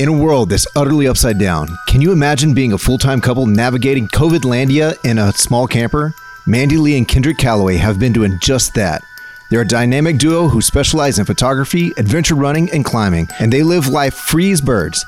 In 0.00 0.08
a 0.08 0.12
world 0.12 0.50
that's 0.50 0.66
utterly 0.74 1.06
upside 1.06 1.38
down, 1.38 1.68
can 1.86 2.00
you 2.00 2.10
imagine 2.10 2.52
being 2.52 2.72
a 2.72 2.78
full 2.78 2.98
time 2.98 3.20
couple 3.20 3.46
navigating 3.46 4.08
COVIDlandia 4.08 4.96
in 5.04 5.18
a 5.18 5.32
small 5.32 5.68
camper? 5.68 6.12
Mandy 6.48 6.76
Lee 6.76 6.98
and 6.98 7.06
Kendrick 7.06 7.38
Calloway 7.38 7.76
have 7.76 8.00
been 8.00 8.12
doing 8.12 8.36
just 8.42 8.74
that. 8.74 9.02
They're 9.50 9.60
a 9.60 9.66
dynamic 9.66 10.18
duo 10.18 10.48
who 10.48 10.60
specialize 10.60 11.20
in 11.20 11.26
photography, 11.26 11.92
adventure 11.96 12.34
running, 12.34 12.68
and 12.72 12.84
climbing, 12.84 13.28
and 13.38 13.52
they 13.52 13.62
live 13.62 13.86
life 13.86 14.14
free 14.14 14.50
as 14.50 14.60
birds. 14.60 15.04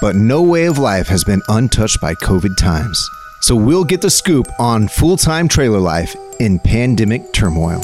But 0.00 0.16
no 0.16 0.42
way 0.42 0.66
of 0.66 0.78
life 0.78 1.06
has 1.06 1.22
been 1.22 1.40
untouched 1.48 2.00
by 2.00 2.16
COVID 2.16 2.56
times. 2.56 3.08
So 3.40 3.54
we'll 3.54 3.84
get 3.84 4.00
the 4.00 4.10
scoop 4.10 4.48
on 4.58 4.88
full 4.88 5.16
time 5.16 5.46
trailer 5.46 5.78
life 5.78 6.16
in 6.40 6.58
pandemic 6.58 7.32
turmoil. 7.32 7.80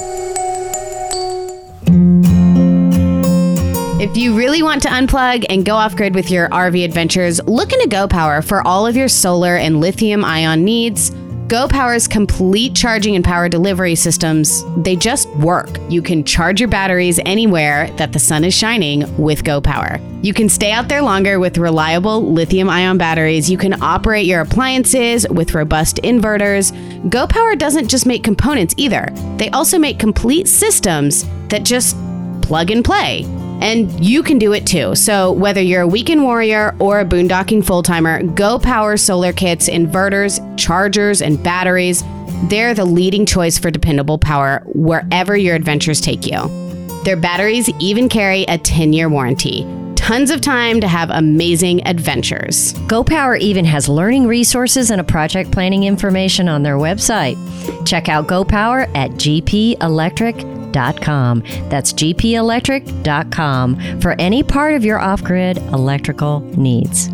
If 4.00 4.16
you 4.16 4.34
really 4.34 4.62
want 4.62 4.80
to 4.84 4.88
unplug 4.88 5.44
and 5.50 5.62
go 5.62 5.74
off 5.74 5.94
grid 5.94 6.14
with 6.14 6.30
your 6.30 6.48
RV 6.48 6.86
adventures, 6.86 7.38
look 7.44 7.70
into 7.74 7.86
GoPower 7.86 8.42
for 8.42 8.66
all 8.66 8.86
of 8.86 8.96
your 8.96 9.08
solar 9.08 9.56
and 9.56 9.78
lithium 9.78 10.24
ion 10.24 10.64
needs. 10.64 11.10
GoPower's 11.48 12.08
complete 12.08 12.74
charging 12.74 13.14
and 13.14 13.22
power 13.22 13.46
delivery 13.50 13.94
systems, 13.94 14.64
they 14.78 14.96
just 14.96 15.28
work. 15.36 15.68
You 15.90 16.00
can 16.00 16.24
charge 16.24 16.60
your 16.60 16.70
batteries 16.70 17.20
anywhere 17.26 17.90
that 17.98 18.14
the 18.14 18.18
sun 18.18 18.42
is 18.42 18.54
shining 18.54 19.00
with 19.18 19.44
GoPower. 19.44 20.00
You 20.24 20.32
can 20.32 20.48
stay 20.48 20.72
out 20.72 20.88
there 20.88 21.02
longer 21.02 21.38
with 21.38 21.58
reliable 21.58 22.22
lithium 22.32 22.70
ion 22.70 22.96
batteries. 22.96 23.50
You 23.50 23.58
can 23.58 23.82
operate 23.82 24.24
your 24.24 24.40
appliances 24.40 25.28
with 25.28 25.52
robust 25.52 25.96
inverters. 25.96 26.72
GoPower 27.10 27.58
doesn't 27.58 27.88
just 27.88 28.06
make 28.06 28.24
components 28.24 28.72
either, 28.78 29.10
they 29.36 29.50
also 29.50 29.78
make 29.78 29.98
complete 29.98 30.48
systems 30.48 31.26
that 31.48 31.64
just 31.64 31.98
plug 32.40 32.70
and 32.70 32.82
play. 32.82 33.26
And 33.60 34.04
you 34.04 34.22
can 34.22 34.38
do 34.38 34.52
it 34.52 34.66
too. 34.66 34.94
So, 34.94 35.32
whether 35.32 35.60
you're 35.60 35.82
a 35.82 35.88
weekend 35.88 36.22
warrior 36.22 36.74
or 36.78 37.00
a 37.00 37.04
boondocking 37.04 37.64
full 37.64 37.82
timer, 37.82 38.22
Go 38.22 38.58
Power 38.58 38.96
solar 38.96 39.32
kits, 39.32 39.68
inverters, 39.68 40.40
chargers, 40.58 41.20
and 41.20 41.42
batteries, 41.42 42.02
they're 42.44 42.74
the 42.74 42.84
leading 42.84 43.26
choice 43.26 43.58
for 43.58 43.70
dependable 43.70 44.18
power 44.18 44.62
wherever 44.66 45.36
your 45.36 45.54
adventures 45.54 46.00
take 46.00 46.26
you. 46.26 46.48
Their 47.04 47.16
batteries 47.16 47.68
even 47.80 48.08
carry 48.08 48.44
a 48.44 48.58
10 48.58 48.92
year 48.92 49.08
warranty. 49.08 49.66
Tons 50.10 50.32
of 50.32 50.40
time 50.40 50.80
to 50.80 50.88
have 50.88 51.08
amazing 51.10 51.86
adventures. 51.86 52.74
GoPower 52.88 53.38
even 53.38 53.64
has 53.64 53.88
learning 53.88 54.26
resources 54.26 54.90
and 54.90 55.00
a 55.00 55.04
project 55.04 55.52
planning 55.52 55.84
information 55.84 56.48
on 56.48 56.64
their 56.64 56.78
website. 56.78 57.36
Check 57.86 58.08
out 58.08 58.26
GoPower 58.26 58.92
at 58.96 59.12
gpelectric.com. 59.12 61.40
That's 61.68 61.92
gpelectric.com 61.92 64.00
for 64.00 64.16
any 64.18 64.42
part 64.42 64.74
of 64.74 64.84
your 64.84 64.98
off 64.98 65.22
grid 65.22 65.58
electrical 65.58 66.40
needs. 66.58 67.08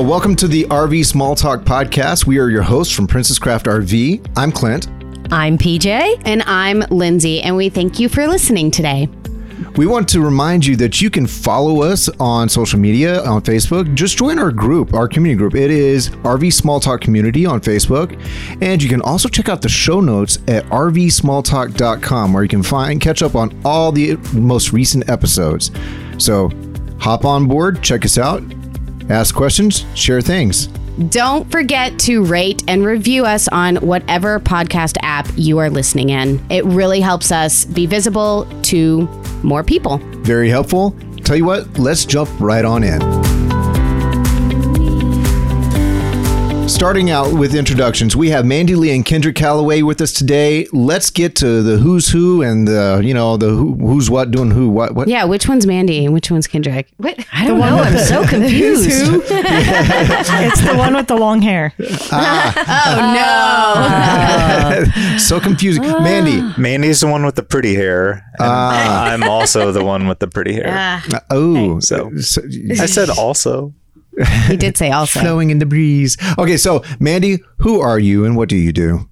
Well, 0.00 0.08
welcome 0.08 0.34
to 0.36 0.48
the 0.48 0.64
RV 0.64 1.04
Small 1.04 1.34
Talk 1.34 1.60
podcast. 1.60 2.24
We 2.24 2.38
are 2.38 2.48
your 2.48 2.62
hosts 2.62 2.94
from 2.94 3.06
Princess 3.06 3.38
Craft 3.38 3.66
RV. 3.66 4.32
I'm 4.34 4.50
Clint. 4.50 4.88
I'm 5.30 5.58
PJ. 5.58 6.22
And 6.24 6.42
I'm 6.46 6.80
Lindsay, 6.88 7.42
and 7.42 7.54
we 7.54 7.68
thank 7.68 7.98
you 7.98 8.08
for 8.08 8.26
listening 8.26 8.70
today. 8.70 9.10
We 9.76 9.84
want 9.84 10.08
to 10.08 10.22
remind 10.22 10.64
you 10.64 10.74
that 10.76 11.02
you 11.02 11.10
can 11.10 11.26
follow 11.26 11.82
us 11.82 12.08
on 12.18 12.48
social 12.48 12.78
media 12.78 13.22
on 13.24 13.42
Facebook. 13.42 13.94
Just 13.94 14.16
join 14.16 14.38
our 14.38 14.50
group, 14.50 14.94
our 14.94 15.06
community 15.06 15.36
group. 15.36 15.54
It 15.54 15.70
is 15.70 16.08
RV 16.08 16.50
Small 16.50 16.80
Talk 16.80 17.02
Community 17.02 17.44
on 17.44 17.60
Facebook. 17.60 18.18
And 18.62 18.82
you 18.82 18.88
can 18.88 19.02
also 19.02 19.28
check 19.28 19.50
out 19.50 19.60
the 19.60 19.68
show 19.68 20.00
notes 20.00 20.38
at 20.48 20.64
rvsmalltalk.com 20.68 22.32
where 22.32 22.42
you 22.42 22.48
can 22.48 22.62
find 22.62 23.02
catch 23.02 23.22
up 23.22 23.34
on 23.34 23.54
all 23.66 23.92
the 23.92 24.16
most 24.32 24.72
recent 24.72 25.10
episodes. 25.10 25.70
So 26.16 26.50
hop 26.98 27.26
on 27.26 27.46
board, 27.46 27.82
check 27.82 28.06
us 28.06 28.16
out, 28.16 28.42
ask 29.10 29.34
questions, 29.34 29.84
share 29.94 30.20
things. 30.20 30.68
Don't 31.08 31.50
forget 31.50 31.98
to 32.00 32.24
rate 32.24 32.62
and 32.68 32.84
review 32.84 33.24
us 33.24 33.48
on 33.48 33.76
whatever 33.76 34.38
podcast 34.40 34.96
app 35.02 35.26
you 35.36 35.58
are 35.58 35.70
listening 35.70 36.10
in. 36.10 36.44
It 36.50 36.64
really 36.64 37.00
helps 37.00 37.32
us 37.32 37.64
be 37.64 37.86
visible 37.86 38.46
to 38.64 39.08
more 39.42 39.64
people. 39.64 39.98
Very 40.22 40.48
helpful. 40.50 40.94
Tell 41.24 41.36
you 41.36 41.44
what, 41.44 41.78
let's 41.78 42.04
jump 42.04 42.28
right 42.40 42.64
on 42.64 42.84
in. 42.84 43.29
Starting 46.70 47.10
out 47.10 47.32
with 47.34 47.54
introductions, 47.54 48.14
we 48.16 48.30
have 48.30 48.46
Mandy 48.46 48.74
Lee 48.76 48.94
and 48.94 49.04
Kendrick 49.04 49.34
Calloway 49.36 49.82
with 49.82 50.00
us 50.00 50.12
today. 50.12 50.66
Let's 50.72 51.10
get 51.10 51.34
to 51.36 51.62
the 51.62 51.76
who's 51.76 52.08
who 52.08 52.42
and 52.42 52.66
the 52.66 53.02
you 53.04 53.12
know 53.12 53.36
the 53.36 53.48
who, 53.50 53.74
who's 53.74 54.08
what 54.08 54.30
doing 54.30 54.50
who 54.52 54.68
what 54.70 54.94
what. 54.94 55.06
Yeah, 55.08 55.24
which 55.24 55.46
one's 55.48 55.66
Mandy 55.66 56.04
and 56.06 56.14
which 56.14 56.30
one's 56.30 56.46
Kendrick? 56.46 56.88
What? 56.96 57.18
I 57.32 57.46
don't 57.46 57.58
know. 57.58 57.66
I'm 57.66 57.98
so 57.98 58.24
confused. 58.28 58.88
it's 58.90 60.60
the 60.62 60.74
one 60.76 60.94
with 60.94 61.08
the 61.08 61.16
long 61.16 61.42
hair. 61.42 61.74
Oh 62.12 63.14
no! 65.04 65.18
so 65.18 65.38
confusing, 65.40 65.82
Mandy. 65.82 66.40
Mandy's 66.60 67.00
the 67.00 67.08
one 67.08 67.26
with 67.26 67.34
the 67.34 67.42
pretty 67.42 67.74
hair. 67.74 68.12
And 68.38 68.48
Ah. 68.48 69.04
I'm 69.10 69.22
also 69.24 69.70
the 69.72 69.84
one 69.84 70.06
with 70.08 70.20
the 70.20 70.28
pretty 70.28 70.54
hair. 70.54 70.66
Ah, 70.68 71.20
Oh, 71.30 71.80
So- 71.80 72.10
so- 72.20 72.42
I 72.80 72.86
said 72.86 73.10
also. 73.10 73.74
He 74.48 74.56
did 74.56 74.76
say 74.76 74.90
also. 74.90 75.20
flowing 75.20 75.50
in 75.50 75.58
the 75.58 75.66
breeze. 75.66 76.16
Okay, 76.38 76.56
so 76.56 76.82
Mandy, 76.98 77.38
who 77.58 77.80
are 77.80 77.98
you 77.98 78.24
and 78.24 78.36
what 78.36 78.48
do 78.48 78.56
you 78.56 78.72
do? 78.72 79.08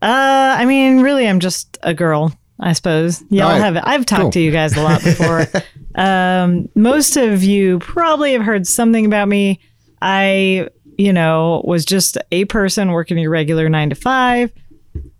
Uh, 0.00 0.56
I 0.58 0.64
mean, 0.64 1.00
really, 1.00 1.26
I'm 1.28 1.40
just 1.40 1.76
a 1.82 1.92
girl, 1.92 2.32
I 2.60 2.72
suppose. 2.72 3.22
Y'all 3.30 3.48
All 3.48 3.58
right. 3.58 3.74
have 3.74 3.82
I've 3.84 4.06
talked 4.06 4.22
Cool. 4.22 4.30
to 4.32 4.40
you 4.40 4.50
guys 4.52 4.76
a 4.76 4.82
lot 4.82 5.02
before. 5.02 5.46
um, 5.96 6.68
most 6.76 7.16
of 7.16 7.42
you 7.42 7.80
probably 7.80 8.32
have 8.34 8.42
heard 8.42 8.66
something 8.66 9.04
about 9.06 9.28
me. 9.28 9.60
I, 10.00 10.68
you 10.96 11.12
know, 11.12 11.62
was 11.66 11.84
just 11.84 12.16
a 12.30 12.44
person 12.44 12.92
working 12.92 13.18
a 13.18 13.26
regular 13.28 13.68
nine 13.68 13.90
to 13.90 13.96
five. 13.96 14.52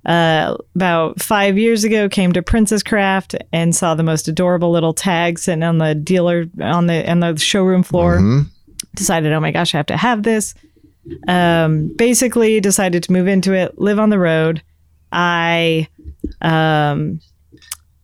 Uh, 0.06 0.56
about 0.74 1.20
five 1.20 1.58
years 1.58 1.84
ago, 1.84 2.08
came 2.08 2.32
to 2.32 2.40
Princess 2.42 2.82
Craft 2.82 3.34
and 3.52 3.74
saw 3.76 3.94
the 3.94 4.02
most 4.02 4.26
adorable 4.28 4.70
little 4.70 4.94
tag 4.94 5.38
sitting 5.38 5.62
on 5.62 5.78
the 5.78 5.94
dealer 5.94 6.46
on 6.62 6.86
the 6.86 7.08
on 7.10 7.20
the 7.20 7.36
showroom 7.36 7.82
floor. 7.82 8.18
Mhm. 8.18 8.46
Decided, 8.98 9.32
oh 9.32 9.41
my 9.41 9.53
gosh, 9.53 9.75
I 9.75 9.78
have 9.78 9.86
to 9.86 9.97
have 9.97 10.22
this. 10.22 10.54
Um, 11.26 11.94
basically, 11.97 12.60
decided 12.60 13.03
to 13.04 13.12
move 13.12 13.28
into 13.28 13.53
it, 13.54 13.78
live 13.78 13.98
on 13.98 14.10
the 14.10 14.19
road. 14.19 14.62
I, 15.12 15.88
um, 16.42 17.20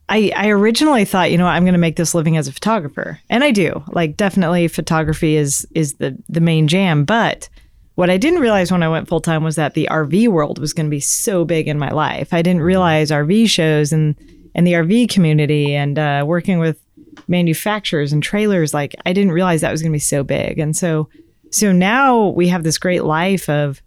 I, 0.09 0.32
I 0.37 0.49
originally 0.49 1.05
thought, 1.05 1.31
you 1.31 1.38
know, 1.38 1.47
I'm 1.47 1.65
going 1.65 1.75
to 1.75 1.78
make 1.78 1.97
this 1.97 2.15
living 2.15 2.37
as 2.37 2.49
a 2.49 2.53
photographer, 2.53 3.21
and 3.28 3.44
I 3.44 3.50
do. 3.50 3.82
Like, 3.88 4.16
definitely, 4.16 4.69
photography 4.69 5.37
is 5.37 5.66
is 5.75 5.94
the 5.94 6.16
the 6.28 6.41
main 6.41 6.69
jam. 6.69 7.05
But 7.05 7.49
what 7.94 8.11
I 8.11 8.16
didn't 8.16 8.41
realize 8.41 8.72
when 8.72 8.82
I 8.82 8.88
went 8.88 9.09
full 9.09 9.21
time 9.21 9.44
was 9.44 9.56
that 9.56 9.75
the 9.75 9.88
RV 9.91 10.28
world 10.28 10.59
was 10.59 10.72
going 10.72 10.87
to 10.87 10.91
be 10.91 11.00
so 11.00 11.44
big 11.44 11.69
in 11.69 11.78
my 11.78 11.91
life. 11.91 12.32
I 12.32 12.43
didn't 12.43 12.62
realize 12.62 13.11
RV 13.11 13.49
shows 13.49 13.93
and 13.93 14.15
and 14.55 14.66
the 14.66 14.72
RV 14.72 15.09
community 15.09 15.75
and 15.75 15.99
uh, 15.99 16.25
working 16.26 16.59
with 16.59 16.84
manufacturers 17.29 18.12
and 18.12 18.23
trailers. 18.23 18.73
Like, 18.75 18.95
I 19.07 19.12
didn't 19.12 19.33
realize 19.33 19.61
that 19.61 19.73
was 19.73 19.83
going 19.83 19.93
to 19.93 19.97
be 19.97 20.01
so 20.01 20.23
big. 20.25 20.59
And 20.59 20.77
so, 20.77 21.09
so 21.51 21.73
now 21.73 22.29
we 22.29 22.49
have 22.49 22.62
this 22.62 22.79
great 22.79 23.05
life 23.05 23.49
of 23.49 23.81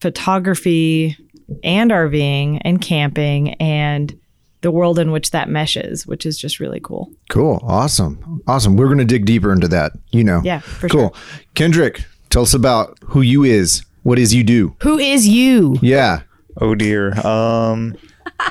photography 0.00 1.16
and 1.62 1.90
RVing 1.90 2.60
and 2.62 2.80
camping 2.80 3.54
and 3.54 4.18
the 4.62 4.70
world 4.70 4.98
in 4.98 5.10
which 5.12 5.30
that 5.30 5.48
meshes, 5.48 6.06
which 6.06 6.26
is 6.26 6.38
just 6.38 6.58
really 6.60 6.80
cool. 6.80 7.10
Cool, 7.30 7.60
awesome, 7.62 8.42
awesome. 8.46 8.76
We're 8.76 8.88
gonna 8.88 9.04
dig 9.04 9.24
deeper 9.26 9.52
into 9.52 9.68
that. 9.68 9.92
You 10.10 10.24
know, 10.24 10.40
Yeah, 10.44 10.58
for 10.60 10.88
cool. 10.88 11.14
Kendrick, 11.54 12.04
tell 12.30 12.42
us 12.42 12.54
about 12.54 12.98
who 13.04 13.20
you 13.20 13.44
is. 13.44 13.84
What 14.02 14.18
is 14.18 14.34
you 14.34 14.42
do? 14.44 14.74
Who 14.82 14.98
is 14.98 15.28
you? 15.28 15.76
Yeah. 15.82 16.22
Oh 16.60 16.74
dear. 16.74 17.12
Um 17.26 17.96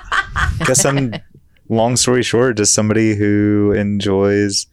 guess 0.65 0.85
I'm 0.85 1.13
long 1.69 1.95
story 1.95 2.23
short, 2.23 2.57
just 2.57 2.73
somebody 2.73 3.15
who 3.15 3.73
enjoys 3.75 4.67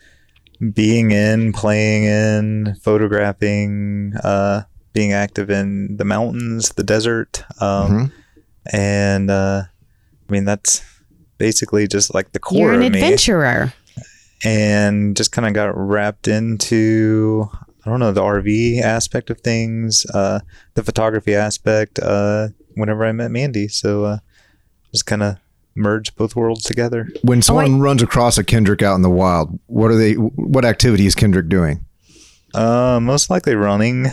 being 0.72 1.10
in, 1.10 1.52
playing 1.52 2.04
in, 2.04 2.74
photographing, 2.82 4.14
uh, 4.22 4.62
being 4.92 5.12
active 5.12 5.50
in 5.50 5.96
the 5.96 6.04
mountains, 6.04 6.70
the 6.70 6.84
desert. 6.84 7.44
Um 7.60 8.12
and 8.72 9.30
uh 9.30 9.62
I 10.28 10.32
mean 10.32 10.44
that's 10.44 10.82
basically 11.38 11.88
just 11.88 12.14
like 12.14 12.30
the 12.32 12.38
core 12.38 12.58
You're 12.58 12.72
an 12.74 12.82
of 12.82 12.92
me. 12.92 12.98
adventurer. 13.00 13.72
and 14.44 15.16
just 15.16 15.32
kind 15.32 15.46
of 15.48 15.54
got 15.54 15.76
wrapped 15.76 16.28
into 16.28 17.48
I 17.84 17.90
don't 17.90 17.98
know 17.98 18.12
the 18.12 18.20
RV 18.22 18.80
aspect 18.82 19.28
of 19.30 19.40
things, 19.40 20.06
uh, 20.14 20.38
the 20.74 20.84
photography 20.84 21.34
aspect. 21.34 21.98
Uh, 21.98 22.48
whenever 22.76 23.04
I 23.04 23.10
met 23.10 23.32
Mandy, 23.32 23.66
so 23.66 24.04
uh, 24.04 24.18
just 24.92 25.04
kind 25.06 25.22
of 25.24 25.38
merged 25.74 26.16
both 26.16 26.36
worlds 26.36 26.64
together. 26.64 27.08
When 27.22 27.42
someone 27.42 27.80
runs 27.80 28.02
across 28.02 28.38
a 28.38 28.44
Kendrick 28.44 28.82
out 28.82 28.94
in 28.96 29.02
the 29.02 29.10
wild, 29.10 29.58
What 29.66 29.90
are 29.90 29.96
they? 29.96 30.14
What 30.14 30.64
activity 30.64 31.06
is 31.06 31.14
Kendrick 31.14 31.48
doing? 31.48 31.84
Uh, 32.54 33.00
most 33.00 33.30
likely 33.30 33.54
running. 33.54 34.04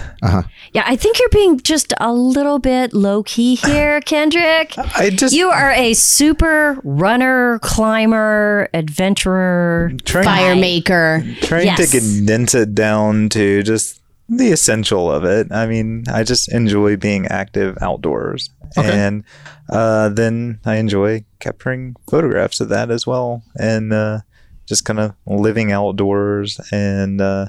Yeah, 0.72 0.84
I 0.86 0.96
think 0.96 1.20
you're 1.20 1.28
being 1.28 1.60
just 1.60 1.94
a 2.00 2.14
little 2.14 2.58
bit 2.58 2.94
low 2.94 3.22
key 3.24 3.56
here, 3.66 4.00
Kendrick. 4.00 4.78
I 4.78 5.10
just 5.10 5.36
You 5.36 5.50
are 5.50 5.72
a 5.72 5.94
super 5.94 6.80
runner, 6.86 7.60
climber, 7.62 8.70
adventurer. 8.74 9.92
trying, 10.06 10.24
Fire 10.24 10.56
maker. 10.56 11.22
trying 11.42 11.66
Yes. 11.66 11.92
to 11.92 12.00
condense 12.00 12.56
it 12.56 12.74
down 12.74 13.28
to 13.30 13.62
just 13.64 13.99
the 14.30 14.52
essential 14.52 15.12
of 15.12 15.26
it. 15.26 15.52
I 15.52 15.66
mean, 15.66 16.06
I 16.12 16.24
just 16.24 16.52
enjoy 16.52 16.96
being 16.96 17.26
active 17.28 17.78
outdoors, 17.82 18.50
and 18.78 19.24
uh, 19.70 20.10
then 20.10 20.60
I 20.66 20.76
enjoy 20.76 21.26
capturing 21.40 21.96
photographs 22.10 22.62
of 22.62 22.70
that 22.70 22.92
as 22.92 23.06
well, 23.08 23.44
and 23.60 23.92
uh, 23.92 24.20
just 24.66 24.86
kind 24.86 25.00
of 25.00 25.16
living 25.26 25.72
outdoors 25.72 26.60
and. 26.72 27.20
Uh, 27.22 27.48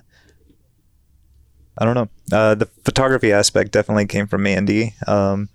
I 1.79 1.87
don't 1.87 1.94
know. 1.94 2.09
Uh, 2.31 2.55
the 2.56 2.67
photography 2.85 3.33
aspect 3.33 3.73
definitely 3.73 4.05
came 4.05 4.26
from 4.26 4.43
Mandy. 4.43 4.94
Um, 5.06 5.49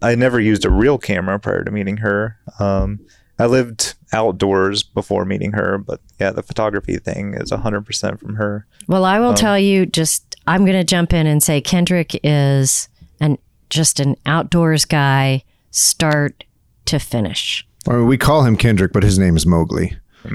I 0.00 0.14
never 0.14 0.40
used 0.40 0.64
a 0.64 0.70
real 0.70 0.96
camera 0.96 1.38
prior 1.38 1.62
to 1.64 1.70
meeting 1.70 1.98
her. 1.98 2.38
Um, 2.58 3.00
I 3.38 3.44
lived 3.44 3.94
outdoors 4.14 4.82
before 4.82 5.24
meeting 5.24 5.52
her, 5.52 5.76
but 5.78 6.00
yeah, 6.20 6.30
the 6.30 6.42
photography 6.42 6.96
thing 6.96 7.34
is 7.34 7.50
100% 7.50 8.18
from 8.18 8.36
her. 8.36 8.66
Well, 8.88 9.04
I 9.04 9.18
will 9.18 9.34
tell 9.34 9.58
you 9.58 9.84
just 9.86 10.36
I'm 10.46 10.64
going 10.64 10.78
to 10.78 10.84
jump 10.84 11.12
in 11.12 11.26
and 11.26 11.42
say 11.42 11.60
Kendrick 11.60 12.18
is 12.22 12.88
an 13.20 13.38
just 13.70 13.98
an 14.00 14.16
outdoors 14.26 14.84
guy 14.84 15.42
start 15.70 16.44
to 16.86 16.98
finish. 16.98 17.66
I 17.88 17.94
mean, 17.94 18.06
we 18.06 18.16
call 18.16 18.44
him 18.44 18.56
Kendrick, 18.56 18.92
but 18.92 19.02
his 19.02 19.18
name 19.18 19.36
is 19.36 19.44
Mowgli. 19.46 19.96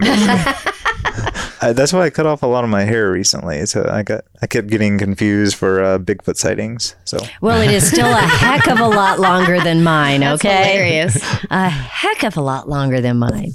Uh, 1.62 1.74
that's 1.74 1.92
why 1.92 2.04
I 2.04 2.10
cut 2.10 2.26
off 2.26 2.42
a 2.42 2.48
lot 2.48 2.64
of 2.64 2.70
my 2.70 2.84
hair 2.86 3.12
recently. 3.12 3.66
So 3.66 3.86
I 3.92 4.02
got 4.02 4.24
I 4.42 4.48
kept 4.48 4.68
getting 4.68 4.98
confused 4.98 5.56
for 5.58 5.84
uh, 5.84 6.00
Bigfoot 6.00 6.38
sightings. 6.38 6.96
So 7.04 7.18
Well, 7.42 7.62
it 7.62 7.72
is 7.72 7.86
still 7.86 8.08
a 8.08 8.16
heck 8.22 8.68
of 8.68 8.80
a 8.80 8.88
lot 8.88 9.20
longer 9.20 9.60
than 9.60 9.84
mine, 9.84 10.22
That's 10.22 10.40
okay? 10.46 10.56
hilarious. 10.56 11.22
a 11.50 11.68
heck 11.68 12.24
of 12.24 12.38
a 12.38 12.42
lot 12.42 12.70
longer 12.70 13.02
than 13.02 13.18
mine. 13.18 13.52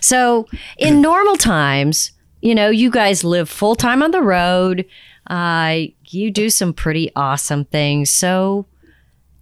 So, 0.00 0.46
in 0.78 1.00
normal 1.02 1.36
times, 1.36 2.12
you 2.40 2.54
know, 2.54 2.70
you 2.70 2.90
guys 2.90 3.24
live 3.24 3.48
full 3.48 3.74
time 3.74 4.02
on 4.02 4.10
the 4.10 4.22
road. 4.22 4.84
Uh, 5.28 5.82
you 6.08 6.30
do 6.30 6.50
some 6.50 6.72
pretty 6.72 7.10
awesome 7.14 7.64
things. 7.66 8.10
So, 8.10 8.66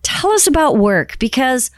tell 0.03 0.33
us 0.33 0.47
about 0.47 0.77
work 0.77 1.19
because 1.19 1.71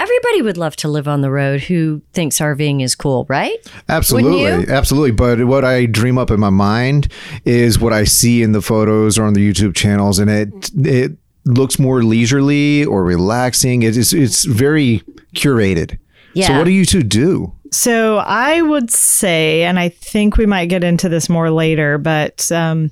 everybody 0.00 0.42
would 0.42 0.56
love 0.56 0.76
to 0.76 0.88
live 0.88 1.08
on 1.08 1.20
the 1.22 1.30
road 1.30 1.60
who 1.62 2.00
thinks 2.12 2.38
RVing 2.38 2.82
is 2.82 2.94
cool, 2.94 3.26
right? 3.28 3.56
Absolutely, 3.88 4.72
absolutely. 4.72 5.12
But 5.12 5.44
what 5.44 5.64
I 5.64 5.86
dream 5.86 6.18
up 6.18 6.30
in 6.30 6.40
my 6.40 6.50
mind 6.50 7.12
is 7.44 7.78
what 7.78 7.92
I 7.92 8.04
see 8.04 8.42
in 8.42 8.52
the 8.52 8.62
photos 8.62 9.18
or 9.18 9.24
on 9.24 9.34
the 9.34 9.52
YouTube 9.52 9.74
channels, 9.74 10.18
and 10.18 10.30
it 10.30 10.70
it 10.74 11.12
looks 11.44 11.78
more 11.78 12.02
leisurely 12.02 12.84
or 12.84 13.04
relaxing. 13.04 13.82
It 13.82 13.96
is 13.96 14.12
it's 14.12 14.44
very 14.44 15.02
curated. 15.34 15.98
Yeah. 16.34 16.48
So 16.48 16.58
what 16.58 16.64
do 16.64 16.70
you 16.70 16.84
two 16.84 17.02
do? 17.02 17.54
So 17.70 18.18
I 18.18 18.62
would 18.62 18.90
say, 18.90 19.64
and 19.64 19.78
I 19.78 19.88
think 19.90 20.36
we 20.36 20.46
might 20.46 20.66
get 20.66 20.84
into 20.84 21.08
this 21.08 21.28
more 21.28 21.50
later, 21.50 21.98
but 21.98 22.50
um, 22.50 22.90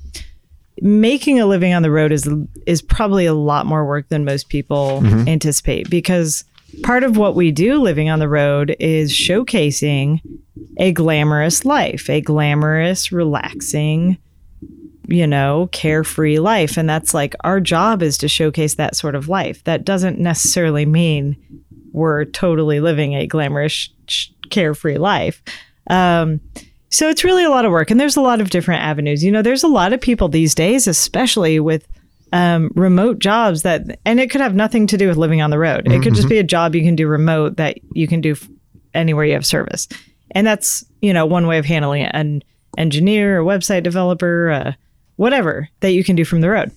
making 0.80 1.40
a 1.40 1.46
living 1.46 1.72
on 1.72 1.82
the 1.82 1.90
road 1.90 2.12
is 2.12 2.28
is 2.66 2.82
probably 2.82 3.26
a 3.26 3.34
lot 3.34 3.66
more 3.66 3.86
work 3.86 4.08
than 4.08 4.24
most 4.24 4.48
people 4.48 5.02
anticipate 5.28 5.88
because 5.88 6.44
part 6.82 7.04
of 7.04 7.16
what 7.16 7.34
we 7.34 7.50
do 7.50 7.80
living 7.80 8.10
on 8.10 8.18
the 8.18 8.28
road 8.28 8.76
is 8.78 9.12
showcasing 9.12 10.20
a 10.78 10.92
glamorous 10.92 11.64
life, 11.64 12.10
a 12.10 12.20
glamorous, 12.20 13.10
relaxing, 13.10 14.18
you 15.08 15.26
know, 15.26 15.68
carefree 15.72 16.38
life. 16.38 16.76
And 16.76 16.88
that's 16.88 17.14
like 17.14 17.34
our 17.44 17.60
job 17.60 18.02
is 18.02 18.18
to 18.18 18.28
showcase 18.28 18.74
that 18.74 18.96
sort 18.96 19.14
of 19.14 19.28
life. 19.28 19.64
That 19.64 19.84
doesn't 19.84 20.18
necessarily 20.18 20.84
mean 20.84 21.36
we're 21.92 22.26
totally 22.26 22.80
living 22.80 23.14
a 23.14 23.26
glamorous, 23.26 23.88
sh- 24.06 24.28
carefree 24.50 24.98
life. 24.98 25.42
Um, 25.88 26.40
so 26.90 27.08
it's 27.08 27.24
really 27.24 27.44
a 27.44 27.50
lot 27.50 27.64
of 27.64 27.72
work, 27.72 27.90
and 27.90 28.00
there's 28.00 28.16
a 28.16 28.22
lot 28.22 28.40
of 28.40 28.50
different 28.50 28.82
avenues. 28.82 29.22
You 29.22 29.32
know, 29.32 29.42
there's 29.42 29.64
a 29.64 29.68
lot 29.68 29.92
of 29.92 30.00
people 30.00 30.28
these 30.28 30.54
days, 30.54 30.86
especially 30.86 31.60
with 31.60 31.86
um, 32.32 32.70
remote 32.74 33.18
jobs 33.18 33.62
that, 33.62 33.98
and 34.04 34.20
it 34.20 34.30
could 34.30 34.40
have 34.40 34.54
nothing 34.54 34.86
to 34.88 34.96
do 34.96 35.08
with 35.08 35.16
living 35.16 35.42
on 35.42 35.50
the 35.50 35.58
road. 35.58 35.90
It 35.90 36.02
could 36.02 36.14
just 36.14 36.28
be 36.28 36.38
a 36.38 36.44
job 36.44 36.74
you 36.74 36.82
can 36.82 36.96
do 36.96 37.06
remote 37.06 37.56
that 37.56 37.78
you 37.92 38.06
can 38.06 38.20
do 38.20 38.32
f- 38.32 38.48
anywhere 38.94 39.24
you 39.24 39.34
have 39.34 39.46
service, 39.46 39.88
and 40.30 40.46
that's 40.46 40.84
you 41.02 41.12
know 41.12 41.26
one 41.26 41.46
way 41.46 41.58
of 41.58 41.64
handling 41.64 42.02
it. 42.02 42.10
An 42.14 42.42
engineer, 42.78 43.40
a 43.40 43.44
website 43.44 43.82
developer, 43.82 44.50
uh, 44.50 44.72
whatever 45.16 45.68
that 45.80 45.92
you 45.92 46.04
can 46.04 46.16
do 46.16 46.24
from 46.24 46.40
the 46.40 46.50
road. 46.50 46.70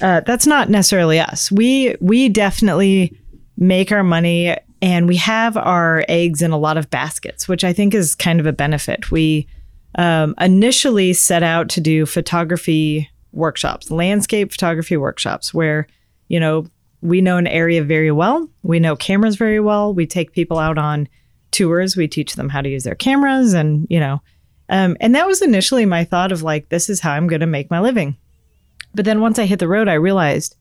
Uh, 0.00 0.20
that's 0.20 0.46
not 0.46 0.68
necessarily 0.68 1.18
us. 1.20 1.50
We 1.50 1.96
we 2.00 2.28
definitely 2.28 3.16
make 3.56 3.92
our 3.92 4.02
money 4.02 4.56
and 4.84 5.08
we 5.08 5.16
have 5.16 5.56
our 5.56 6.04
eggs 6.10 6.42
in 6.42 6.50
a 6.50 6.58
lot 6.58 6.76
of 6.76 6.90
baskets, 6.90 7.48
which 7.48 7.64
I 7.64 7.72
think 7.72 7.94
is 7.94 8.14
kind 8.14 8.38
of 8.38 8.44
a 8.44 8.52
benefit. 8.52 9.10
We 9.10 9.48
um, 9.94 10.34
initially 10.38 11.14
set 11.14 11.42
out 11.42 11.70
to 11.70 11.80
do 11.80 12.04
photography 12.04 13.08
workshops, 13.32 13.90
landscape 13.90 14.52
photography 14.52 14.98
workshops, 14.98 15.54
where, 15.54 15.86
you 16.28 16.38
know, 16.38 16.66
we 17.00 17.22
know 17.22 17.38
an 17.38 17.46
area 17.46 17.82
very 17.82 18.10
well. 18.10 18.46
We 18.62 18.78
know 18.78 18.94
cameras 18.94 19.36
very 19.36 19.58
well. 19.58 19.94
We 19.94 20.06
take 20.06 20.32
people 20.32 20.58
out 20.58 20.76
on 20.76 21.08
tours. 21.50 21.96
We 21.96 22.06
teach 22.06 22.34
them 22.34 22.50
how 22.50 22.60
to 22.60 22.68
use 22.68 22.84
their 22.84 22.94
cameras 22.94 23.54
and, 23.54 23.86
you 23.88 24.00
know, 24.00 24.20
um, 24.68 24.98
and 25.00 25.14
that 25.14 25.26
was 25.26 25.40
initially 25.40 25.86
my 25.86 26.04
thought 26.04 26.30
of 26.30 26.42
like, 26.42 26.68
this 26.68 26.90
is 26.90 27.00
how 27.00 27.12
I'm 27.12 27.26
going 27.26 27.40
to 27.40 27.46
make 27.46 27.70
my 27.70 27.80
living. 27.80 28.18
But 28.94 29.06
then 29.06 29.22
once 29.22 29.38
I 29.38 29.46
hit 29.46 29.60
the 29.60 29.68
road, 29.68 29.88
I 29.88 29.94
realized, 29.94 30.56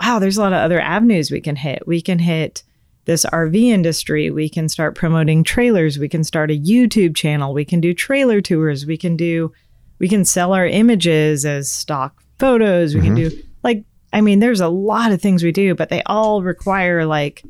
wow, 0.00 0.20
there's 0.20 0.36
a 0.36 0.42
lot 0.42 0.52
of 0.52 0.60
other 0.60 0.80
avenues 0.80 1.32
we 1.32 1.40
can 1.40 1.56
hit. 1.56 1.82
We 1.88 2.00
can 2.00 2.20
hit 2.20 2.62
this 3.08 3.24
RV 3.24 3.56
industry. 3.58 4.30
We 4.30 4.50
can 4.50 4.68
start 4.68 4.94
promoting 4.94 5.42
trailers. 5.42 5.98
We 5.98 6.10
can 6.10 6.22
start 6.22 6.50
a 6.50 6.60
YouTube 6.60 7.16
channel. 7.16 7.54
We 7.54 7.64
can 7.64 7.80
do 7.80 7.94
trailer 7.94 8.42
tours. 8.42 8.84
We 8.84 8.98
can 8.98 9.16
do, 9.16 9.50
we 9.98 10.08
can 10.08 10.26
sell 10.26 10.52
our 10.52 10.66
images 10.66 11.46
as 11.46 11.70
stock 11.70 12.22
photos. 12.38 12.94
We 12.94 13.00
can 13.00 13.16
mm-hmm. 13.16 13.30
do, 13.30 13.42
like, 13.62 13.84
I 14.12 14.20
mean, 14.20 14.40
there's 14.40 14.60
a 14.60 14.68
lot 14.68 15.10
of 15.10 15.22
things 15.22 15.42
we 15.42 15.52
do, 15.52 15.74
but 15.74 15.88
they 15.88 16.02
all 16.04 16.42
require, 16.42 17.06
like, 17.06 17.42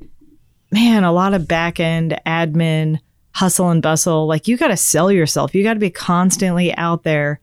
man, 0.70 1.02
a 1.02 1.10
lot 1.10 1.34
of 1.34 1.48
back 1.48 1.80
end 1.80 2.16
admin, 2.24 3.00
hustle 3.32 3.70
and 3.70 3.82
bustle. 3.82 4.28
Like, 4.28 4.46
you 4.46 4.56
got 4.56 4.68
to 4.68 4.76
sell 4.76 5.10
yourself. 5.10 5.56
You 5.56 5.64
got 5.64 5.74
to 5.74 5.80
be 5.80 5.90
constantly 5.90 6.72
out 6.76 7.02
there 7.02 7.40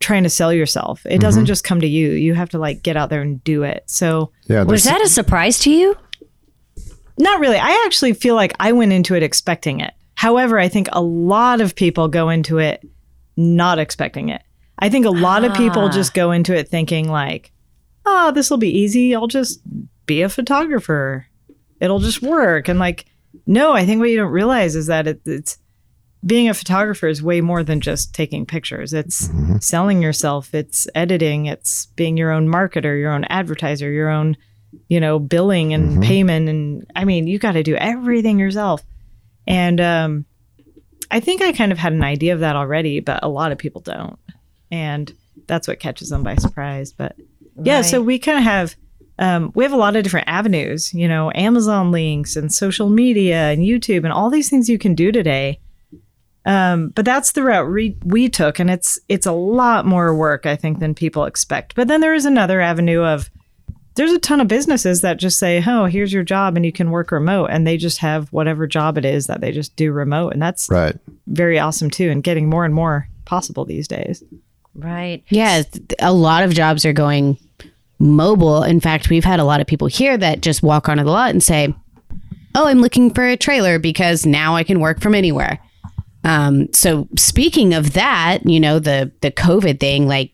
trying 0.00 0.24
to 0.24 0.30
sell 0.30 0.52
yourself. 0.52 1.06
It 1.06 1.20
doesn't 1.20 1.42
mm-hmm. 1.42 1.46
just 1.46 1.62
come 1.62 1.80
to 1.80 1.86
you. 1.86 2.10
You 2.10 2.34
have 2.34 2.50
to, 2.50 2.58
like, 2.58 2.82
get 2.82 2.96
out 2.96 3.08
there 3.08 3.22
and 3.22 3.42
do 3.44 3.62
it. 3.62 3.84
So, 3.86 4.32
Yeah, 4.48 4.64
Was 4.64 4.82
that 4.82 5.00
a 5.00 5.08
surprise 5.08 5.60
to 5.60 5.70
you? 5.70 5.96
Not 7.18 7.40
really. 7.40 7.56
I 7.56 7.82
actually 7.86 8.12
feel 8.12 8.34
like 8.34 8.54
I 8.60 8.72
went 8.72 8.92
into 8.92 9.14
it 9.14 9.22
expecting 9.22 9.80
it. 9.80 9.94
However, 10.14 10.58
I 10.58 10.68
think 10.68 10.88
a 10.92 11.02
lot 11.02 11.60
of 11.60 11.74
people 11.74 12.08
go 12.08 12.28
into 12.28 12.58
it 12.58 12.86
not 13.36 13.78
expecting 13.78 14.28
it. 14.28 14.42
I 14.78 14.88
think 14.88 15.06
a 15.06 15.10
lot 15.10 15.44
of 15.44 15.54
people 15.54 15.82
ah. 15.82 15.90
just 15.90 16.14
go 16.14 16.32
into 16.32 16.54
it 16.54 16.68
thinking 16.68 17.08
like, 17.08 17.52
"Oh, 18.04 18.32
this 18.32 18.50
will 18.50 18.58
be 18.58 18.78
easy. 18.78 19.14
I'll 19.14 19.26
just 19.26 19.60
be 20.06 20.22
a 20.22 20.28
photographer. 20.28 21.26
It'll 21.80 21.98
just 21.98 22.22
work." 22.22 22.68
And 22.68 22.78
like, 22.78 23.06
no, 23.46 23.72
I 23.72 23.86
think 23.86 24.00
what 24.00 24.10
you 24.10 24.16
don't 24.16 24.32
realize 24.32 24.76
is 24.76 24.86
that 24.86 25.06
it, 25.06 25.20
it's 25.24 25.58
being 26.24 26.48
a 26.48 26.54
photographer 26.54 27.06
is 27.06 27.22
way 27.22 27.40
more 27.40 27.62
than 27.62 27.80
just 27.80 28.14
taking 28.14 28.46
pictures. 28.46 28.92
It's 28.92 29.28
mm-hmm. 29.28 29.58
selling 29.58 30.02
yourself, 30.02 30.54
it's 30.54 30.88
editing, 30.94 31.46
it's 31.46 31.86
being 31.96 32.16
your 32.16 32.32
own 32.32 32.48
marketer, 32.48 32.98
your 32.98 33.12
own 33.12 33.24
advertiser, 33.24 33.90
your 33.90 34.08
own 34.08 34.36
you 34.88 35.00
know, 35.00 35.18
billing 35.18 35.74
and 35.74 36.02
payment. 36.02 36.48
And 36.48 36.86
I 36.94 37.04
mean, 37.04 37.26
you 37.26 37.38
got 37.38 37.52
to 37.52 37.62
do 37.62 37.74
everything 37.76 38.38
yourself. 38.38 38.82
And 39.46 39.80
um, 39.80 40.24
I 41.10 41.20
think 41.20 41.42
I 41.42 41.52
kind 41.52 41.72
of 41.72 41.78
had 41.78 41.92
an 41.92 42.04
idea 42.04 42.34
of 42.34 42.40
that 42.40 42.56
already, 42.56 43.00
but 43.00 43.22
a 43.22 43.28
lot 43.28 43.52
of 43.52 43.58
people 43.58 43.80
don't. 43.80 44.18
And 44.70 45.12
that's 45.46 45.68
what 45.68 45.80
catches 45.80 46.08
them 46.08 46.22
by 46.22 46.36
surprise. 46.36 46.92
But 46.92 47.16
yeah, 47.62 47.82
so 47.82 48.02
we 48.02 48.18
kind 48.18 48.38
of 48.38 48.44
have. 48.44 48.76
Um, 49.18 49.50
we 49.54 49.64
have 49.64 49.72
a 49.72 49.78
lot 49.78 49.96
of 49.96 50.04
different 50.04 50.28
avenues, 50.28 50.92
you 50.92 51.08
know, 51.08 51.32
Amazon 51.34 51.90
links 51.90 52.36
and 52.36 52.52
social 52.52 52.90
media 52.90 53.50
and 53.50 53.62
YouTube 53.62 54.04
and 54.04 54.12
all 54.12 54.28
these 54.28 54.50
things 54.50 54.68
you 54.68 54.78
can 54.78 54.94
do 54.94 55.10
today. 55.10 55.58
Um, 56.44 56.90
but 56.90 57.06
that's 57.06 57.32
the 57.32 57.42
route 57.42 57.70
we, 57.70 57.96
we 58.04 58.28
took, 58.28 58.58
and 58.58 58.70
it's 58.70 58.98
it's 59.08 59.24
a 59.24 59.32
lot 59.32 59.86
more 59.86 60.14
work, 60.14 60.44
I 60.44 60.54
think, 60.54 60.80
than 60.80 60.94
people 60.94 61.24
expect. 61.24 61.74
But 61.74 61.88
then 61.88 62.02
there 62.02 62.12
is 62.12 62.26
another 62.26 62.60
avenue 62.60 63.02
of 63.02 63.30
there's 63.96 64.12
a 64.12 64.18
ton 64.18 64.40
of 64.40 64.48
businesses 64.48 65.00
that 65.00 65.18
just 65.18 65.38
say, 65.38 65.62
"Oh, 65.66 65.86
here's 65.86 66.12
your 66.12 66.22
job, 66.22 66.56
and 66.56 66.64
you 66.64 66.72
can 66.72 66.90
work 66.90 67.10
remote," 67.10 67.46
and 67.46 67.66
they 67.66 67.76
just 67.76 67.98
have 67.98 68.28
whatever 68.32 68.66
job 68.66 68.96
it 68.96 69.04
is 69.04 69.26
that 69.26 69.40
they 69.40 69.52
just 69.52 69.74
do 69.76 69.90
remote, 69.90 70.32
and 70.32 70.40
that's 70.40 70.68
right. 70.70 70.96
very 71.26 71.58
awesome 71.58 71.90
too, 71.90 72.10
and 72.10 72.22
getting 72.22 72.48
more 72.48 72.64
and 72.64 72.74
more 72.74 73.08
possible 73.24 73.64
these 73.64 73.88
days. 73.88 74.22
Right. 74.74 75.24
Yeah, 75.30 75.62
a 75.98 76.12
lot 76.12 76.44
of 76.44 76.52
jobs 76.52 76.84
are 76.84 76.92
going 76.92 77.38
mobile. 77.98 78.62
In 78.62 78.78
fact, 78.78 79.08
we've 79.08 79.24
had 79.24 79.40
a 79.40 79.44
lot 79.44 79.60
of 79.60 79.66
people 79.66 79.88
here 79.88 80.18
that 80.18 80.42
just 80.42 80.62
walk 80.62 80.88
onto 80.88 81.02
the 81.02 81.10
lot 81.10 81.30
and 81.30 81.42
say, 81.42 81.74
"Oh, 82.54 82.66
I'm 82.66 82.80
looking 82.80 83.12
for 83.12 83.26
a 83.26 83.36
trailer 83.36 83.78
because 83.78 84.26
now 84.26 84.54
I 84.54 84.62
can 84.64 84.80
work 84.80 85.00
from 85.00 85.14
anywhere." 85.14 85.58
Um, 86.24 86.68
so 86.72 87.08
speaking 87.16 87.72
of 87.72 87.92
that, 87.94 88.40
you 88.44 88.60
know, 88.60 88.78
the 88.78 89.12
the 89.22 89.30
COVID 89.30 89.80
thing, 89.80 90.06
like 90.08 90.32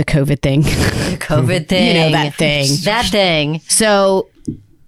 the 0.00 0.04
COVID 0.06 0.40
thing. 0.40 0.62
The 0.62 1.18
COVID 1.20 1.68
thing. 1.68 1.88
You 1.90 1.94
know, 1.94 2.10
that 2.12 2.34
thing. 2.34 2.68
That 2.84 3.06
thing. 3.06 3.60
so 3.68 4.30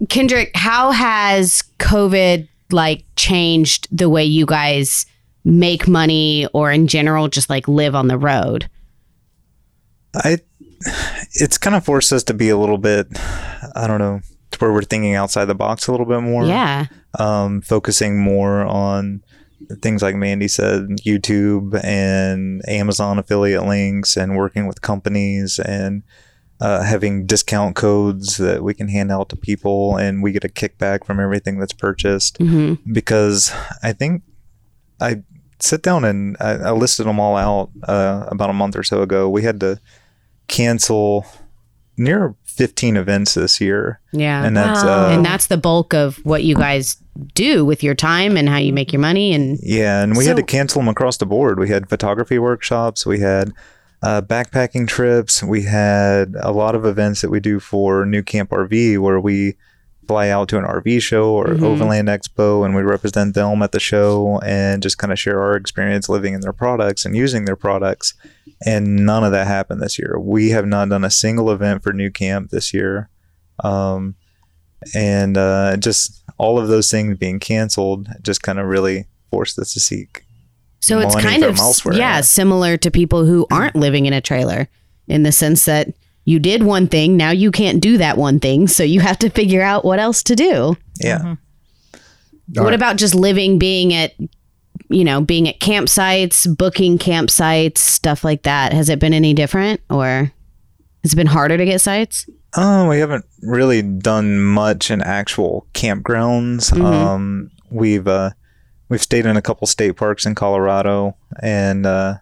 Kendrick, 0.08 0.52
how 0.54 0.90
has 0.90 1.62
COVID 1.78 2.48
like 2.70 3.04
changed 3.16 3.88
the 3.96 4.08
way 4.08 4.24
you 4.24 4.46
guys 4.46 5.04
make 5.44 5.86
money 5.86 6.46
or 6.54 6.72
in 6.72 6.86
general 6.86 7.28
just 7.28 7.50
like 7.50 7.68
live 7.68 7.94
on 7.94 8.08
the 8.08 8.16
road? 8.16 8.70
I 10.14 10.38
it's 11.34 11.58
kind 11.58 11.76
of 11.76 11.84
forced 11.84 12.12
us 12.12 12.24
to 12.24 12.34
be 12.34 12.48
a 12.48 12.56
little 12.56 12.78
bit 12.78 13.06
I 13.76 13.86
don't 13.86 13.98
know 13.98 14.20
to 14.52 14.58
where 14.58 14.72
we're 14.72 14.82
thinking 14.82 15.14
outside 15.14 15.44
the 15.44 15.54
box 15.54 15.88
a 15.88 15.90
little 15.90 16.06
bit 16.06 16.20
more. 16.20 16.46
Yeah. 16.46 16.86
Um, 17.18 17.60
focusing 17.60 18.18
more 18.18 18.62
on 18.62 19.22
things 19.80 20.02
like 20.02 20.14
Mandy 20.14 20.48
said, 20.48 20.82
YouTube 21.06 21.82
and 21.84 22.62
Amazon 22.68 23.18
affiliate 23.18 23.64
links 23.64 24.16
and 24.16 24.36
working 24.36 24.66
with 24.66 24.82
companies 24.82 25.58
and 25.58 26.02
uh, 26.60 26.82
having 26.82 27.26
discount 27.26 27.74
codes 27.74 28.36
that 28.36 28.62
we 28.62 28.72
can 28.74 28.88
hand 28.88 29.10
out 29.10 29.28
to 29.28 29.36
people 29.36 29.96
and 29.96 30.22
we 30.22 30.30
get 30.32 30.44
a 30.44 30.48
kickback 30.48 31.04
from 31.04 31.18
everything 31.18 31.58
that's 31.58 31.72
purchased. 31.72 32.38
Mm-hmm. 32.38 32.92
Because 32.92 33.52
I 33.82 33.92
think 33.92 34.22
I 35.00 35.22
sit 35.58 35.82
down 35.82 36.04
and 36.04 36.36
I, 36.40 36.52
I 36.52 36.70
listed 36.72 37.06
them 37.06 37.18
all 37.18 37.36
out 37.36 37.70
uh, 37.84 38.26
about 38.28 38.50
a 38.50 38.52
month 38.52 38.76
or 38.76 38.82
so 38.82 39.02
ago. 39.02 39.28
We 39.28 39.42
had 39.42 39.58
to 39.60 39.80
cancel 40.48 41.26
near 41.96 42.34
15 42.44 42.96
events 42.96 43.34
this 43.34 43.60
year. 43.60 44.00
Yeah. 44.12 44.44
And 44.44 44.56
that's, 44.56 44.82
Wow. 44.84 45.06
uh, 45.06 45.10
and 45.10 45.24
that's 45.24 45.46
the 45.48 45.56
bulk 45.56 45.94
of 45.94 46.16
what 46.24 46.44
you 46.44 46.54
guys 46.54 46.96
do 47.34 47.64
with 47.64 47.82
your 47.82 47.94
time 47.94 48.36
and 48.36 48.48
how 48.48 48.58
you 48.58 48.72
make 48.72 48.92
your 48.92 49.00
money 49.00 49.32
and 49.32 49.58
Yeah, 49.62 50.02
and 50.02 50.16
we 50.16 50.26
had 50.26 50.36
to 50.36 50.42
cancel 50.42 50.80
them 50.80 50.88
across 50.88 51.16
the 51.16 51.26
board. 51.26 51.58
We 51.58 51.68
had 51.68 51.88
photography 51.88 52.38
workshops, 52.38 53.04
we 53.06 53.20
had 53.20 53.52
uh, 54.02 54.20
backpacking 54.22 54.88
trips, 54.88 55.42
we 55.42 55.62
had 55.62 56.34
a 56.40 56.50
lot 56.52 56.74
of 56.74 56.84
events 56.84 57.20
that 57.22 57.30
we 57.30 57.40
do 57.40 57.60
for 57.60 58.04
nuCamp 58.04 58.48
RV 58.48 58.98
where 58.98 59.20
we 59.20 59.54
fly 60.08 60.28
out 60.28 60.48
to 60.48 60.58
an 60.58 60.64
RV 60.64 61.00
show 61.00 61.30
or 61.30 61.46
Mhm. 61.46 61.62
Overland 61.62 62.08
Expo 62.08 62.64
and 62.64 62.74
we 62.74 62.82
represent 62.82 63.34
them 63.36 63.62
at 63.62 63.70
the 63.70 63.78
show 63.78 64.40
and 64.44 64.82
just 64.82 64.98
kind 64.98 65.12
of 65.12 65.18
share 65.18 65.40
our 65.40 65.56
experience 65.56 66.08
living 66.08 66.34
in 66.34 66.40
their 66.40 66.52
products 66.52 67.04
and 67.04 67.16
using 67.16 67.44
their 67.44 67.54
products. 67.56 68.14
And 68.66 69.06
none 69.06 69.22
of 69.22 69.30
that 69.30 69.46
happened 69.46 69.80
this 69.80 69.98
year. 70.00 70.18
We 70.18 70.50
have 70.50 70.66
not 70.66 70.88
done 70.88 71.04
a 71.04 71.10
single 71.10 71.50
event 71.52 71.84
for 71.84 71.92
nuCamp 71.92 72.50
this 72.50 72.74
year. 72.74 73.08
Um, 73.62 74.16
and 74.94 75.36
uh, 75.38 75.76
just 75.76 76.21
all 76.42 76.58
of 76.58 76.66
those 76.66 76.90
things 76.90 77.16
being 77.16 77.38
canceled 77.38 78.08
just 78.20 78.42
kind 78.42 78.58
of 78.58 78.66
really 78.66 79.06
forced 79.30 79.56
us 79.60 79.72
to 79.72 79.78
seek 79.78 80.26
So 80.80 80.98
it's 80.98 81.14
kind 81.14 81.44
of 81.44 81.56
elsewhere. 81.56 81.94
yeah, 81.94 82.20
similar 82.20 82.76
to 82.78 82.90
people 82.90 83.24
who 83.24 83.46
aren't 83.48 83.76
living 83.76 84.06
in 84.06 84.12
a 84.12 84.20
trailer 84.20 84.68
in 85.06 85.22
the 85.22 85.30
sense 85.30 85.66
that 85.66 85.94
you 86.24 86.40
did 86.40 86.64
one 86.64 86.88
thing, 86.88 87.16
now 87.16 87.30
you 87.30 87.52
can't 87.52 87.80
do 87.80 87.96
that 87.98 88.18
one 88.18 88.40
thing, 88.40 88.66
so 88.66 88.82
you 88.82 89.00
have 89.00 89.18
to 89.18 89.30
figure 89.30 89.62
out 89.62 89.84
what 89.84 90.00
else 90.00 90.24
to 90.24 90.34
do. 90.34 90.76
yeah 91.00 91.18
mm-hmm. 91.18 92.60
what 92.60 92.64
right. 92.64 92.74
about 92.74 92.96
just 92.96 93.14
living 93.14 93.60
being 93.60 93.94
at 93.94 94.12
you 94.88 95.04
know, 95.04 95.22
being 95.22 95.48
at 95.48 95.58
campsites, 95.58 96.44
booking 96.58 96.98
campsites, 96.98 97.78
stuff 97.78 98.24
like 98.24 98.42
that? 98.42 98.74
Has 98.74 98.90
it 98.90 98.98
been 98.98 99.14
any 99.14 99.32
different 99.32 99.80
or 99.88 100.30
has 101.02 101.14
it 101.14 101.16
been 101.16 101.26
harder 101.26 101.56
to 101.56 101.64
get 101.64 101.80
sites? 101.80 102.28
Uh, 102.54 102.86
we 102.88 102.98
haven't 102.98 103.24
really 103.40 103.80
done 103.82 104.38
much 104.42 104.90
in 104.90 105.00
actual 105.02 105.66
campgrounds. 105.74 106.70
Mhm. 106.72 106.84
Um, 106.84 107.50
we've 107.70 108.06
uh, 108.06 108.30
we've 108.88 109.02
stayed 109.02 109.24
in 109.26 109.36
a 109.36 109.42
couple 109.42 109.66
state 109.66 109.96
parks 109.96 110.26
in 110.26 110.34
Colorado, 110.34 111.16
and 111.40 111.86
uh, 111.86 112.16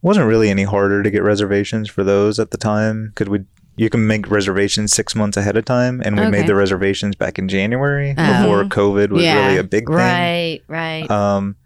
wasn't 0.00 0.26
really 0.26 0.48
any 0.48 0.62
harder 0.64 1.02
to 1.02 1.10
get 1.10 1.22
reservations 1.22 1.90
for 1.90 2.02
those 2.02 2.38
at 2.38 2.50
the 2.50 2.56
time. 2.56 3.12
Could 3.14 3.28
we? 3.28 3.40
You 3.76 3.88
can 3.90 4.06
make 4.06 4.30
reservations 4.30 4.92
six 4.92 5.14
months 5.14 5.36
ahead 5.36 5.56
of 5.56 5.64
time, 5.64 6.02
and 6.04 6.16
we 6.16 6.22
Okay. 6.22 6.30
made 6.30 6.46
the 6.46 6.54
reservations 6.54 7.14
back 7.16 7.38
in 7.38 7.48
January 7.48 8.14
Oh. 8.16 8.42
before 8.42 8.64
COVID 8.64 9.10
was 9.10 9.22
Yeah. 9.22 9.46
really 9.46 9.58
a 9.58 9.64
big 9.64 9.86
thing. 9.86 9.94
Right, 9.96 10.60
right. 10.68 11.10
Um, 11.10 11.56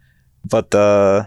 but 0.48 0.72
uh, 0.74 1.24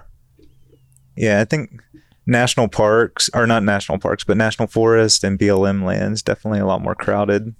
yeah, 1.17 1.41
I 1.41 1.45
think 1.45 1.81
national 2.29 2.67
parks 2.67 3.29
are 3.33 3.48
not 3.48 3.63
national 3.63 3.98
parks, 3.98 4.24
but 4.24 4.38
national 4.38 4.67
forest 4.67 5.24
and 5.24 5.38
BLM 5.38 5.83
lands 5.83 6.21
definitely 6.21 6.59
a 6.59 6.65
lot 6.65 6.81
more 6.81 6.95
crowded. 6.95 7.55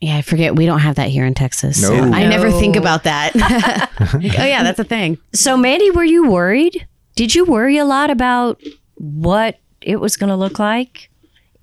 Yeah, 0.00 0.16
I 0.16 0.22
forget 0.22 0.56
we 0.56 0.66
don't 0.66 0.80
have 0.80 0.96
that 0.96 1.08
here 1.08 1.24
in 1.24 1.32
Texas. 1.32 1.80
No. 1.80 1.94
I 1.94 2.26
never 2.26 2.50
think 2.50 2.76
about 2.76 3.04
that. 3.04 3.32
Oh 4.12 4.18
yeah, 4.44 4.62
that's 4.62 4.80
a 4.80 4.84
thing. 4.84 5.16
So, 5.32 5.56
Mandy, 5.56 5.90
were 5.90 6.04
you 6.04 6.28
worried? 6.28 6.86
Did 7.14 7.34
you 7.34 7.44
worry 7.44 7.78
a 7.78 7.84
lot 7.84 8.10
about 8.10 8.60
what 8.94 9.58
it 9.80 10.00
was 10.00 10.16
going 10.16 10.28
to 10.28 10.36
look 10.36 10.58
like 10.58 11.08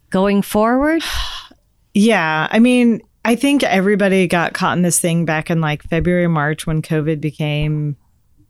going 0.10 0.42
forward? 0.42 1.04
Yeah. 1.96 2.48
I 2.52 2.60
mean, 2.60 3.02
I 3.26 3.36
think 3.36 3.64
everybody 3.64 4.28
got 4.28 4.54
caught 4.54 4.78
in 4.78 4.84
this 4.84 5.00
thing 5.00 5.26
back 5.26 5.50
in 5.50 5.60
like 5.60 5.82
February, 5.82 6.28
March 6.28 6.68
when 6.68 6.84
COVID 6.84 7.20
became 7.20 7.98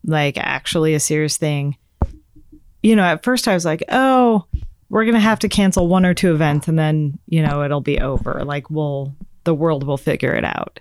like 0.04 0.38
actually 0.38 0.94
a 0.94 1.00
serious 1.00 1.38
thing. 1.38 1.78
You 2.82 2.96
know, 2.96 3.04
at 3.04 3.24
first 3.24 3.48
I 3.48 3.54
was 3.54 3.66
like, 3.66 3.84
oh, 3.90 4.46
we're 4.90 5.06
going 5.06 5.16
to 5.16 5.20
have 5.20 5.40
to 5.40 5.50
cancel 5.50 5.88
one 5.88 6.06
or 6.06 6.14
two 6.14 6.34
events 6.34 6.68
and 6.68 6.78
then, 6.80 7.20
you 7.28 7.42
know, 7.44 7.64
it'll 7.64 7.82
be 7.82 8.00
over. 8.00 8.44
Like, 8.44 8.70
we'll, 8.70 9.16
the 9.44 9.54
world 9.54 9.86
will 9.86 9.98
figure 9.98 10.34
it 10.34 10.46
out. 10.46 10.80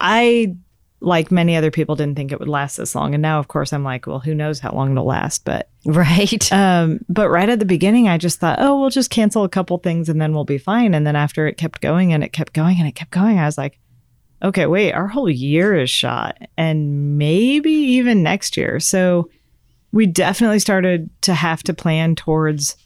I, 0.00 0.56
like 1.00 1.30
many 1.30 1.56
other 1.56 1.70
people, 1.70 1.96
didn't 1.96 2.16
think 2.16 2.30
it 2.30 2.38
would 2.38 2.48
last 2.48 2.76
this 2.76 2.94
long. 2.94 3.14
And 3.14 3.22
now, 3.22 3.38
of 3.38 3.48
course, 3.48 3.72
I'm 3.72 3.84
like, 3.84 4.06
well, 4.06 4.18
who 4.18 4.34
knows 4.34 4.60
how 4.60 4.72
long 4.72 4.92
it'll 4.92 5.04
last. 5.06 5.44
But 5.44 5.68
Right. 5.84 6.52
um, 6.52 7.00
but 7.08 7.30
right 7.30 7.48
at 7.48 7.58
the 7.58 7.64
beginning, 7.64 8.06
I 8.08 8.18
just 8.18 8.38
thought, 8.38 8.58
oh, 8.60 8.78
we'll 8.80 8.90
just 8.90 9.10
cancel 9.10 9.44
a 9.44 9.48
couple 9.48 9.78
things 9.78 10.08
and 10.08 10.20
then 10.20 10.34
we'll 10.34 10.44
be 10.44 10.58
fine. 10.58 10.94
And 10.94 11.06
then 11.06 11.16
after 11.16 11.46
it 11.46 11.56
kept 11.56 11.80
going 11.80 12.12
and 12.12 12.22
it 12.22 12.32
kept 12.32 12.52
going 12.52 12.78
and 12.78 12.86
it 12.88 12.94
kept 12.94 13.10
going, 13.10 13.38
I 13.38 13.46
was 13.46 13.58
like, 13.58 13.78
okay, 14.42 14.66
wait, 14.66 14.92
our 14.92 15.08
whole 15.08 15.28
year 15.28 15.76
is 15.78 15.90
shot 15.90 16.38
and 16.56 17.18
maybe 17.18 17.70
even 17.70 18.22
next 18.22 18.56
year. 18.56 18.80
So 18.80 19.30
we 19.92 20.06
definitely 20.06 20.58
started 20.58 21.10
to 21.22 21.34
have 21.34 21.62
to 21.64 21.74
plan 21.74 22.14
towards 22.14 22.76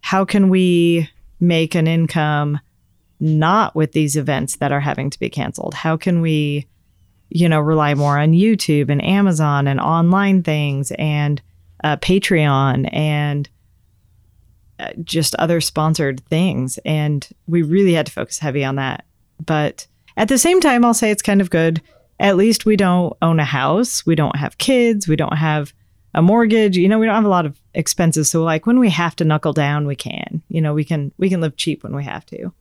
how 0.00 0.24
can 0.24 0.48
we 0.48 1.08
make 1.40 1.74
an 1.74 1.86
income 1.86 2.60
not 3.18 3.74
with 3.74 3.92
these 3.92 4.16
events 4.16 4.56
that 4.56 4.72
are 4.72 4.80
having 4.80 5.10
to 5.10 5.18
be 5.18 5.30
canceled? 5.30 5.74
How 5.74 5.96
can 5.96 6.20
we, 6.20 6.66
you 7.28 7.48
know, 7.48 7.60
rely 7.60 7.94
more 7.94 8.18
on 8.18 8.32
YouTube 8.32 8.90
and 8.90 9.04
Amazon 9.04 9.66
and 9.66 9.80
online 9.80 10.42
things 10.42 10.92
and 10.92 11.40
uh, 11.84 11.96
Patreon 11.96 12.88
and 12.92 13.48
uh, 14.78 14.90
just 15.04 15.34
other 15.36 15.60
sponsored 15.60 16.20
things. 16.26 16.78
And 16.84 17.28
we 17.46 17.62
really 17.62 17.92
had 17.92 18.06
to 18.06 18.12
focus 18.12 18.38
heavy 18.38 18.64
on 18.64 18.76
that. 18.76 19.04
But 19.44 19.86
at 20.16 20.28
the 20.28 20.38
same 20.38 20.60
time, 20.60 20.84
I'll 20.84 20.94
say 20.94 21.10
it's 21.10 21.22
kind 21.22 21.40
of 21.40 21.50
good. 21.50 21.82
At 22.18 22.36
least 22.36 22.66
we 22.66 22.76
don't 22.76 23.14
own 23.22 23.40
a 23.40 23.44
house. 23.44 24.04
We 24.06 24.14
don't 24.14 24.36
have 24.36 24.58
kids. 24.58 25.08
We 25.08 25.16
don't 25.16 25.36
have 25.36 25.72
a 26.14 26.22
mortgage. 26.22 26.76
You 26.76 26.88
know, 26.88 26.98
we 26.98 27.06
don't 27.06 27.14
have 27.14 27.24
a 27.24 27.28
lot 27.28 27.46
of 27.46 27.60
expenses. 27.74 28.30
So 28.30 28.42
like 28.42 28.66
when 28.66 28.78
we 28.78 28.90
have 28.90 29.14
to 29.16 29.24
knuckle 29.24 29.52
down, 29.52 29.86
we 29.86 29.96
can. 29.96 30.42
You 30.48 30.60
know, 30.60 30.74
we 30.74 30.84
can 30.84 31.12
we 31.18 31.28
can 31.28 31.40
live 31.40 31.56
cheap 31.56 31.82
when 31.82 31.94
we 31.94 32.04
have 32.04 32.26
to. 32.26 32.52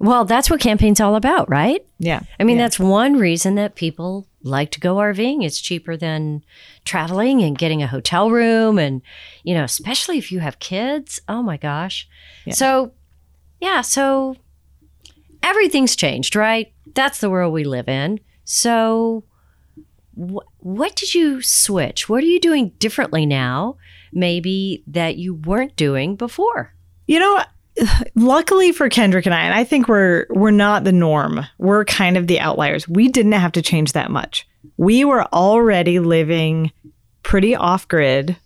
Well, 0.00 0.24
that's 0.24 0.48
what 0.48 0.60
campaign's 0.60 1.00
all 1.00 1.16
about, 1.16 1.48
right? 1.50 1.84
Yeah. 1.98 2.20
I 2.38 2.44
mean, 2.44 2.56
Yeah. 2.56 2.64
that's 2.64 2.78
one 2.78 3.14
reason 3.16 3.56
that 3.56 3.74
people 3.74 4.28
like 4.44 4.70
to 4.72 4.80
go 4.80 4.94
RVing. 4.96 5.44
It's 5.44 5.60
cheaper 5.60 5.96
than 5.96 6.44
traveling 6.84 7.42
and 7.42 7.58
getting 7.58 7.82
a 7.82 7.88
hotel 7.88 8.30
room. 8.30 8.78
And, 8.78 9.02
you 9.42 9.54
know, 9.54 9.64
especially 9.64 10.16
if 10.16 10.30
you 10.30 10.38
have 10.38 10.60
kids. 10.60 11.20
Oh 11.28 11.42
my 11.42 11.56
gosh. 11.56 12.08
Yeah. 12.46 12.54
So, 12.54 12.92
yeah. 13.60 13.80
So 13.80 14.36
everything's 15.42 15.96
changed, 15.96 16.36
right? 16.36 16.72
That's 16.94 17.18
the 17.18 17.30
world 17.30 17.52
we 17.52 17.64
live 17.64 17.88
in. 17.88 18.20
So, 18.44 19.24
wh- 20.18 20.64
what 20.64 20.96
did 20.96 21.14
you 21.14 21.40
switch? 21.42 22.08
What 22.08 22.22
are 22.22 22.26
you 22.26 22.40
doing 22.40 22.70
differently 22.78 23.26
now, 23.26 23.76
maybe 24.12 24.82
that 24.88 25.16
you 25.16 25.34
weren't 25.34 25.76
doing 25.76 26.16
before? 26.16 26.74
You 27.06 27.20
know, 27.20 27.42
luckily 28.14 28.72
for 28.72 28.88
Kendrick 28.88 29.26
and 29.26 29.34
I, 29.34 29.42
and 29.42 29.54
I 29.54 29.64
think 29.64 29.88
we're 29.88 30.26
we're 30.30 30.50
not 30.50 30.84
the 30.84 30.92
norm. 30.92 31.46
We're 31.58 31.84
kind 31.84 32.16
of 32.16 32.26
the 32.26 32.40
outliers. 32.40 32.88
We 32.88 33.08
didn't 33.08 33.32
have 33.32 33.52
to 33.52 33.62
change 33.62 33.92
that 33.92 34.10
much. 34.10 34.46
We 34.76 35.04
were 35.04 35.24
already 35.26 36.00
living 36.00 36.72
pretty 37.22 37.54
off 37.54 37.86
grid. 37.88 38.36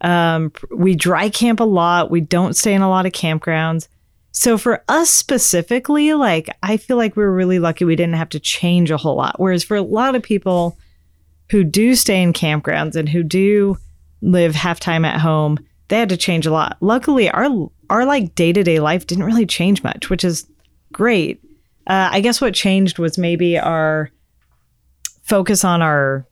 Um, 0.00 0.52
we 0.70 0.94
dry 0.94 1.28
camp 1.28 1.60
a 1.60 1.64
lot. 1.64 2.10
We 2.10 2.20
don't 2.20 2.54
stay 2.56 2.72
in 2.72 2.82
a 2.82 2.88
lot 2.88 3.06
of 3.06 3.12
campgrounds. 3.12 3.88
So 4.30 4.56
for 4.56 4.84
us 4.88 5.10
specifically, 5.10 6.14
like 6.14 6.48
I 6.62 6.76
feel 6.76 6.96
like 6.96 7.16
we 7.16 7.24
were 7.24 7.34
really 7.34 7.58
lucky 7.58 7.84
we 7.84 7.96
didn't 7.96 8.14
have 8.14 8.28
to 8.30 8.40
change 8.40 8.90
a 8.90 8.96
whole 8.96 9.16
lot. 9.16 9.40
Whereas 9.40 9.64
for 9.64 9.76
a 9.76 9.82
lot 9.82 10.14
of 10.14 10.22
people 10.22 10.78
who 11.50 11.64
do 11.64 11.94
stay 11.94 12.22
in 12.22 12.32
campgrounds 12.32 12.96
and 12.96 13.08
who 13.08 13.22
do 13.22 13.76
live 14.20 14.54
half 14.54 14.80
time 14.80 15.04
at 15.04 15.20
home, 15.20 15.58
they 15.88 15.98
had 15.98 16.08
to 16.10 16.16
change 16.16 16.46
a 16.46 16.50
lot. 16.50 16.76
Luckily, 16.80 17.30
our 17.30 17.70
our 17.90 18.04
like 18.04 18.34
day 18.34 18.52
to 18.52 18.62
day 18.62 18.80
life 18.80 19.06
didn't 19.06 19.24
really 19.24 19.46
change 19.46 19.82
much, 19.82 20.10
which 20.10 20.24
is 20.24 20.46
great. 20.92 21.42
Uh, 21.86 22.10
I 22.12 22.20
guess 22.20 22.40
what 22.40 22.54
changed 22.54 22.98
was 22.98 23.16
maybe 23.16 23.58
our 23.58 24.10
focus 25.22 25.64
on 25.64 25.80
our 25.80 26.26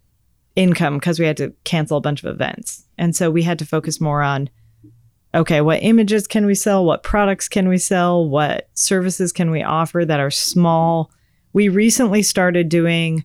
income 0.55 0.99
because 0.99 1.19
we 1.19 1.27
had 1.27 1.37
to 1.39 1.53
cancel 1.65 1.99
a 1.99 2.03
bunch 2.03 2.23
of 2.23 2.33
events. 2.35 2.85
And 2.99 3.15
so 3.15 3.31
we 3.31 3.43
had 3.43 3.59
to 3.59 3.67
focus 3.67 4.01
more 4.01 4.23
on 4.23 4.51
okay, 5.35 5.61
what 5.61 5.83
images 5.83 6.27
can 6.27 6.47
we 6.47 6.55
sell? 6.55 6.83
What 6.85 7.03
products 7.03 7.47
can 7.47 7.69
we 7.69 7.77
sell? 7.77 8.27
What 8.27 8.71
services 8.73 9.33
can 9.33 9.51
we 9.51 9.63
offer 9.63 10.03
that 10.05 10.21
are 10.21 10.31
small? 10.31 11.11
We 11.53 11.69
recently 11.69 12.23
started 12.23 12.71
doing 12.71 13.25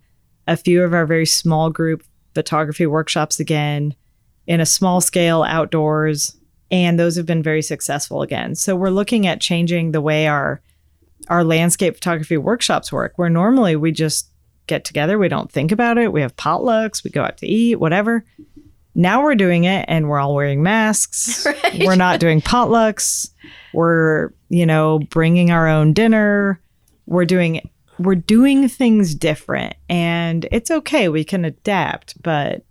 a 0.52 0.58
few 0.58 0.84
of 0.84 0.94
our 0.94 1.06
very 1.06 1.26
small 1.26 1.70
group 1.70 2.04
photography 2.34 2.86
workshops 2.86 3.40
again 3.40 3.96
in 4.48 4.60
a 4.60 4.66
small 4.66 5.02
scale 5.02 5.44
outdoors 5.44 6.36
and 6.72 6.98
those 6.98 7.18
have 7.18 7.26
been 7.26 7.44
very 7.44 7.62
successful 7.62 8.22
again. 8.22 8.56
So 8.56 8.76
we're 8.76 8.90
looking 8.90 9.28
at 9.28 9.42
changing 9.42 9.92
the 9.92 10.02
way 10.02 10.28
our 10.28 10.62
our 11.28 11.44
landscape 11.44 11.94
photography 11.94 12.38
workshops 12.38 12.92
work 12.92 13.14
where 13.16 13.30
normally 13.30 13.76
we 13.76 13.92
just 13.92 14.30
get 14.68 14.84
together, 14.84 15.20
we 15.20 15.28
don't 15.28 15.52
think 15.52 15.72
about 15.72 15.98
it, 15.98 16.12
we 16.12 16.22
have 16.22 16.36
potlucks, 16.36 17.04
we 17.04 17.12
go 17.12 17.24
out 17.24 17.38
to 17.38 17.48
eat, 17.48 17.76
whatever. 17.76 18.26
Now 18.96 19.22
we're 19.24 19.36
doing 19.36 19.66
it 19.66 19.86
and 19.88 20.10
we're 20.10 20.20
all 20.20 20.34
wearing 20.34 20.64
masks. 20.64 21.46
Right. 21.64 21.84
We're 21.86 21.96
not 21.96 22.20
doing 22.20 22.42
potlucks. 22.42 23.30
We're, 23.74 24.32
you 24.50 24.66
know, 24.66 25.00
bringing 25.10 25.52
our 25.52 25.68
own 25.68 25.94
dinner. 25.94 26.60
We're 27.06 27.26
doing 27.26 27.70
we're 28.04 28.16
doing 28.16 28.68
things 28.68 29.16
different 29.16 29.76
and 29.90 30.48
it's 30.52 30.72
okay. 30.72 31.10
We 31.10 31.24
can 31.24 31.46
adapt, 31.46 32.22
but 32.22 32.64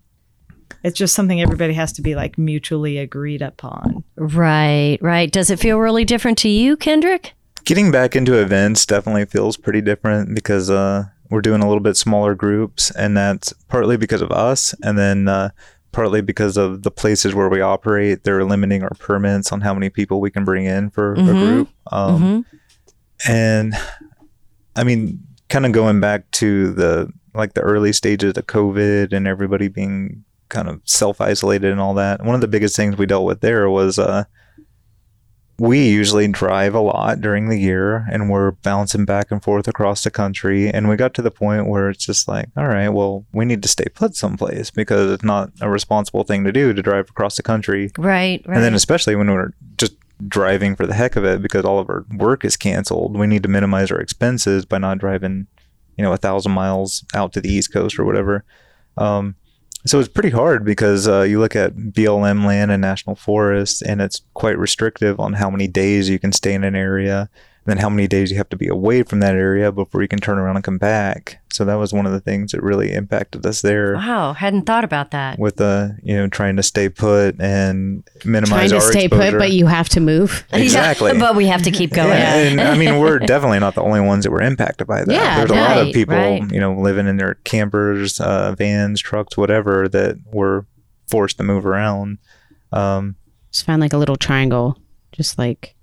it's 0.82 0.98
just 0.98 1.14
something 1.14 1.40
everybody 1.40 1.74
has 1.74 1.92
to 1.94 2.02
be 2.02 2.14
like 2.14 2.38
mutually 2.38 2.98
agreed 2.98 3.42
upon. 3.42 4.04
Right, 4.16 4.98
right. 5.00 5.30
Does 5.30 5.50
it 5.50 5.58
feel 5.58 5.78
really 5.78 6.04
different 6.04 6.38
to 6.38 6.48
you, 6.48 6.76
Kendrick? 6.76 7.34
Getting 7.64 7.90
back 7.90 8.16
into 8.16 8.40
events 8.40 8.86
definitely 8.86 9.26
feels 9.26 9.56
pretty 9.56 9.82
different 9.82 10.34
because 10.34 10.70
uh, 10.70 11.04
we're 11.28 11.42
doing 11.42 11.62
a 11.62 11.66
little 11.66 11.82
bit 11.82 11.96
smaller 11.96 12.34
groups, 12.34 12.90
and 12.92 13.16
that's 13.16 13.52
partly 13.68 13.98
because 13.98 14.22
of 14.22 14.32
us, 14.32 14.74
and 14.82 14.98
then 14.98 15.28
uh, 15.28 15.50
partly 15.92 16.22
because 16.22 16.56
of 16.56 16.82
the 16.82 16.90
places 16.90 17.34
where 17.34 17.50
we 17.50 17.60
operate. 17.60 18.24
They're 18.24 18.44
limiting 18.44 18.82
our 18.82 18.94
permits 18.98 19.52
on 19.52 19.60
how 19.60 19.74
many 19.74 19.90
people 19.90 20.20
we 20.20 20.30
can 20.30 20.44
bring 20.44 20.64
in 20.64 20.88
for 20.88 21.12
a 21.12 21.22
group. 21.22 21.68
Um, 21.92 22.46
And 23.26 23.74
I 24.76 24.84
mean, 24.84 25.20
kind 25.48 25.66
of 25.66 25.72
going 25.72 26.00
back 26.00 26.30
to 26.32 26.72
the 26.72 27.12
like 27.34 27.54
the 27.54 27.60
early 27.60 27.92
stages 27.92 28.36
of 28.36 28.46
COVID 28.46 29.12
and 29.12 29.26
everybody 29.26 29.68
being 29.68 30.24
kind 30.48 30.68
of 30.68 30.80
self 30.84 31.20
isolated 31.20 31.70
and 31.70 31.80
all 31.80 31.94
that. 31.94 32.24
One 32.24 32.34
of 32.34 32.40
the 32.40 32.48
biggest 32.48 32.76
things 32.76 32.96
we 32.96 33.06
dealt 33.06 33.24
with 33.24 33.40
there 33.40 33.70
was 33.70 33.98
uh, 33.98 34.24
we 35.60 35.88
usually 35.88 36.26
drive 36.26 36.74
a 36.74 36.80
lot 36.80 37.20
during 37.20 37.48
the 37.48 37.58
year 37.58 38.06
and 38.10 38.30
we're 38.30 38.52
bouncing 38.52 39.04
back 39.04 39.30
and 39.30 39.42
forth 39.42 39.68
across 39.68 40.02
the 40.02 40.10
country. 40.10 40.70
And 40.70 40.88
we 40.88 40.96
got 40.96 41.12
to 41.14 41.22
the 41.22 41.30
point 41.30 41.66
where 41.66 41.90
it's 41.90 42.04
just 42.04 42.26
like, 42.26 42.48
all 42.56 42.66
right, 42.66 42.88
well, 42.88 43.26
we 43.32 43.44
need 43.44 43.62
to 43.62 43.68
stay 43.68 43.84
put 43.94 44.16
someplace 44.16 44.70
because 44.70 45.12
it's 45.12 45.22
not 45.22 45.50
a 45.60 45.68
responsible 45.68 46.24
thing 46.24 46.44
to 46.44 46.52
do 46.52 46.72
to 46.72 46.82
drive 46.82 47.10
across 47.10 47.36
the 47.36 47.42
country. 47.42 47.90
Right, 47.98 48.42
right. 48.46 48.56
And 48.56 48.64
then, 48.64 48.74
especially 48.74 49.16
when 49.16 49.30
we're 49.30 49.52
just 49.76 49.92
driving 50.28 50.76
for 50.76 50.86
the 50.86 50.94
heck 50.94 51.16
of 51.16 51.24
it 51.24 51.42
because 51.42 51.64
all 51.64 51.78
of 51.78 51.88
our 51.88 52.04
work 52.16 52.44
is 52.44 52.56
canceled, 52.56 53.16
we 53.16 53.26
need 53.26 53.42
to 53.42 53.48
minimize 53.48 53.90
our 53.90 54.00
expenses 54.00 54.64
by 54.64 54.78
not 54.78 54.98
driving, 54.98 55.46
you 55.96 56.04
know, 56.04 56.12
a 56.12 56.16
thousand 56.16 56.52
miles 56.52 57.04
out 57.14 57.32
to 57.32 57.40
the 57.40 57.52
East 57.52 57.72
Coast 57.72 57.98
or 57.98 58.04
whatever. 58.04 58.44
Um, 58.96 59.36
so 59.86 59.98
it's 59.98 60.08
pretty 60.08 60.30
hard 60.30 60.64
because 60.64 61.08
uh, 61.08 61.22
you 61.22 61.40
look 61.40 61.56
at 61.56 61.74
BLM 61.74 62.44
land 62.44 62.70
and 62.70 62.82
national 62.82 63.16
forests, 63.16 63.80
and 63.80 64.02
it's 64.02 64.20
quite 64.34 64.58
restrictive 64.58 65.18
on 65.18 65.34
how 65.34 65.48
many 65.48 65.68
days 65.68 66.08
you 66.08 66.18
can 66.18 66.32
stay 66.32 66.52
in 66.52 66.64
an 66.64 66.76
area, 66.76 67.20
and 67.20 67.66
then 67.66 67.78
how 67.78 67.88
many 67.88 68.06
days 68.06 68.30
you 68.30 68.36
have 68.36 68.50
to 68.50 68.56
be 68.56 68.68
away 68.68 69.02
from 69.02 69.20
that 69.20 69.34
area 69.34 69.72
before 69.72 70.02
you 70.02 70.08
can 70.08 70.18
turn 70.18 70.38
around 70.38 70.56
and 70.56 70.64
come 70.64 70.78
back. 70.78 71.39
So 71.52 71.64
that 71.64 71.74
was 71.74 71.92
one 71.92 72.06
of 72.06 72.12
the 72.12 72.20
things 72.20 72.52
that 72.52 72.62
really 72.62 72.92
impacted 72.92 73.44
us 73.44 73.60
there 73.60 73.94
wow, 73.94 74.34
hadn't 74.34 74.66
thought 74.66 74.84
about 74.84 75.10
that. 75.10 75.36
with 75.38 75.56
the 75.56 75.98
you 76.02 76.14
know 76.16 76.28
trying 76.28 76.54
to 76.56 76.62
stay 76.62 76.88
put 76.88 77.40
and 77.40 78.04
minimize 78.24 78.48
Trying 78.50 78.68
to 78.70 78.74
our 78.76 78.92
stay 78.92 79.04
exposure. 79.06 79.32
put, 79.32 79.38
but 79.38 79.50
you 79.52 79.66
have 79.66 79.88
to 79.90 80.00
move. 80.00 80.44
Exactly. 80.52 81.18
But 81.18 81.34
we 81.34 81.46
have 81.46 81.62
to 81.62 81.70
keep 81.70 81.90
going. 81.92 82.10
Yeah, 82.10 82.34
and 82.36 82.60
I 82.60 82.76
mean, 82.78 83.00
we're 83.00 83.18
definitely 83.34 83.58
not 83.58 83.74
the 83.74 83.82
only 83.82 84.00
ones 84.00 84.24
that 84.24 84.30
were 84.30 84.42
impacted 84.42 84.86
by 84.86 85.04
that. 85.04 85.12
Yeah, 85.12 85.38
There's 85.38 85.50
a 85.50 85.54
lot 85.54 85.78
of 85.78 85.92
people, 85.92 86.14
right. 86.14 86.42
you 86.52 86.60
know, 86.60 86.74
living 86.74 87.06
in 87.08 87.16
their 87.16 87.34
campers, 87.44 88.20
uh, 88.20 88.54
vans, 88.56 89.00
trucks, 89.00 89.36
whatever, 89.36 89.88
that 89.88 90.16
were 90.32 90.66
forced 91.08 91.38
to 91.38 91.42
move 91.42 91.66
around. 91.66 92.18
Um, 92.72 93.16
Just 93.50 93.66
find 93.66 93.80
like 93.80 93.92
a 93.92 93.98
little 93.98 94.16
triangle. 94.16 94.78
Just 95.12 95.36
like 95.38 95.74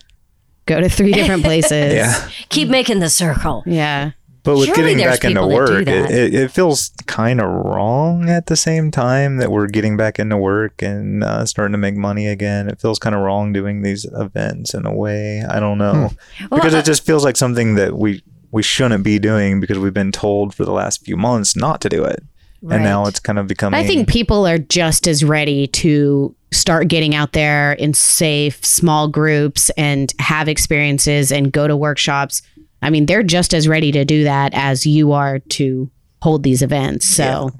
go 0.65 0.80
to 0.80 0.88
three 0.89 1.12
different 1.12 1.44
places. 1.50 1.94
yeah, 1.94 2.30
Keep 2.50 2.70
making 2.70 3.00
the 3.00 3.10
circle. 3.10 3.63
Yeah. 3.65 4.12
But 4.48 4.56
with 4.56 4.68
Surely 4.68 4.96
getting 4.96 5.06
back 5.06 5.26
into 5.26 5.42
people 5.42 5.50
that 5.50 5.56
do 5.56 5.74
work, 5.74 5.88
it, 5.88 6.10
it, 6.10 6.34
it 6.34 6.52
feels 6.52 6.92
kind 7.06 7.42
of 7.42 7.50
wrong 7.50 8.30
at 8.30 8.46
the 8.46 8.56
same 8.56 8.92
time 8.92 9.38
that 9.40 9.52
we're 9.52 9.68
getting 9.68 9.98
back 9.98 10.20
into 10.20 10.38
work 10.38 10.82
and 10.82 11.22
uh, 11.22 11.46
starting 11.46 11.74
to 11.74 11.78
make 11.78 11.98
money 11.98 12.28
again. 12.28 12.70
It 12.70 12.80
feels 12.80 12.98
kind 12.98 13.14
of 13.14 13.24
wrong 13.24 13.52
doing 13.52 13.82
these 13.82 14.06
events 14.14 14.74
in 14.74 14.86
a 14.86 14.94
way. 14.96 15.44
I 15.44 15.60
don't 15.60 15.78
know 15.78 16.12
because 16.50 16.72
Well, 16.72 16.76
it 16.76 16.86
just 16.86 17.06
feels 17.06 17.26
like 17.26 17.36
something 17.36 17.76
that 17.76 17.98
we 17.98 18.24
we 18.52 18.64
shouldn't 18.64 19.04
be 19.04 19.20
doing 19.20 19.60
because 19.60 19.80
we've 19.80 19.94
been 19.94 20.14
told 20.14 20.56
for 20.56 20.64
the 20.64 20.72
last 20.72 21.04
few 21.04 21.18
months 21.18 21.58
not 21.58 21.82
to 21.82 21.90
do 21.90 22.06
it. 22.06 22.24
And 22.72 22.84
now 22.84 23.06
it's 23.06 23.20
kind 23.20 23.38
of 23.40 23.48
becoming. 23.48 23.78
I 23.78 23.86
think 23.86 24.08
people 24.08 24.48
are 24.48 24.58
just 24.58 25.10
as 25.10 25.26
ready 25.26 25.68
to 25.68 26.34
start 26.54 26.88
getting 26.88 27.14
out 27.16 27.34
there 27.34 27.74
in 27.74 27.94
safe, 27.94 28.66
small 28.66 29.10
groups 29.10 29.70
and 29.72 30.14
have 30.20 30.48
experiences 30.48 31.34
and 31.34 31.52
go 31.52 31.68
to 31.68 31.76
workshops. 31.76 32.42
I 32.82 32.90
mean, 32.90 33.06
they're 33.06 33.24
just 33.24 33.54
as 33.54 33.68
ready 33.68 33.92
to 33.92 34.06
do 34.06 34.24
that 34.24 34.54
as 34.54 34.86
you 34.86 35.12
are 35.12 35.40
to 35.40 35.90
hold 36.22 36.44
these 36.44 36.62
events. 36.62 37.06
So, 37.06 37.52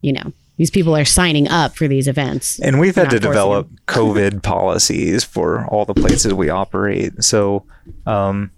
you 0.00 0.12
know, 0.12 0.32
these 0.56 0.70
people 0.70 0.94
are 0.94 1.04
signing 1.04 1.48
up 1.48 1.74
for 1.74 1.88
these 1.88 2.06
events. 2.06 2.60
And 2.60 2.78
we've 2.78 2.94
had 2.94 3.10
to 3.10 3.16
forcing 3.16 3.30
develop 3.30 3.68
COVID 3.86 4.42
policies 4.42 5.24
for 5.24 5.66
all 5.66 5.84
the 5.84 5.94
places 5.94 6.34
we 6.34 6.50
operate. 6.50 7.24
So 7.24 7.64
um, 8.06 8.50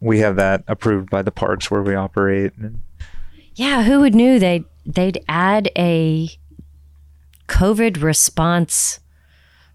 we 0.00 0.18
have 0.18 0.36
that 0.36 0.64
approved 0.68 1.10
by 1.10 1.22
the 1.22 1.30
parks 1.30 1.70
where 1.70 1.82
we 1.82 1.94
operate. 1.94 2.52
Yeah, 3.54 3.84
who 3.84 4.00
would 4.00 4.14
knew 4.14 4.38
they'd 4.38 4.64
they'd 4.84 5.24
add 5.28 5.70
a 5.78 6.28
COVID 7.48 8.02
response 8.02 9.00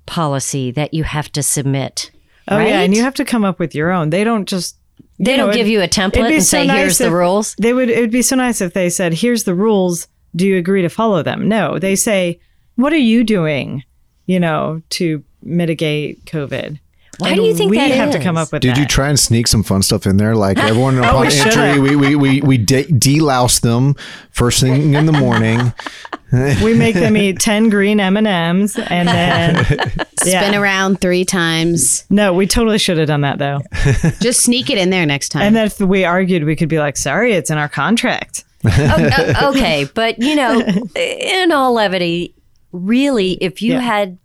policy 0.05 0.71
that 0.71 0.93
you 0.93 1.03
have 1.03 1.31
to 1.31 1.41
submit. 1.41 2.11
Oh 2.47 2.59
yeah, 2.59 2.81
and 2.81 2.95
you 2.95 3.01
have 3.03 3.15
to 3.15 3.25
come 3.25 3.43
up 3.43 3.59
with 3.59 3.73
your 3.73 3.91
own. 3.91 4.09
They 4.09 4.23
don't 4.23 4.47
just 4.47 4.78
They 5.19 5.31
you 5.31 5.37
don't 5.37 5.53
give 5.53 5.67
you 5.67 5.81
a 5.81 5.87
template 5.87 6.31
and 6.31 6.35
so 6.43 6.57
say, 6.57 6.67
nice 6.67 6.77
"Here's 6.77 6.97
the 6.97 7.11
rules." 7.11 7.55
They 7.59 7.73
would. 7.73 7.89
It 7.89 7.99
would 7.99 8.11
be 8.11 8.21
so 8.21 8.35
nice 8.35 8.61
if 8.61 8.73
they 8.73 8.89
said, 8.89 9.13
"Here's 9.13 9.43
the 9.43 9.53
rules. 9.55 10.07
Do 10.35 10.47
you 10.47 10.57
agree 10.57 10.81
to 10.81 10.89
follow 10.89 11.21
them?" 11.23 11.47
No, 11.49 11.77
they 11.79 11.95
say, 11.95 12.39
"What 12.75 12.93
are 12.93 12.97
you 12.97 13.23
doing?" 13.23 13.83
You 14.25 14.39
know, 14.39 14.81
to 14.91 15.23
mitigate 15.43 16.23
COVID. 16.25 16.79
Why 17.17 17.29
And 17.29 17.35
do 17.37 17.43
you 17.43 17.53
think 17.53 17.69
we 17.71 17.77
that 17.77 17.91
have 17.91 18.11
to 18.11 18.19
come 18.19 18.37
up 18.37 18.53
with 18.53 18.61
Did 18.61 18.75
that? 18.75 18.79
you 18.79 18.85
try 18.85 19.09
and 19.09 19.19
sneak 19.19 19.47
some 19.47 19.61
fun 19.63 19.81
stuff 19.81 20.05
in 20.05 20.15
there? 20.17 20.35
Like 20.35 20.57
everyone 20.69 20.97
upon 20.99 21.15
Oh, 21.15 21.21
we 21.27 21.39
entry, 21.39 21.79
we 21.81 21.95
we 21.97 22.15
we 22.15 22.41
we 22.41 22.57
de- 22.57 22.85
delouse 22.85 23.59
them 23.59 23.95
first 24.31 24.61
thing 24.61 24.93
in 24.93 25.05
the 25.05 25.11
morning. 25.11 25.73
we 26.63 26.73
make 26.73 26.95
them 26.95 27.15
eat 27.17 27.39
ten 27.39 27.69
green 27.69 27.99
M 27.99 28.15
and 28.17 28.25
then 28.25 29.65
Spin 30.19 30.53
around 30.55 30.99
three 31.01 31.25
times. 31.25 32.05
No, 32.09 32.33
we 32.33 32.45
totally 32.45 32.77
should 32.77 32.97
have 32.97 33.07
done 33.07 33.21
that 33.21 33.39
though. 33.39 33.61
Just 34.21 34.41
sneak 34.41 34.69
it 34.69 34.77
in 34.77 34.89
there 34.89 35.05
next 35.05 35.29
time. 35.29 35.41
And 35.43 35.55
then 35.55 35.65
if 35.67 35.79
we 35.79 36.03
argued, 36.05 36.43
we 36.43 36.55
could 36.55 36.69
be 36.69 36.79
like, 36.79 36.97
"Sorry, 36.97 37.33
it's 37.33 37.49
in 37.49 37.57
our 37.57 37.69
contract." 37.69 38.43
Oh, 38.65 39.51
okay, 39.55 39.87
but 39.93 40.19
you 40.19 40.35
know, 40.35 40.59
in 40.95 41.51
all 41.51 41.73
levity, 41.73 42.35
really, 42.73 43.33
if 43.41 43.61
you 43.61 43.73
Yeah. 43.73 43.79
had, 43.79 44.17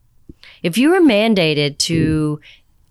if 0.65 0.77
you 0.77 0.91
were 0.91 1.01
mandated 1.01 1.79
to 1.79 2.41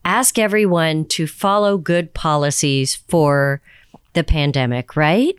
ask 0.06 0.40
everyone 0.40 1.06
to 1.06 1.28
follow 1.28 1.78
good 1.78 2.14
policies 2.14 2.96
for 2.96 3.62
the 4.14 4.24
pandemic, 4.24 4.96
right? 4.96 5.36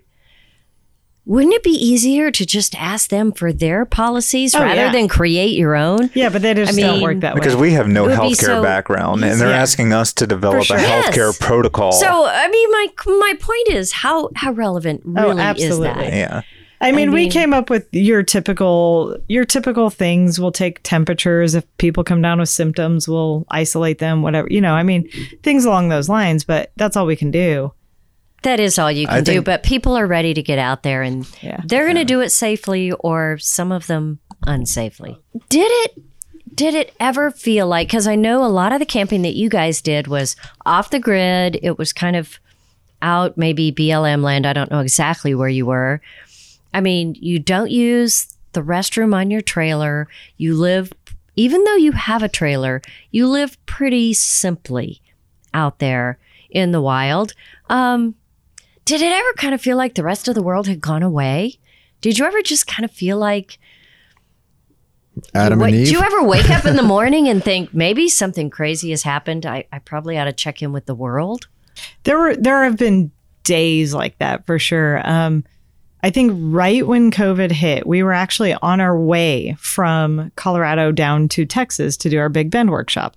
Wouldn't 1.26 1.54
it 1.54 1.62
be 1.62 1.70
easier 1.70 2.30
to 2.30 2.44
just 2.44 2.74
ask 2.74 3.08
them 3.08 3.32
for 3.32 3.50
their 3.50 3.86
policies 3.86 4.54
Oh, 4.54 4.60
rather 4.60 4.74
yeah. 4.86 4.92
than 4.92 5.08
create 5.08 5.56
your 5.56 5.74
own? 5.74 6.10
Yeah, 6.12 6.28
but 6.28 6.42
they 6.42 6.52
just 6.52 6.78
I 6.78 6.82
don't 6.82 7.00
work 7.00 7.20
that 7.20 7.34
way. 7.34 7.40
because 7.40 7.56
we 7.56 7.72
have 7.72 7.88
no 7.88 8.04
It 8.04 8.08
would 8.08 8.20
be 8.20 8.34
healthcare 8.34 8.44
so 8.44 8.62
background, 8.62 9.24
and 9.24 9.40
they're 9.40 9.48
easy. 9.48 9.54
asking 9.56 9.92
us 9.94 10.12
to 10.14 10.26
develop 10.26 10.64
sure. 10.64 10.76
a 10.76 10.80
healthcare 10.80 11.28
Yes. 11.32 11.38
protocol. 11.38 11.92
So, 11.92 12.26
I 12.26 12.48
mean, 12.48 12.70
my 12.70 12.86
my 13.06 13.34
point 13.40 13.68
is 13.70 13.92
how 13.92 14.28
how 14.36 14.52
relevant 14.52 15.02
oh, 15.06 15.10
really 15.12 15.30
is 15.32 15.38
Oh, 15.38 15.40
absolutely. 15.40 15.86
that? 16.10 16.12
yeah, 16.12 16.40
I 16.82 16.92
mean, 16.92 17.10
we 17.10 17.20
mean- 17.22 17.30
came 17.30 17.54
up 17.54 17.70
with 17.70 17.86
your 17.92 18.22
typical 18.22 19.16
your 19.26 19.46
typical 19.46 19.88
things. 19.88 20.38
We'll 20.38 20.52
take 20.52 20.80
temperatures. 20.82 21.54
If 21.54 21.64
people 21.78 22.04
come 22.04 22.20
down 22.20 22.38
with 22.40 22.50
symptoms, 22.50 23.08
we'll 23.08 23.46
isolate 23.48 23.98
them. 23.98 24.20
Whatever 24.20 24.48
you 24.50 24.60
know. 24.60 24.74
I 24.74 24.82
mean, 24.82 25.08
things 25.42 25.64
along 25.64 25.88
those 25.88 26.10
lines. 26.10 26.44
But 26.44 26.70
that's 26.76 26.98
all 26.98 27.06
we 27.06 27.16
can 27.16 27.30
do. 27.30 27.72
That 28.44 28.60
is 28.60 28.78
all 28.78 28.90
you 28.90 29.06
can 29.06 29.16
I 29.16 29.20
do, 29.20 29.32
think- 29.32 29.44
but 29.44 29.62
people 29.62 29.96
are 29.98 30.06
ready 30.06 30.32
to 30.34 30.42
get 30.42 30.58
out 30.58 30.82
there 30.82 31.02
and 31.02 31.26
Yeah. 31.42 31.60
they're 31.66 31.84
going 31.84 31.96
to 31.96 32.04
do 32.04 32.20
it 32.20 32.30
safely 32.30 32.92
or 32.92 33.36
some 33.38 33.72
of 33.72 33.86
them 33.86 34.20
unsafely. 34.46 35.18
Did 35.48 35.68
it 35.70 36.02
did 36.54 36.74
it 36.76 36.94
ever 37.00 37.32
feel 37.32 37.66
like 37.66 37.88
cuz 37.90 38.06
I 38.06 38.14
know 38.14 38.44
a 38.44 38.46
lot 38.46 38.72
of 38.72 38.78
the 38.78 38.86
camping 38.86 39.22
that 39.22 39.34
you 39.34 39.48
guys 39.48 39.82
did 39.82 40.06
was 40.06 40.36
off 40.64 40.90
the 40.90 41.00
grid, 41.00 41.58
it 41.62 41.78
was 41.78 41.92
kind 41.92 42.14
of 42.14 42.38
out 43.02 43.36
maybe 43.36 43.72
BLM 43.72 44.22
land, 44.22 44.46
I 44.46 44.52
don't 44.52 44.70
know 44.70 44.78
exactly 44.80 45.34
where 45.34 45.48
you 45.48 45.66
were. 45.66 46.00
I 46.72 46.80
mean, 46.80 47.16
you 47.18 47.38
don't 47.38 47.70
use 47.72 48.28
the 48.52 48.62
restroom 48.62 49.14
on 49.14 49.30
your 49.30 49.40
trailer. 49.40 50.06
You 50.36 50.54
live, 50.54 50.92
even 51.36 51.64
though 51.64 51.74
you 51.76 51.92
have 51.92 52.22
a 52.22 52.28
trailer, 52.28 52.80
you 53.10 53.26
live 53.26 53.56
pretty 53.66 54.12
simply 54.14 55.00
out 55.52 55.80
there 55.80 56.18
in 56.50 56.70
the 56.72 56.80
wild. 56.80 57.32
Um, 57.68 58.14
did 58.84 59.00
it 59.00 59.12
ever 59.12 59.32
kind 59.36 59.54
of 59.54 59.60
feel 59.60 59.76
like 59.76 59.94
the 59.94 60.02
rest 60.02 60.28
of 60.28 60.34
the 60.34 60.42
world 60.42 60.66
had 60.66 60.80
gone 60.80 61.02
away? 61.02 61.58
Did 62.00 62.18
you 62.18 62.24
ever 62.24 62.42
just 62.42 62.66
kind 62.66 62.84
of 62.84 62.90
feel 62.90 63.16
like 63.16 63.58
Adam 65.34 65.58
Wait, 65.58 65.68
and 65.68 65.76
Eve. 65.80 65.86
Do 65.86 65.92
you 65.92 66.00
ever 66.00 66.22
wake 66.22 66.50
up 66.50 66.64
in 66.64 66.76
the 66.76 66.82
morning 66.94 67.28
and 67.28 67.42
think 67.42 67.72
maybe 67.72 68.08
something 68.08 68.50
crazy 68.50 68.90
has 68.90 69.02
happened? 69.02 69.46
I, 69.46 69.64
I 69.72 69.78
probably 69.78 70.18
ought 70.18 70.24
to 70.24 70.32
check 70.32 70.62
in 70.62 70.72
with 70.72 70.86
the 70.86 70.94
world. 70.94 71.48
There 72.04 72.18
were 72.18 72.36
there 72.36 72.64
have 72.64 72.76
been 72.76 73.10
days 73.42 73.94
like 73.94 74.18
that 74.18 74.46
for 74.46 74.58
sure. 74.58 75.06
Um, 75.08 75.44
I 76.02 76.10
think 76.10 76.32
right 76.36 76.86
when 76.86 77.10
COVID 77.10 77.50
hit, 77.50 77.86
we 77.86 78.02
were 78.02 78.12
actually 78.12 78.54
on 78.54 78.80
our 78.80 78.98
way 78.98 79.56
from 79.58 80.30
Colorado 80.36 80.92
down 80.92 81.28
to 81.28 81.46
Texas 81.46 81.96
to 81.98 82.10
do 82.10 82.18
our 82.18 82.28
Big 82.28 82.50
Bend 82.50 82.70
workshop. 82.70 83.16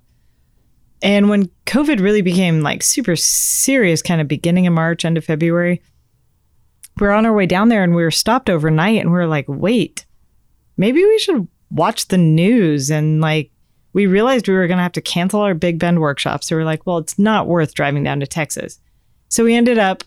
And 1.02 1.30
when 1.30 1.50
COVID 1.66 2.00
really 2.00 2.22
became 2.22 2.62
like 2.62 2.82
super 2.82 3.16
serious, 3.16 4.02
kind 4.02 4.20
of 4.20 4.28
beginning 4.28 4.68
of 4.68 4.74
March, 4.74 5.06
end 5.06 5.18
of 5.18 5.26
February, 5.26 5.82
we 7.00 7.06
were 7.06 7.14
on 7.14 7.26
our 7.26 7.34
way 7.34 7.46
down 7.46 7.70
there 7.70 7.84
and 7.84 7.96
we 7.96 8.04
were 8.04 8.12
stopped 8.12 8.50
overnight 8.50 9.00
and 9.00 9.12
we 9.12 9.18
were 9.18 9.28
like, 9.28 9.46
wait, 9.48 10.06
maybe 10.78 11.04
we 11.04 11.20
should 11.20 11.48
watch 11.70 12.08
the 12.08 12.18
news. 12.18 12.90
And 12.90 13.22
like, 13.22 13.52
we 13.94 14.08
realized 14.08 14.48
we 14.48 14.54
were 14.56 14.68
going 14.68 14.78
to 14.78 14.84
have 14.84 14.92
to 14.94 15.02
cancel 15.02 15.42
our 15.42 15.54
Big 15.54 15.80
Bend 15.80 16.00
workshop. 16.00 16.44
So 16.44 16.56
we're 16.56 16.66
like, 16.66 16.86
well, 16.86 16.98
it's 16.98 17.18
not 17.18 17.48
worth 17.48 17.74
driving 17.74 18.04
down 18.04 18.20
to 18.20 18.28
Texas. 18.28 18.80
So 19.30 19.44
we 19.44 19.56
ended 19.56 19.78
up 19.78 20.04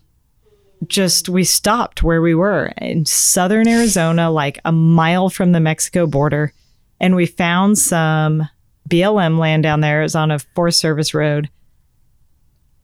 just, 0.87 1.29
we 1.29 1.45
stopped 1.45 2.03
where 2.03 2.23
we 2.23 2.35
were 2.35 2.73
in 2.79 3.05
southern 3.05 3.69
Arizona, 3.69 4.31
like 4.31 4.61
a 4.65 4.73
mile 4.73 5.29
from 5.29 5.53
the 5.53 5.61
Mexico 5.61 6.07
border. 6.07 6.53
And 7.01 7.15
we 7.15 7.27
found 7.27 7.79
some 7.79 8.49
BLM 8.91 9.39
land 9.39 9.63
down 9.63 9.81
there. 9.81 10.01
It 10.01 10.05
was 10.05 10.15
on 10.15 10.31
a 10.31 10.39
Forest 10.39 10.81
Service 10.81 11.15
road. 11.15 11.49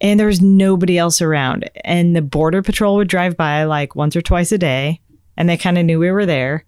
And 0.00 0.20
there 0.20 0.26
was 0.26 0.42
nobody 0.42 0.98
else 0.98 1.20
around. 1.20 1.68
And 1.84 2.14
the 2.14 2.22
Border 2.22 2.62
Patrol 2.62 2.96
would 2.96 3.08
drive 3.08 3.36
by 3.36 3.64
like 3.64 3.94
once 3.96 4.14
or 4.14 4.22
twice 4.22 4.52
a 4.52 4.58
day. 4.58 5.00
And 5.36 5.48
they 5.48 5.56
kind 5.56 5.78
of 5.78 5.84
knew 5.84 5.98
we 5.98 6.10
were 6.10 6.26
there. 6.26 6.64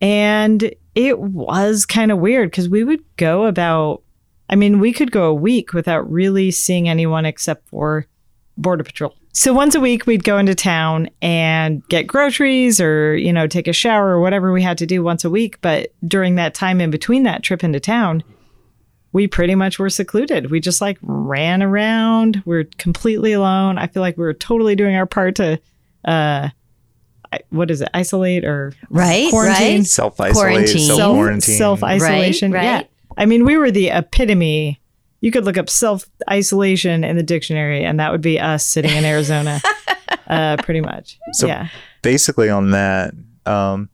And 0.00 0.70
it 0.94 1.18
was 1.18 1.86
kind 1.86 2.10
of 2.10 2.18
weird 2.18 2.50
because 2.50 2.68
we 2.68 2.84
would 2.84 3.02
go 3.16 3.44
about, 3.44 4.02
I 4.50 4.56
mean, 4.56 4.80
we 4.80 4.92
could 4.92 5.10
go 5.10 5.24
a 5.24 5.34
week 5.34 5.72
without 5.72 6.10
really 6.10 6.50
seeing 6.50 6.88
anyone 6.88 7.24
except 7.24 7.68
for 7.68 8.06
Border 8.56 8.84
Patrol. 8.84 9.14
So 9.32 9.52
once 9.52 9.74
a 9.74 9.80
week, 9.80 10.06
we'd 10.06 10.24
go 10.24 10.38
into 10.38 10.54
town 10.54 11.10
and 11.20 11.86
get 11.88 12.06
groceries 12.06 12.80
or, 12.80 13.14
you 13.14 13.30
know, 13.30 13.46
take 13.46 13.68
a 13.68 13.72
shower 13.74 14.08
or 14.08 14.20
whatever 14.20 14.50
we 14.50 14.62
had 14.62 14.78
to 14.78 14.86
do 14.86 15.02
once 15.02 15.26
a 15.26 15.30
week. 15.30 15.60
But 15.60 15.92
during 16.06 16.36
that 16.36 16.54
time 16.54 16.80
in 16.80 16.90
between 16.90 17.24
that 17.24 17.42
trip 17.42 17.62
into 17.62 17.78
town, 17.78 18.24
we 19.16 19.26
pretty 19.26 19.54
much 19.54 19.78
were 19.78 19.88
secluded. 19.88 20.50
We 20.50 20.60
just 20.60 20.82
like 20.82 20.98
ran 21.00 21.62
around. 21.62 22.42
We 22.44 22.56
are 22.58 22.64
completely 22.76 23.32
alone. 23.32 23.78
I 23.78 23.86
feel 23.86 24.02
like 24.02 24.18
we 24.18 24.24
were 24.24 24.34
totally 24.34 24.76
doing 24.76 24.94
our 24.94 25.06
part 25.06 25.36
to, 25.36 25.58
uh, 26.04 26.50
what 27.48 27.70
is 27.70 27.80
it, 27.80 27.88
isolate 27.94 28.44
or 28.44 28.74
Right, 28.90 29.30
quarantine? 29.30 29.78
right. 29.78 29.86
Self 29.86 30.20
isolate, 30.20 30.36
Quarantine. 30.52 30.78
self 30.86 30.98
self 30.98 31.14
quarantine. 31.16 31.54
self 31.56 31.82
isolation. 31.82 32.52
Right, 32.52 32.62
Yeah. 32.64 32.82
I 33.16 33.24
mean, 33.24 33.46
we 33.46 33.56
were 33.56 33.70
the 33.70 33.88
epitome. 33.88 34.80
You 35.22 35.30
could 35.32 35.46
look 35.46 35.56
up 35.56 35.70
self 35.70 36.04
isolation 36.30 37.02
in 37.02 37.16
the 37.16 37.22
dictionary, 37.22 37.84
and 37.84 37.98
that 37.98 38.12
would 38.12 38.20
be 38.20 38.38
us 38.38 38.64
sitting 38.66 38.94
in 38.94 39.04
Arizona, 39.06 39.62
uh, 40.26 40.58
pretty 40.58 40.82
much. 40.82 41.18
So- 41.32 41.46
yeah, 41.46 41.68
basically 42.02 42.50
on 42.50 42.70
that 42.72 43.14
um 43.46 43.88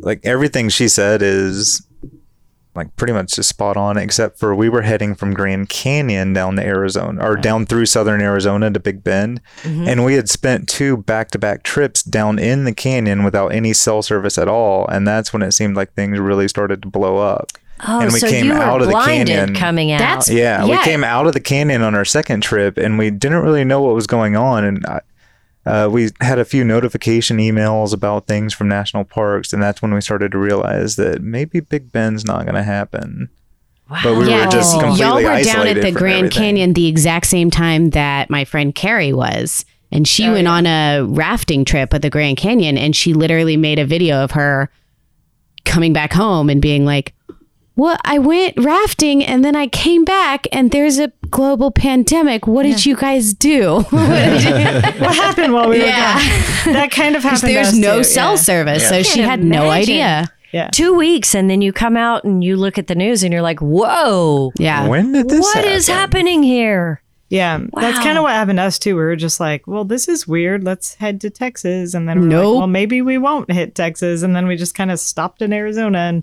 like 0.00 0.20
everything 0.24 0.68
she 0.68 0.86
said 0.88 1.22
is 1.22 1.86
like 2.74 2.94
pretty 2.96 3.12
much 3.12 3.34
just 3.34 3.48
spot 3.48 3.76
on 3.76 3.96
except 3.96 4.38
for 4.38 4.54
we 4.54 4.68
were 4.68 4.82
heading 4.82 5.14
from 5.14 5.34
Grand 5.34 5.68
Canyon 5.68 6.32
down 6.32 6.56
to 6.56 6.64
Arizona 6.64 7.22
or 7.24 7.36
down 7.36 7.66
through 7.66 7.86
southern 7.86 8.20
Arizona 8.22 8.70
to 8.70 8.80
Big 8.80 9.04
Bend 9.04 9.40
mm-hmm. 9.62 9.86
and 9.88 10.04
we 10.04 10.14
had 10.14 10.28
spent 10.28 10.68
two 10.68 10.96
back-to-back 10.98 11.62
trips 11.62 12.02
down 12.02 12.38
in 12.38 12.64
the 12.64 12.72
canyon 12.72 13.24
without 13.24 13.48
any 13.48 13.72
cell 13.72 14.02
service 14.02 14.38
at 14.38 14.48
all 14.48 14.86
and 14.88 15.06
that's 15.06 15.32
when 15.32 15.42
it 15.42 15.52
seemed 15.52 15.76
like 15.76 15.92
things 15.94 16.18
really 16.18 16.48
started 16.48 16.82
to 16.82 16.88
blow 16.88 17.18
up 17.18 17.52
Oh, 17.84 18.00
And 18.00 18.12
we 18.12 18.20
so 18.20 18.28
came 18.28 18.46
you 18.46 18.52
were 18.52 18.58
out 18.60 18.80
of 18.80 18.86
the 18.86 18.92
blinded 18.92 19.26
canyon. 19.26 19.54
coming 19.56 19.90
out. 19.90 19.98
That's- 19.98 20.30
yeah, 20.30 20.64
Yeah. 20.64 20.78
we 20.78 20.84
came 20.84 21.02
out 21.02 21.26
of 21.26 21.32
the 21.32 21.40
canyon 21.40 21.82
on 21.82 21.96
our 21.96 22.04
second 22.04 22.42
trip, 22.42 22.78
and 22.78 22.96
we 22.96 23.10
didn't 23.10 23.40
really 23.42 23.64
know 23.64 23.82
what 23.82 23.92
was 23.96 24.06
going 24.06 24.36
on. 24.36 24.64
And 24.64 24.86
I, 24.86 25.00
uh, 25.66 25.88
we 25.90 26.10
had 26.20 26.38
a 26.38 26.44
few 26.44 26.64
notification 26.64 27.38
emails 27.38 27.92
about 27.94 28.26
things 28.26 28.52
from 28.52 28.68
national 28.68 29.04
parks, 29.04 29.52
and 29.52 29.62
that's 29.62 29.80
when 29.82 29.94
we 29.94 30.00
started 30.00 30.32
to 30.32 30.38
realize 30.38 30.96
that 30.96 31.22
maybe 31.22 31.60
Big 31.60 31.92
Bend's 31.92 32.24
not 32.24 32.42
going 32.44 32.54
to 32.56 32.62
happen. 32.62 33.28
But 34.02 34.16
we 34.16 34.28
yeah, 34.30 34.46
were 34.46 34.50
just 34.52 34.72
'cause 34.74 34.82
completely 34.98 35.04
y'all 35.24 35.36
were 35.36 35.42
down 35.42 35.66
at 35.68 35.82
the 35.82 35.92
Grand 35.92 36.18
everything. 36.26 36.30
Canyon 36.42 36.72
the 36.72 36.86
exact 36.86 37.26
same 37.26 37.50
time 37.50 37.90
that 37.90 38.30
my 38.30 38.44
friend 38.44 38.74
Carrie 38.74 39.12
was. 39.12 39.64
And 39.90 40.08
she 40.08 40.26
Oh, 40.26 40.32
went 40.32 40.48
on 40.48 40.66
a 40.66 41.02
rafting 41.04 41.66
trip 41.66 41.92
at 41.92 42.00
the 42.00 42.08
Grand 42.08 42.38
Canyon 42.38 42.78
and 42.78 42.96
she 42.96 43.12
literally 43.12 43.58
made 43.58 43.78
a 43.78 43.84
video 43.84 44.24
of 44.24 44.30
her 44.30 44.70
coming 45.66 45.92
back 45.92 46.14
home 46.14 46.48
and 46.48 46.62
being 46.62 46.86
like, 46.86 47.12
Well, 47.74 47.96
I 48.04 48.18
went 48.18 48.54
rafting 48.58 49.24
and 49.24 49.44
then 49.44 49.56
I 49.56 49.66
came 49.66 50.04
back 50.04 50.46
and 50.52 50.70
there's 50.70 50.98
a 50.98 51.10
global 51.30 51.70
pandemic. 51.70 52.46
What 52.46 52.64
did 52.64 52.84
you 52.84 52.96
guys 52.96 53.32
do? 53.32 53.80
what 53.90 55.14
happened 55.16 55.54
while 55.54 55.68
we 55.68 55.78
were 55.78 55.86
Yeah. 55.86 56.14
gone? 56.64 56.74
That 56.74 56.90
kind 56.90 57.16
of 57.16 57.22
happened. 57.22 57.50
There's 57.50 57.76
no 57.76 57.98
too, 57.98 58.04
cell 58.04 58.32
yeah. 58.32 58.36
service. 58.36 58.88
So 58.88 59.02
she 59.02 59.20
can't 59.20 59.30
had 59.30 59.44
no 59.44 59.70
idea. 59.70 60.30
Yeah. 60.52 60.68
Two 60.70 60.94
weeks, 60.94 61.34
and 61.34 61.48
then 61.48 61.62
you 61.62 61.72
come 61.72 61.96
out 61.96 62.24
and 62.24 62.44
you 62.44 62.56
look 62.56 62.76
at 62.76 62.86
the 62.86 62.94
news 62.94 63.22
and 63.22 63.32
you're 63.32 63.40
like, 63.40 63.60
whoa, 63.60 64.52
Yeah. 64.58 64.86
When 64.86 65.12
did 65.12 65.30
this 65.30 65.40
what 65.40 65.64
is 65.64 65.86
happen? 65.86 66.00
happening 66.18 66.42
here? 66.42 67.00
Yeah, 67.30 67.60
that's 67.72 67.98
kind 68.00 68.18
of 68.18 68.24
what 68.24 68.32
happened 68.34 68.58
to 68.58 68.64
us 68.64 68.78
too. 68.78 68.94
We 68.94 69.00
were 69.00 69.16
just 69.16 69.40
like, 69.40 69.66
well, 69.66 69.84
this 69.86 70.06
is 70.06 70.28
weird. 70.28 70.62
Let's 70.64 70.96
head 70.96 71.22
to 71.22 71.30
Texas, 71.30 71.94
and 71.94 72.06
then 72.06 72.20
we're 72.20 72.26
Nope. 72.26 72.52
like, 72.52 72.58
well, 72.58 72.66
maybe 72.66 73.00
we 73.00 73.16
won't 73.16 73.50
hit 73.50 73.74
Texas, 73.74 74.22
and 74.22 74.36
then 74.36 74.46
we 74.46 74.54
just 74.56 74.74
kind 74.74 74.90
of 74.90 75.00
stopped 75.00 75.40
in 75.40 75.50
Arizona, 75.54 75.96
and 76.00 76.22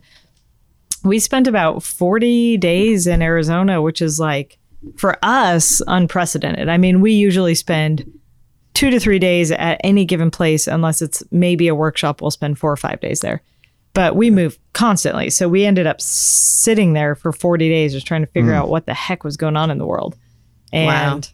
we 1.04 1.20
spent 1.20 1.48
about 1.48 1.84
forty 1.84 2.58
days 2.58 3.08
in 3.08 3.22
Arizona, 3.22 3.82
which 3.82 4.02
is 4.02 4.20
like 4.20 4.58
for 4.98 5.18
us 5.24 5.82
unprecedented. 5.88 6.70
I 6.70 6.78
mean, 6.78 7.02
we 7.02 7.14
usually 7.14 7.56
spend 7.56 8.12
two 8.74 8.90
to 8.90 9.00
three 9.00 9.20
days 9.20 9.52
at 9.52 9.80
any 9.84 10.06
given 10.06 10.32
place, 10.32 10.68
unless 10.68 11.02
it's 11.02 11.24
maybe 11.32 11.68
a 11.68 11.76
workshop. 11.76 12.22
We'll 12.22 12.32
spend 12.32 12.58
four 12.58 12.72
or 12.72 12.78
five 12.78 13.00
days 13.02 13.20
there. 13.20 13.42
But 13.94 14.16
we 14.16 14.30
move 14.30 14.58
constantly. 14.74 15.30
So 15.32 15.50
we 15.50 15.66
ended 15.66 15.88
up 15.88 16.00
sitting 16.00 16.94
there 16.94 17.16
for 17.16 17.34
40 17.34 17.68
days 17.68 17.92
just 17.92 18.08
trying 18.08 18.22
to 18.22 18.32
figure 18.32 18.52
hmm. 18.52 18.58
out 18.58 18.70
what 18.70 18.86
the 18.86 18.94
heck 18.94 19.24
was 19.24 19.36
going 19.36 19.58
on 19.58 19.72
in 19.72 19.80
the 19.80 19.86
world. 19.86 20.16
And, 20.72 20.90
and 21.14 21.34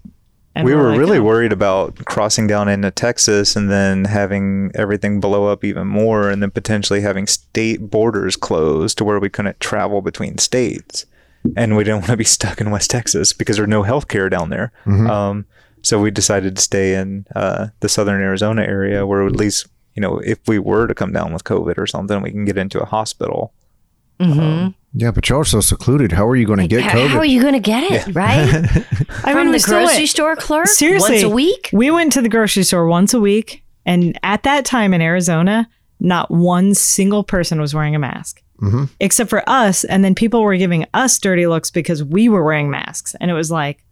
we 0.63 0.73
we're 0.73 0.81
were 0.81 0.89
like, 0.91 0.99
really 0.99 1.17
oh, 1.17 1.23
worried 1.23 1.51
about 1.51 2.05
crossing 2.05 2.47
down 2.47 2.69
into 2.69 2.91
Texas 2.91 3.55
and 3.55 3.69
then 3.69 4.05
having 4.05 4.71
everything 4.75 5.19
blow 5.19 5.47
up 5.47 5.63
even 5.63 5.87
more 5.87 6.29
and 6.29 6.41
then 6.41 6.51
potentially 6.51 7.01
having 7.01 7.27
state 7.27 7.89
borders 7.89 8.35
closed 8.35 8.97
to 8.97 9.03
where 9.03 9.19
we 9.19 9.29
couldn't 9.29 9.59
travel 9.59 10.01
between 10.01 10.37
states. 10.37 11.05
And 11.57 11.75
we 11.75 11.83
didn't 11.83 11.99
want 12.01 12.11
to 12.11 12.17
be 12.17 12.23
stuck 12.23 12.61
in 12.61 12.71
West 12.71 12.89
Texas 12.89 13.33
because 13.33 13.57
there's 13.57 13.67
no 13.67 13.83
health 13.83 14.07
care 14.07 14.29
down 14.29 14.49
there. 14.49 14.71
Um, 15.09 15.45
so 15.81 15.99
we 15.99 16.09
decided 16.09 16.55
to 16.55 16.61
stay 16.61 16.95
in 16.95 17.27
uh, 17.35 17.67
the 17.81 17.89
southern 17.89 18.21
Arizona 18.21 18.63
area 18.63 19.05
where 19.05 19.25
at 19.25 19.35
least, 19.35 19.67
you 19.93 20.01
know, 20.01 20.19
if 20.19 20.39
we 20.47 20.57
were 20.57 20.87
to 20.87 20.95
come 20.95 21.11
down 21.11 21.33
with 21.33 21.43
COVID 21.43 21.77
or 21.77 21.85
something, 21.85 22.21
we 22.21 22.31
can 22.31 22.45
get 22.45 22.57
into 22.57 22.81
a 22.81 22.85
hospital. 22.85 23.53
Mm-hmm. 24.19 24.39
Um, 24.39 24.75
yeah, 24.93 25.12
but 25.12 25.28
y'all 25.28 25.41
are 25.41 25.45
so 25.45 25.60
secluded. 25.60 26.13
How 26.13 26.25
are 26.28 26.38
you 26.38 26.45
going 26.45 26.60
to 26.60 26.67
get 26.67 26.84
How, 26.84 26.97
COVID? 26.97 27.08
how 27.10 27.17
are 27.19 27.25
you 27.25 27.41
going 27.41 27.54
to 27.54 27.60
get 27.60 27.84
it, 27.84 28.15
right? 28.15 28.39
I 29.25 29.34
From 29.34 29.47
mean, 29.47 29.51
the 29.51 29.63
grocery 29.65 29.97
went- 29.97 30.10
store 30.10 30.36
clerk? 30.38 30.67
Seriously, 30.67 31.15
Once 31.15 31.23
a 31.23 31.30
week? 31.30 31.69
We 31.73 31.91
went 31.91 32.13
to 32.13 32.21
the 32.21 32.30
grocery 32.30 32.63
store 32.63 32.88
once 32.88 33.13
a 33.13 33.19
week, 33.19 33.63
and 33.86 34.17
at 34.23 34.43
that 34.43 34.63
time 34.63 34.93
in 34.93 35.01
Arizona, 35.01 35.67
not 35.99 36.32
one 36.32 36.73
single 36.73 37.23
person 37.23 37.60
was 37.60 37.73
wearing 37.73 37.93
a 37.93 37.99
mask, 37.99 38.41
mm-hmm. 38.62 38.86
except 39.01 39.30
for 39.30 39.47
us. 39.49 39.84
And 39.84 40.04
then 40.04 40.15
people 40.15 40.41
were 40.41 40.56
giving 40.56 40.86
us 40.93 41.19
dirty 41.19 41.45
looks 41.45 41.71
because 41.71 42.01
we 42.04 42.30
were 42.30 42.43
wearing 42.43 42.69
masks, 42.69 43.15
and 43.19 43.30
it 43.30 43.34
was 43.34 43.51
like 43.51 43.84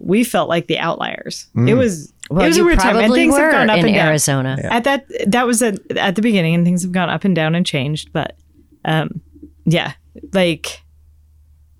we 0.00 0.24
felt 0.24 0.48
like 0.48 0.66
the 0.66 0.78
outliers. 0.78 1.46
Mm. 1.54 1.68
It 1.68 1.74
was 1.74 2.12
Well, 2.28 2.44
it 2.44 2.48
was 2.48 2.56
you 2.56 2.64
a 2.64 2.66
weird 2.66 2.80
time, 2.80 2.96
and 2.96 2.98
probably 2.98 3.20
things 3.20 3.36
have 3.36 3.46
were 3.46 3.52
gone 3.52 3.70
up 3.70 3.78
in 3.78 3.86
and 3.86 3.94
down. 3.94 4.08
Arizona. 4.08 4.58
At 4.64 4.82
that 4.84 5.06
that 5.28 5.46
was 5.46 5.62
at, 5.62 5.78
at 5.96 6.16
the 6.16 6.22
beginning, 6.22 6.56
and 6.56 6.64
things 6.64 6.82
have 6.82 6.90
gone 6.90 7.08
up 7.08 7.24
and 7.24 7.36
down 7.36 7.54
and 7.54 7.64
changed. 7.64 8.12
But 8.12 8.36
um, 8.84 9.20
yeah, 9.64 9.94
like 10.32 10.82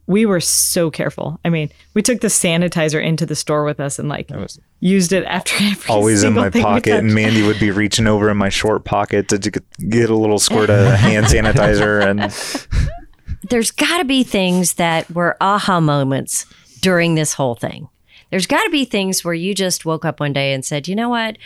we 0.06 0.26
were 0.26 0.40
so 0.40 0.90
careful. 0.90 1.40
I 1.44 1.48
mean, 1.48 1.70
we 1.94 2.02
took 2.02 2.20
the 2.20 2.28
sanitizer 2.28 3.02
into 3.02 3.24
the 3.24 3.34
store 3.36 3.64
with 3.64 3.80
us 3.80 3.98
and 3.98 4.08
like 4.08 4.30
was 4.30 4.58
used 4.80 5.12
it 5.12 5.24
after 5.24 5.54
every 5.62 5.88
always 5.88 6.22
in 6.24 6.34
my 6.34 6.50
thing 6.50 6.62
pocket, 6.62 6.98
and. 6.98 7.14
Mandy 7.14 7.46
would 7.46 7.60
be 7.60 7.70
reaching 7.70 8.06
over 8.06 8.28
in 8.30 8.36
my 8.36 8.48
short 8.48 8.84
pocket 8.84 9.28
to 9.28 9.38
get- 9.38 9.64
get 9.88 10.10
a 10.10 10.16
little 10.16 10.38
squirt 10.38 10.70
of 10.70 10.94
hand 10.98 11.26
sanitizer. 11.26 12.04
And 12.04 12.32
there's 13.48 13.70
got 13.70 13.98
to 13.98 14.04
be 14.04 14.24
things 14.24 14.74
that 14.74 15.10
were 15.10 15.36
aha 15.40 15.80
moments 15.80 16.46
during 16.80 17.14
this 17.14 17.34
whole 17.34 17.54
thing. 17.54 17.88
There's 18.30 18.46
got 18.46 18.64
to 18.64 18.70
be 18.70 18.84
things 18.84 19.24
where 19.24 19.34
you 19.34 19.54
just 19.54 19.84
woke 19.84 20.04
up 20.04 20.18
one 20.18 20.32
day 20.32 20.52
and 20.52 20.64
said, 20.64 20.88
you 20.88 20.96
know 20.96 21.10
what? 21.10 21.36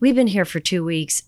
We've 0.00 0.14
been 0.14 0.26
here 0.26 0.44
for 0.44 0.60
two 0.60 0.84
weeks 0.84 1.22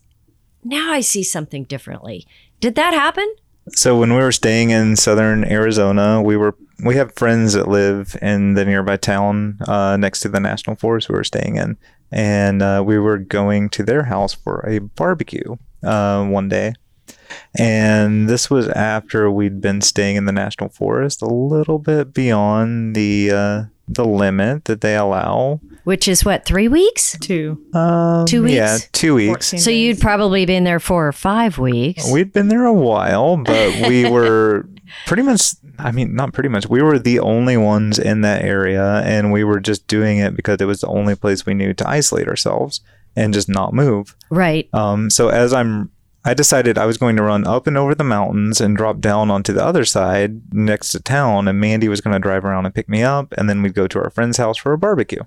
now 0.63 0.91
I 0.91 1.01
see 1.01 1.23
something 1.23 1.63
differently. 1.63 2.27
Did 2.59 2.75
that 2.75 2.93
happen? 2.93 3.33
So 3.75 3.97
when 3.97 4.13
we 4.13 4.19
were 4.19 4.31
staying 4.31 4.71
in 4.71 4.95
southern 4.95 5.43
Arizona, 5.45 6.21
we 6.21 6.37
were 6.37 6.55
we 6.83 6.95
have 6.95 7.15
friends 7.15 7.53
that 7.53 7.67
live 7.67 8.15
in 8.21 8.53
the 8.53 8.65
nearby 8.65 8.97
town 8.97 9.57
uh, 9.67 9.97
next 9.97 10.21
to 10.21 10.29
the 10.29 10.39
national 10.39 10.77
forest 10.77 11.09
we 11.09 11.15
were 11.15 11.23
staying 11.23 11.57
in, 11.57 11.77
and 12.11 12.61
uh, 12.61 12.83
we 12.85 12.97
were 12.97 13.17
going 13.17 13.69
to 13.69 13.83
their 13.83 14.03
house 14.03 14.33
for 14.33 14.65
a 14.67 14.79
barbecue 14.79 15.55
uh, 15.83 16.25
one 16.25 16.49
day. 16.49 16.73
And 17.57 18.29
this 18.29 18.49
was 18.49 18.67
after 18.69 19.29
we'd 19.29 19.61
been 19.61 19.81
staying 19.81 20.15
in 20.15 20.25
the 20.25 20.31
national 20.31 20.69
forest 20.69 21.21
a 21.21 21.27
little 21.27 21.79
bit 21.79 22.13
beyond 22.13 22.95
the 22.95 23.31
uh, 23.31 23.63
the 23.87 24.05
limit 24.05 24.65
that 24.65 24.81
they 24.81 24.95
allow. 24.95 25.59
Which 25.89 26.07
is 26.07 26.23
what, 26.23 26.45
three 26.45 26.67
weeks? 26.67 27.17
Two. 27.19 27.65
Um, 27.73 28.27
Two 28.27 28.45
Yeah, 28.45 28.77
two 28.91 29.15
weeks. 29.15 29.55
So 29.57 29.71
you'd 29.71 29.99
probably 29.99 30.45
been 30.45 30.63
there 30.63 30.79
four 30.79 31.07
or 31.07 31.11
five 31.11 31.57
weeks. 31.57 32.07
We'd 32.11 32.31
been 32.31 32.47
there 32.47 32.65
a 32.65 32.71
while, 32.71 33.37
but 33.37 33.87
we 33.89 34.07
were 34.11 34.69
pretty 35.07 35.23
much, 35.23 35.55
I 35.79 35.91
mean, 35.91 36.13
not 36.13 36.31
pretty 36.31 36.49
much, 36.49 36.67
we 36.69 36.83
were 36.83 36.99
the 36.99 37.19
only 37.19 37.57
ones 37.57 37.97
in 37.97 38.21
that 38.21 38.43
area, 38.43 39.01
and 39.03 39.31
we 39.31 39.43
were 39.43 39.59
just 39.59 39.87
doing 39.87 40.19
it 40.19 40.35
because 40.35 40.61
it 40.61 40.65
was 40.65 40.81
the 40.81 40.87
only 40.89 41.15
place 41.15 41.47
we 41.47 41.55
knew 41.55 41.73
to 41.73 41.89
isolate 41.89 42.27
ourselves 42.27 42.81
and 43.15 43.33
just 43.33 43.49
not 43.49 43.73
move. 43.73 44.15
right. 44.29 44.69
Um, 44.75 45.09
so 45.09 45.29
as 45.29 45.53
I'm, 45.53 45.89
I 46.23 46.35
decided 46.35 46.77
I 46.77 46.85
was 46.85 46.99
going 46.99 47.15
to 47.15 47.23
run 47.23 47.47
up 47.47 47.65
and 47.65 47.75
over 47.75 47.95
the 47.95 48.03
mountains 48.03 48.61
and 48.61 48.77
drop 48.77 48.99
down 48.99 49.31
onto 49.31 49.53
the 49.53 49.65
other 49.65 49.85
side 49.85 50.53
next 50.53 50.91
to 50.91 50.99
town, 50.99 51.47
and 51.47 51.59
Mandy 51.59 51.89
was 51.89 51.99
going 51.99 52.13
to 52.13 52.19
drive 52.19 52.45
around 52.45 52.67
and 52.67 52.75
pick 52.75 52.87
me 52.87 53.01
up, 53.01 53.33
and 53.39 53.49
then 53.49 53.63
we'd 53.63 53.73
go 53.73 53.87
to 53.87 53.97
our 53.97 54.11
friend's 54.11 54.37
house 54.37 54.55
for 54.55 54.71
a 54.71 54.77
barbecue. 54.77 55.23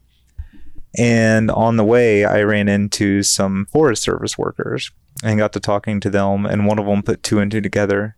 And 0.98 1.50
on 1.50 1.76
the 1.76 1.85
way, 1.85 2.24
I 2.24 2.42
ran 2.42 2.68
into 2.68 3.22
some 3.22 3.66
Forest 3.66 4.02
Service 4.02 4.37
workers 4.37 4.90
and 5.22 5.38
got 5.38 5.52
to 5.55 5.61
talking 5.61 6.00
to 6.00 6.11
them. 6.11 6.44
And 6.44 6.66
one 6.66 6.78
of 6.78 6.87
them 6.87 7.02
put 7.02 7.22
two 7.22 7.38
and 7.38 7.50
two 7.50 7.61
together 7.61 8.16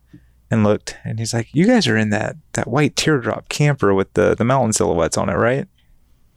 and 0.51 0.65
looked, 0.65 0.97
and 1.05 1.19
he's 1.19 1.35
like, 1.35 1.49
"You 1.53 1.67
guys 1.67 1.87
are 1.87 1.97
in 1.97 2.11
that 2.11 2.37
that 2.53 2.69
white 2.69 2.97
teardrop 2.97 3.49
camper 3.49 3.95
with 3.95 4.13
the 4.15 4.35
the 4.35 4.45
mountain 4.45 4.73
silhouettes 4.73 5.17
on 5.17 5.29
it, 5.29 5.35
right? 5.35 5.67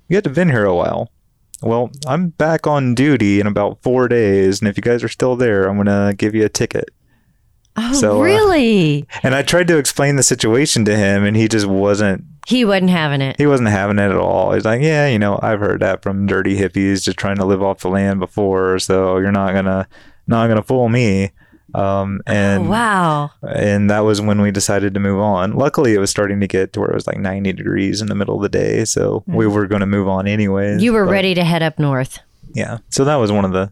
You 0.08 0.16
had 0.16 0.24
to 0.26 0.30
been 0.30 0.50
here 0.50 0.66
a 0.66 0.76
while." 0.76 1.12
Well, 1.62 1.90
I'm 2.06 2.30
back 2.30 2.68
on 2.68 2.94
duty 2.94 3.40
in 3.40 3.48
about 3.48 3.82
four 3.82 4.08
days, 4.08 4.62
and 4.62 4.68
if 4.70 4.78
you 4.78 4.84
guys 4.84 5.04
are 5.04 5.10
still 5.10 5.36
there, 5.36 5.68
I'm 5.68 5.78
gonna 5.78 6.14
give 6.16 6.36
you 6.36 6.46
a 6.46 6.50
ticket. 6.50 6.90
Oh, 7.78 7.94
So, 7.94 8.20
uh, 8.20 8.24
really? 8.24 9.06
And 9.24 9.36
I 9.36 9.44
tried 9.44 9.68
to 9.68 9.78
explain 9.78 10.16
the 10.16 10.24
situation 10.24 10.84
to 10.86 10.96
him, 10.96 11.24
and 11.24 11.38
he 11.38 11.48
just 11.48 11.68
wasn't. 11.68 12.24
he 12.48 12.66
wasn't 12.66 12.90
having 12.90 13.22
it. 13.22 13.36
He 13.38 13.46
wasn't 13.46 13.70
having 13.70 14.00
it 14.00 14.10
at 14.10 14.16
all. 14.18 14.54
He's 14.54 14.66
like, 14.66 14.82
"Yeah, 14.82 15.08
you 15.08 15.20
know, 15.20 15.38
I've 15.44 15.60
heard 15.60 15.82
that 15.82 16.02
from 16.02 16.26
dirty 16.26 16.58
hippies 16.58 17.04
just 17.04 17.18
trying 17.18 17.36
to 17.38 17.46
live 17.46 17.62
off 17.62 17.80
the 17.82 17.90
land 17.90 18.20
before, 18.20 18.80
so 18.80 19.18
you're 19.18 19.32
not 19.32 19.54
gonna 19.54 19.88
not 20.28 20.48
gonna 20.48 20.64
fool 20.64 20.90
me." 20.90 21.32
Um, 21.76 22.22
Oh, 22.26 22.32
and 22.34 22.70
wow. 22.70 23.30
and 23.48 23.90
that 23.90 24.00
was 24.00 24.22
when 24.22 24.42
we 24.42 24.52
decided 24.52 24.94
to 24.94 25.00
move 25.02 25.20
on. 25.20 25.52
Luckily, 25.54 25.94
it 25.94 26.00
was 26.00 26.10
starting 26.10 26.40
to 26.40 26.48
get 26.48 26.72
to 26.74 26.80
where 26.80 26.90
it 26.90 26.96
was 26.96 27.06
like 27.06 27.18
90 27.20 27.52
degrees 27.54 28.02
in 28.02 28.08
the 28.08 28.16
middle 28.16 28.38
of 28.38 28.42
the 28.42 28.50
day, 28.50 28.86
so 28.86 29.24
we 29.28 29.46
were 29.46 29.68
going 29.68 29.82
to 29.82 29.86
move 29.86 30.08
on 30.08 30.28
anyway. 30.28 30.80
You 30.80 30.94
were 30.94 31.06
ready 31.06 31.34
to 31.36 31.44
head 31.44 31.62
up 31.62 31.78
north. 31.78 32.20
Yeah. 32.54 32.78
So 32.90 33.04
that 33.04 33.16
was 33.18 33.32
one 33.34 33.44
of 33.46 33.52
the 33.52 33.70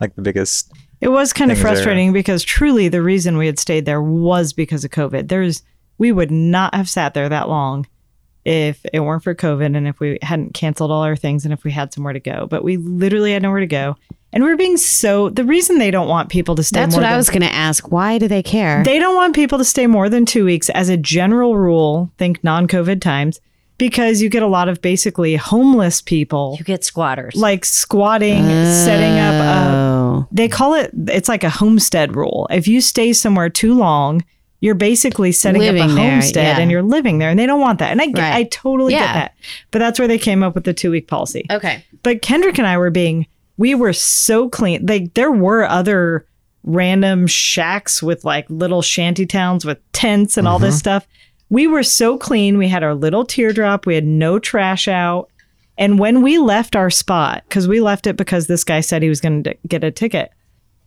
like 0.00 0.14
the 0.14 0.22
biggest 0.22 0.72
It 1.04 1.08
was 1.08 1.34
kind 1.34 1.50
of 1.50 1.58
things 1.58 1.64
there. 1.64 1.74
frustrating 1.74 2.14
because 2.14 2.42
truly 2.42 2.88
the 2.88 3.02
reason 3.02 3.36
we 3.36 3.44
had 3.44 3.58
stayed 3.58 3.84
there 3.84 4.00
was 4.00 4.54
because 4.54 4.84
of 4.84 4.90
COVID. 4.90 5.28
There's 5.28 5.62
we 5.98 6.12
would 6.12 6.30
not 6.30 6.74
have 6.74 6.88
sat 6.88 7.12
there 7.12 7.28
that 7.28 7.48
long 7.48 7.86
if 8.44 8.84
it 8.92 9.00
weren't 9.00 9.22
for 9.22 9.34
COVID 9.34 9.76
and 9.76 9.86
if 9.86 10.00
we 10.00 10.18
hadn't 10.22 10.54
canceled 10.54 10.90
all 10.90 11.02
our 11.02 11.14
things 11.14 11.44
and 11.44 11.52
if 11.52 11.62
we 11.62 11.70
had 11.70 11.92
somewhere 11.92 12.14
to 12.14 12.20
go. 12.20 12.46
But 12.48 12.64
we 12.64 12.78
literally 12.78 13.32
had 13.32 13.42
nowhere 13.42 13.60
to 13.60 13.66
go. 13.66 13.96
And 14.32 14.42
we 14.42 14.50
are 14.50 14.56
being 14.56 14.78
so 14.78 15.28
the 15.28 15.44
reason 15.44 15.78
they 15.78 15.90
don't 15.90 16.08
want 16.08 16.30
people 16.30 16.54
to 16.56 16.62
stay 16.62 16.80
That's 16.80 16.94
more 16.96 17.02
what 17.02 17.12
I 17.12 17.16
was 17.16 17.28
going 17.28 17.42
to 17.42 17.52
ask. 17.52 17.92
Why 17.92 18.18
do 18.18 18.26
they 18.26 18.42
care? 18.42 18.82
They 18.82 18.98
don't 18.98 19.14
want 19.14 19.34
people 19.34 19.58
to 19.58 19.64
stay 19.64 19.86
more 19.86 20.08
than 20.08 20.26
two 20.26 20.44
weeks 20.44 20.70
as 20.70 20.88
a 20.88 20.96
general 20.96 21.56
rule, 21.56 22.10
think 22.16 22.42
non 22.42 22.66
COVID 22.66 23.00
times, 23.00 23.40
because 23.78 24.20
you 24.20 24.28
get 24.28 24.42
a 24.42 24.48
lot 24.48 24.68
of 24.68 24.82
basically 24.82 25.36
homeless 25.36 26.00
people 26.00 26.56
You 26.58 26.64
get 26.64 26.82
squatters. 26.82 27.36
like 27.36 27.64
squatting, 27.64 28.42
setting 28.42 29.18
up 29.18 29.34
a 29.34 29.70
oh. 29.70 30.03
They 30.32 30.48
call 30.48 30.74
it 30.74 30.90
it's 31.08 31.28
like 31.28 31.44
a 31.44 31.50
homestead 31.50 32.16
rule. 32.16 32.46
If 32.50 32.66
you 32.68 32.80
stay 32.80 33.12
somewhere 33.12 33.48
too 33.48 33.74
long, 33.74 34.24
you're 34.60 34.74
basically 34.74 35.32
setting 35.32 35.62
up 35.62 35.72
Living 35.72 35.90
a 35.90 35.94
there, 35.94 36.10
homestead 36.10 36.56
yeah. 36.56 36.62
and 36.62 36.70
you're 36.70 36.82
living 36.82 37.18
there 37.18 37.30
and 37.30 37.38
they 37.38 37.46
don't 37.46 37.60
want 37.60 37.78
that. 37.80 37.92
And 37.92 38.00
I 38.00 38.06
get, 38.06 38.18
Right. 38.18 38.34
I 38.34 38.42
totally 38.44 38.92
get 38.92 39.12
that. 39.12 39.34
But 39.70 39.80
that's 39.80 39.98
where 39.98 40.08
they 40.08 40.18
came 40.18 40.42
up 40.42 40.54
with 40.54 40.64
the 40.64 40.72
2 40.72 40.90
week 40.90 41.06
policy. 41.06 41.44
Okay. 41.50 41.84
But 42.02 42.22
Kendrick 42.22 42.58
and 42.58 42.66
I 42.66 42.78
were 42.78 42.90
being 42.90 43.26
we 43.56 43.74
were 43.74 43.92
so 43.92 44.48
clean. 44.48 44.86
Like 44.86 45.14
there 45.14 45.30
were 45.30 45.64
other 45.64 46.26
random 46.64 47.26
shacks 47.26 48.02
with 48.02 48.24
like 48.24 48.46
little 48.48 48.82
shanty 48.82 49.26
towns 49.26 49.64
with 49.64 49.78
tents 49.92 50.36
and 50.36 50.48
all 50.48 50.58
this 50.58 50.74
mm-hmm. 50.74 50.78
stuff. 50.78 51.06
We 51.50 51.66
were 51.66 51.82
so 51.82 52.16
clean. 52.16 52.58
We 52.58 52.68
had 52.68 52.82
our 52.82 52.94
little 52.94 53.24
teardrop. 53.24 53.86
We 53.86 53.94
had 53.94 54.06
no 54.06 54.38
trash 54.38 54.88
out. 54.88 55.30
And 55.76 55.98
when 55.98 56.22
we 56.22 56.38
left 56.38 56.76
our 56.76 56.90
spot, 56.90 57.42
because 57.48 57.66
we 57.66 57.80
left 57.80 58.06
it 58.06 58.16
because 58.16 58.46
this 58.46 58.64
guy 58.64 58.80
said 58.80 59.02
he 59.02 59.08
was 59.08 59.20
going 59.20 59.42
to 59.42 59.54
get 59.66 59.82
a 59.84 59.90
ticket, 59.90 60.30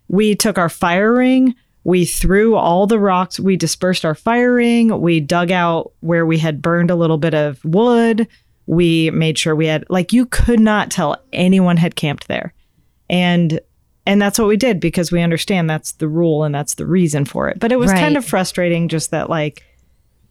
we 0.08 0.36
took 0.36 0.58
our 0.58 0.70
fire 0.70 1.14
ring. 1.14 1.56
We 1.84 2.06
threw 2.06 2.56
all 2.56 2.88
the 2.88 3.00
rocks. 3.00 3.40
We 3.40 3.56
dispersed 3.58 4.06
our 4.06 4.16
fire 4.16 4.54
ring. 4.54 5.00
We 5.02 5.20
dug 5.20 5.52
out 5.52 5.92
where 6.02 6.26
we 6.26 6.38
had 6.38 6.62
burned 6.62 6.92
a 6.92 6.96
little 6.96 7.18
bit 7.18 7.34
of 7.34 7.64
wood. 7.66 8.28
We 8.66 9.12
made 9.12 9.38
sure 9.38 9.56
we 9.56 9.68
had, 9.68 9.86
like, 9.90 10.12
you 10.12 10.26
could 10.26 10.60
not 10.60 10.92
tell 10.92 11.18
anyone 11.32 11.78
had 11.78 11.96
camped 11.96 12.28
there. 12.28 12.54
And 13.10 13.60
and 14.06 14.22
that's 14.22 14.40
what 14.40 14.48
we 14.48 14.56
did 14.56 14.80
because 14.80 15.12
we 15.12 15.22
understand 15.22 15.70
that's 15.70 15.92
the 15.94 16.08
rule 16.08 16.46
and 16.46 16.56
that's 16.56 16.76
the 16.76 16.86
reason 16.86 17.26
for 17.26 17.50
it. 17.50 17.60
But 17.60 17.74
it 17.74 17.80
was 17.80 17.92
Right. 17.92 18.00
kind 18.00 18.16
of 18.16 18.24
frustrating 18.26 18.88
just 18.88 19.12
that 19.12 19.30
like 19.30 19.64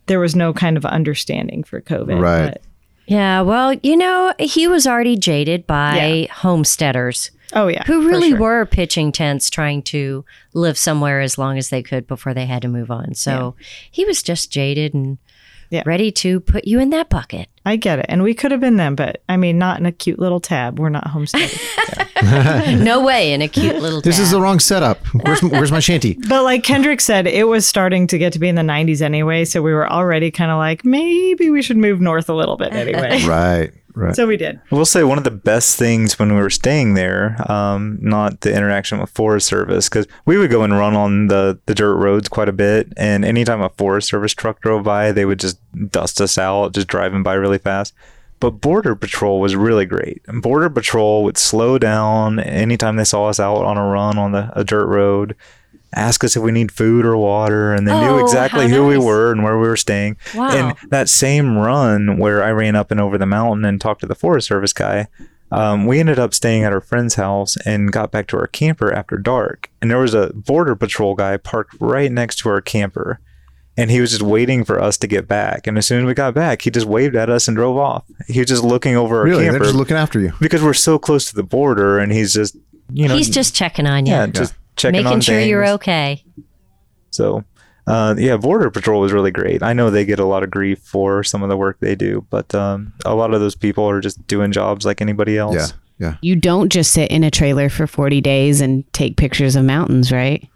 there 0.07 0.19
was 0.19 0.35
no 0.35 0.55
kind 0.55 0.79
of 0.79 0.87
understanding 0.87 1.63
for 1.63 1.83
COVID. 1.83 2.19
Right. 2.19 2.53
But- 2.53 2.63
yeah, 3.07 3.41
well, 3.43 3.73
you 3.83 3.97
know, 3.97 4.35
he 4.39 4.67
was 4.69 4.87
already 4.87 5.17
jaded 5.17 5.67
by 5.67 5.97
Yeah. 5.97 6.33
homesteaders 6.33 7.31
oh 7.53 7.69
yeah. 7.69 7.85
who 7.85 8.09
really 8.09 8.31
sure. 8.31 8.39
were 8.41 8.67
pitching 8.67 9.13
tents 9.13 9.49
trying 9.51 9.83
to 9.83 10.25
live 10.55 10.77
somewhere 10.77 11.21
as 11.21 11.39
long 11.39 11.59
as 11.59 11.69
they 11.71 11.83
could 11.83 12.07
before 12.07 12.35
they 12.35 12.47
had 12.47 12.63
to 12.63 12.69
move 12.69 12.91
on. 12.91 13.15
So 13.15 13.55
he 13.91 14.05
was 14.05 14.23
just 14.23 14.51
jaded 14.51 14.95
and 14.95 15.19
Yeah. 15.71 15.83
ready 15.87 16.11
to 16.13 16.41
put 16.41 16.67
you 16.67 16.79
in 16.81 16.91
that 16.91 17.09
bucket. 17.09 17.49
I 17.65 17.77
get 17.77 17.99
it. 17.99 18.07
And 18.09 18.23
we 18.23 18.35
could 18.35 18.53
have 18.53 18.61
been 18.61 18.77
them, 18.77 18.95
but 18.95 19.23
I 19.29 19.37
mean 19.37 19.59
not 19.59 19.81
in 19.81 19.87
a 19.87 19.93
cute 19.93 20.19
little 20.19 20.41
tab. 20.41 20.79
We're 20.79 20.89
not 20.89 21.09
homesteading. 21.09 21.59
no 22.85 23.05
way 23.05 23.33
in 23.33 23.43
a 23.43 23.49
cute 23.49 23.77
little 23.77 24.01
This 24.01 24.19
is 24.19 24.31
the 24.31 24.41
wrong 24.41 24.59
setup. 24.61 25.05
Where's, 25.15 25.43
where's 25.43 25.73
my 25.73 25.81
shanty? 25.81 26.19
But 26.29 26.45
like 26.45 26.63
Kendrick 26.65 27.01
said, 27.01 27.27
it 27.27 27.45
was 27.45 27.67
starting 27.67 28.07
to 28.09 28.19
get 28.19 28.33
to 28.35 28.39
be 28.39 28.49
in 28.49 28.55
the 28.55 28.63
90s 28.63 29.01
anyway. 29.01 29.45
So 29.45 29.63
we 29.63 29.73
were 29.73 29.91
already 29.91 30.31
kind 30.31 30.51
of 30.51 30.59
like, 30.59 30.85
maybe 30.85 31.51
we 31.51 31.63
should 31.63 31.77
move 31.77 32.01
north 32.01 32.29
a 32.29 32.35
little 32.35 32.57
bit 32.57 32.73
anyway. 32.73 33.23
Right, 33.25 33.73
right. 33.97 34.15
so 34.15 34.27
we 34.27 34.37
did. 34.37 34.61
I 34.71 34.75
will 34.75 34.87
say 34.87 35.03
one 35.03 35.19
of 35.19 35.25
the 35.25 35.31
best 35.31 35.77
things 35.77 36.19
when 36.19 36.33
we 36.35 36.41
were 36.41 36.51
staying 36.51 36.95
there, 36.95 37.37
um, 37.51 37.99
not 38.01 38.43
the 38.43 38.55
interaction 38.55 39.01
with 39.01 39.11
Forest 39.11 39.49
Service, 39.49 39.89
because 39.89 40.07
we 40.25 40.39
would 40.39 40.51
go 40.51 40.63
and 40.63 40.73
run 40.73 40.95
on 40.95 41.27
the, 41.27 41.59
the 41.67 41.75
dirt 41.75 41.97
roads 41.97 42.29
quite 42.29 42.49
a 42.49 42.53
bit. 42.53 42.93
And 42.97 43.25
anytime 43.25 43.61
a 43.61 43.71
Forest 43.71 44.09
Service 44.09 44.35
truck 44.35 44.61
drove 44.61 44.85
by, 44.85 45.11
they 45.11 45.25
would 45.25 45.41
just 45.41 45.59
dust 45.91 46.21
us 46.21 46.39
out, 46.39 46.75
just 46.75 46.87
driving 46.87 47.23
by 47.23 47.35
really 47.35 47.59
fast. 47.59 47.93
But 48.39 48.61
Border 48.61 48.95
Patrol 48.95 49.41
was 49.41 49.57
really 49.57 49.87
great. 49.87 50.23
Border 50.27 50.69
Patrol 50.69 51.25
would 51.25 51.39
slow 51.39 51.79
down 51.79 52.39
anytime 52.39 52.97
they 52.97 53.05
saw 53.05 53.27
us 53.27 53.41
out 53.41 53.65
on 53.65 53.79
a 53.79 53.87
run 53.87 54.19
on 54.19 54.33
the, 54.33 54.51
a 54.55 54.63
dirt 54.63 54.87
road, 54.87 55.35
ask 55.95 56.23
us 56.25 56.37
if 56.37 56.43
we 56.43 56.53
need 56.53 56.71
food 56.73 57.05
or 57.07 57.17
water, 57.17 57.73
and 57.73 57.87
they 57.87 57.93
Oh, 57.93 58.01
knew 58.17 58.23
exactly 58.23 58.69
how 58.69 58.77
who 58.77 58.87
we 58.87 58.99
were 58.99 59.33
and 59.33 59.43
where 59.43 59.59
we 59.59 59.69
were 59.69 59.77
staying. 59.77 60.17
Wow. 60.35 60.51
And 60.51 60.91
that 60.91 61.09
same 61.09 61.57
run 61.57 62.19
where 62.19 62.43
I 62.43 62.51
ran 62.51 62.77
up 62.77 62.91
and 62.91 63.01
over 63.01 63.17
the 63.19 63.27
mountain 63.27 63.65
and 63.65 63.81
talked 63.81 64.01
to 64.01 64.07
the 64.07 64.15
Forest 64.15 64.49
Service 64.49 64.73
guy, 64.73 65.07
um, 65.53 65.87
we 65.87 66.01
ended 66.01 66.19
up 66.19 66.35
staying 66.35 66.65
at 66.65 66.73
our 66.73 66.81
friend's 66.81 67.15
house 67.15 67.57
and 67.65 67.93
got 67.93 68.11
back 68.11 68.27
to 68.29 68.37
our 68.37 68.49
camper 68.49 68.93
after 68.93 69.17
dark. 69.17 69.71
And 69.81 69.91
there 69.91 69.99
was 69.99 70.13
a 70.15 70.33
border 70.35 70.75
patrol 70.75 71.15
guy 71.15 71.37
parked 71.37 71.77
right 71.81 72.11
next 72.11 72.37
to 72.41 72.49
our 72.49 72.61
camper. 72.61 73.21
And 73.79 73.91
he 73.91 74.01
was 74.01 74.11
just 74.11 74.23
waiting 74.23 74.65
for 74.65 74.81
us 74.83 74.97
to 74.99 75.07
get 75.07 75.29
back. 75.29 75.67
And 75.67 75.77
as 75.77 75.87
soon 75.87 76.01
as 76.01 76.07
we 76.07 76.15
got 76.15 76.33
back, 76.35 76.63
he 76.63 76.71
just 76.71 76.87
waved 76.87 77.15
at 77.15 77.29
us 77.29 77.47
and 77.47 77.55
drove 77.57 77.77
off. 77.77 78.05
He 78.27 78.39
was 78.41 78.49
just 78.49 78.65
looking 78.65 78.97
over 78.97 79.19
our 79.19 79.25
camper. 79.27 79.39
really? 79.39 79.51
They're 79.51 79.61
just 79.61 79.75
looking 79.75 79.99
after 79.99 80.19
you. 80.19 80.33
because 80.41 80.63
we're 80.63 80.73
so 80.75 80.99
close 80.99 81.27
to 81.29 81.35
the 81.37 81.43
border. 81.43 81.99
And 81.99 82.11
he's 82.11 82.33
just, 82.33 82.57
you 82.91 83.07
know, 83.07 83.15
He's 83.17 83.29
just 83.29 83.55
checking 83.55 83.87
on 83.87 84.07
you, 84.07 84.13
yeah, 84.13 84.27
just 84.29 84.55
checking 84.77 85.03
making 85.05 85.13
on 85.15 85.21
sure 85.21 85.41
you're 85.41 85.67
okay. 85.75 86.23
So, 87.11 87.45
uh, 87.87 88.15
yeah, 88.19 88.37
Border 88.37 88.71
Patrol 88.71 89.01
was 89.01 89.13
really 89.13 89.31
great. 89.31 89.63
I 89.63 89.73
know 89.73 89.91
they 89.91 90.05
get 90.05 90.19
a 90.19 90.25
lot 90.25 90.43
of 90.43 90.51
grief 90.51 90.81
for 90.81 91.23
some 91.25 91.43
of 91.43 91.49
the 91.49 91.57
work 91.57 91.79
they 91.81 91.95
do, 91.95 92.27
but 92.31 92.55
um, 92.55 92.93
a 93.05 93.15
lot 93.15 93.33
of 93.33 93.41
those 93.41 93.55
people 93.55 93.89
are 93.89 94.01
just 94.01 94.27
doing 94.27 94.53
jobs 94.53 94.85
like 94.85 95.01
anybody 95.01 95.39
else. 95.39 95.55
Yeah, 95.55 95.67
yeah. 96.09 96.17
You 96.21 96.37
don't 96.37 96.71
just 96.71 96.93
sit 96.93 97.11
in 97.11 97.25
a 97.25 97.31
trailer 97.31 97.69
for 97.69 97.87
40 97.87 98.21
days 98.21 98.61
and 98.61 98.91
take 98.93 99.17
pictures 99.17 99.57
of 99.57 99.65
mountains, 99.65 100.13
right? 100.13 100.47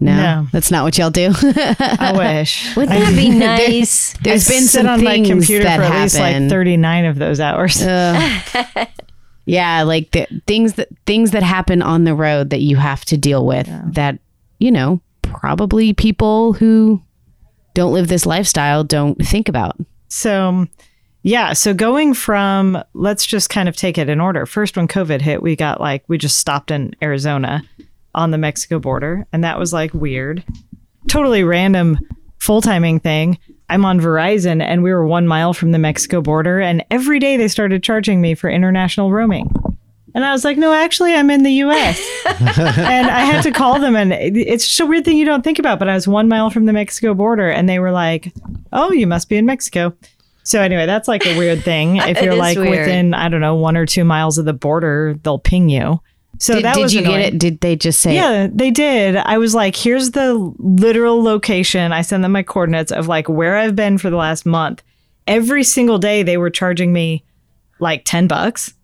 No, 0.00 0.14
No. 0.16 0.46
that's 0.52 0.70
not 0.70 0.84
what 0.84 0.98
y'all 0.98 1.10
do. 1.10 1.32
I 1.34 2.12
wish. 2.16 2.76
Wouldn't 2.76 2.98
that 2.98 3.16
be 3.16 3.30
nice? 3.30 4.12
There's 4.22 4.48
I 4.50 4.54
been 4.54 4.62
sit 4.64 4.80
some 4.82 4.88
on 4.88 5.02
my 5.02 5.22
computer 5.22 5.64
that 5.64 5.76
for 5.78 5.84
at 5.84 6.02
least 6.02 6.18
like 6.18 6.50
39 6.50 7.04
of 7.06 7.16
those 7.18 7.40
hours. 7.40 7.80
Ugh. 7.82 8.88
Yeah, 9.46 9.82
like 9.82 10.12
the 10.12 10.26
things 10.46 10.74
that 10.74 10.88
things 11.06 11.32
that 11.32 11.42
happen 11.42 11.82
on 11.82 12.04
the 12.04 12.14
road 12.14 12.50
that 12.50 12.62
you 12.62 12.76
have 12.76 13.04
to 13.06 13.16
deal 13.16 13.44
with 13.46 13.68
that, 13.94 14.18
you 14.58 14.70
know, 14.70 15.00
probably 15.22 15.92
people 15.92 16.54
who 16.54 17.02
don't 17.74 17.92
live 17.92 18.08
this 18.08 18.24
lifestyle 18.24 18.84
don't 18.84 19.18
think 19.24 19.48
about. 19.48 19.76
So, 20.08 20.48
um, 20.48 20.70
yeah. 21.22 21.54
So 21.54 21.74
going 21.74 22.14
from, 22.14 22.82
let's 22.92 23.26
just 23.26 23.50
kind 23.50 23.68
of 23.68 23.76
take 23.76 23.98
it 23.98 24.08
in 24.08 24.20
order. 24.20 24.46
First, 24.46 24.76
when 24.76 24.86
COVID 24.88 25.20
hit, 25.20 25.42
we 25.42 25.56
got 25.56 25.80
like, 25.80 26.04
we 26.06 26.18
just 26.18 26.38
stopped 26.38 26.70
in 26.70 26.94
Arizona 27.02 27.62
on 28.14 28.30
the 28.30 28.38
Mexico 28.38 28.78
border. 28.78 29.26
And 29.32 29.42
that 29.42 29.58
was 29.58 29.72
like 29.72 29.92
weird. 29.92 30.44
Totally 31.08 31.42
random 31.42 31.98
full 32.38 32.60
timing 32.60 33.00
thing. 33.00 33.38
I'm 33.68 33.84
on 33.84 34.00
Verizon 34.00 34.62
and 34.62 34.82
we 34.82 34.92
were 34.92 35.06
one 35.06 35.26
mile 35.26 35.54
from 35.54 35.72
the 35.72 35.78
Mexico 35.78 36.20
border. 36.20 36.60
And 36.60 36.84
every 36.90 37.18
day 37.18 37.36
they 37.36 37.48
started 37.48 37.82
charging 37.82 38.20
me 38.20 38.34
for 38.34 38.50
international 38.50 39.10
roaming. 39.10 39.50
And 40.14 40.24
I 40.24 40.30
was 40.30 40.44
like, 40.44 40.56
no, 40.56 40.72
actually, 40.72 41.12
I'm 41.14 41.30
in 41.30 41.42
the 41.42 41.52
US. 41.54 41.98
and 42.26 43.08
I 43.08 43.24
had 43.24 43.42
to 43.42 43.50
call 43.50 43.80
them. 43.80 43.96
And 43.96 44.12
it's 44.12 44.66
just 44.68 44.80
a 44.80 44.86
weird 44.86 45.04
thing 45.04 45.18
you 45.18 45.24
don't 45.24 45.42
think 45.42 45.58
about. 45.58 45.78
But 45.78 45.88
I 45.88 45.94
was 45.94 46.06
one 46.06 46.28
mile 46.28 46.50
from 46.50 46.66
the 46.66 46.72
Mexico 46.72 47.14
border 47.14 47.50
and 47.50 47.68
they 47.68 47.80
were 47.80 47.90
like, 47.90 48.32
oh, 48.72 48.92
you 48.92 49.06
must 49.06 49.28
be 49.28 49.36
in 49.36 49.46
Mexico. 49.46 49.92
So 50.44 50.60
anyway, 50.60 50.86
that's 50.86 51.08
like 51.08 51.26
a 51.26 51.36
weird 51.36 51.64
thing. 51.64 51.96
If 52.04 52.22
you're 52.22 52.36
like 52.36 52.58
weird. 52.58 52.86
within, 52.86 53.14
I 53.14 53.28
don't 53.28 53.40
know, 53.40 53.56
one 53.56 53.76
or 53.76 53.86
two 53.86 54.04
miles 54.04 54.38
of 54.38 54.44
the 54.44 54.52
border, 54.52 55.18
they'll 55.22 55.38
ping 55.38 55.68
you. 55.68 56.00
So 56.38 56.54
did 56.54 56.64
that 56.64 56.74
did 56.74 56.82
was 56.82 56.94
you 56.94 57.00
annoying. 57.00 57.20
get 57.20 57.34
it? 57.34 57.38
Did 57.38 57.60
they 57.60 57.76
just 57.76 58.00
say 58.00 58.14
Yeah, 58.14 58.48
they 58.52 58.70
did. 58.70 59.16
I 59.16 59.38
was 59.38 59.54
like, 59.54 59.76
here's 59.76 60.10
the 60.12 60.34
literal 60.58 61.22
location. 61.22 61.92
I 61.92 62.02
send 62.02 62.24
them 62.24 62.32
my 62.32 62.42
coordinates 62.42 62.90
of 62.92 63.06
like 63.08 63.28
where 63.28 63.56
I've 63.56 63.76
been 63.76 63.98
for 63.98 64.10
the 64.10 64.16
last 64.16 64.44
month. 64.46 64.82
Every 65.26 65.62
single 65.64 65.98
day 65.98 66.22
they 66.22 66.36
were 66.36 66.50
charging 66.50 66.92
me 66.92 67.24
like 67.78 68.02
10 68.04 68.26
bucks 68.28 68.74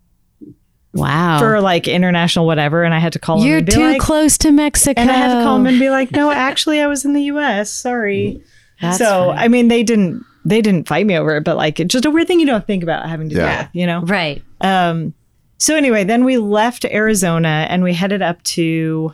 Wow. 0.93 1.39
for 1.39 1.61
like 1.61 1.87
international 1.87 2.45
whatever. 2.45 2.83
And 2.83 2.93
I 2.93 2.99
had 2.99 3.13
to 3.13 3.19
call 3.19 3.37
them 3.39 3.47
You're 3.47 3.57
and 3.57 3.65
be 3.65 3.71
too 3.71 3.91
like, 3.91 4.01
close 4.01 4.37
to 4.39 4.51
Mexico. 4.51 4.99
and 4.99 5.09
I 5.09 5.13
had 5.13 5.37
to 5.37 5.43
call 5.43 5.57
them 5.57 5.67
and 5.67 5.79
be 5.79 5.89
like, 5.89 6.11
no, 6.11 6.31
actually 6.31 6.81
I 6.81 6.87
was 6.87 7.05
in 7.05 7.13
the 7.13 7.23
US. 7.23 7.71
Sorry. 7.71 8.43
That's 8.81 8.97
so, 8.97 9.27
funny. 9.27 9.39
I 9.39 9.47
mean, 9.47 9.67
they 9.69 9.83
didn't, 9.83 10.25
they 10.43 10.61
didn't 10.61 10.87
fight 10.87 11.05
me 11.05 11.15
over 11.17 11.37
it, 11.37 11.43
but 11.45 11.55
like 11.55 11.79
it's 11.79 11.93
just 11.93 12.05
a 12.05 12.11
weird 12.11 12.27
thing 12.27 12.39
you 12.41 12.45
don't 12.45 12.65
think 12.67 12.83
about 12.83 13.07
having 13.07 13.29
to 13.29 13.35
Yeah. 13.35 13.63
do, 13.71 13.79
you 13.79 13.85
know? 13.87 14.01
right. 14.01 14.43
Um, 14.59 15.13
so 15.61 15.75
anyway, 15.75 16.03
then 16.03 16.25
we 16.25 16.39
left 16.39 16.85
Arizona 16.85 17.67
and 17.69 17.83
we 17.83 17.93
headed 17.93 18.23
up 18.23 18.41
to 18.43 19.13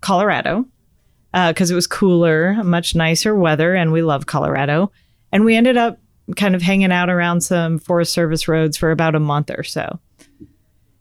Colorado 0.00 0.64
uh, 1.34 1.52
because 1.52 1.72
it 1.72 1.74
was 1.74 1.88
cooler, 1.88 2.62
much 2.62 2.94
nicer 2.94 3.34
weather, 3.34 3.74
and 3.74 3.90
we 3.90 4.00
love 4.00 4.26
Colorado. 4.26 4.92
And 5.32 5.44
we 5.44 5.56
ended 5.56 5.76
up 5.76 5.98
kind 6.36 6.54
of 6.54 6.62
hanging 6.62 6.92
out 6.92 7.10
around 7.10 7.40
some 7.40 7.80
Forest 7.80 8.12
Service 8.12 8.46
roads 8.46 8.76
for 8.76 8.92
about 8.92 9.16
a 9.16 9.20
month 9.20 9.50
or 9.50 9.64
so. 9.64 9.98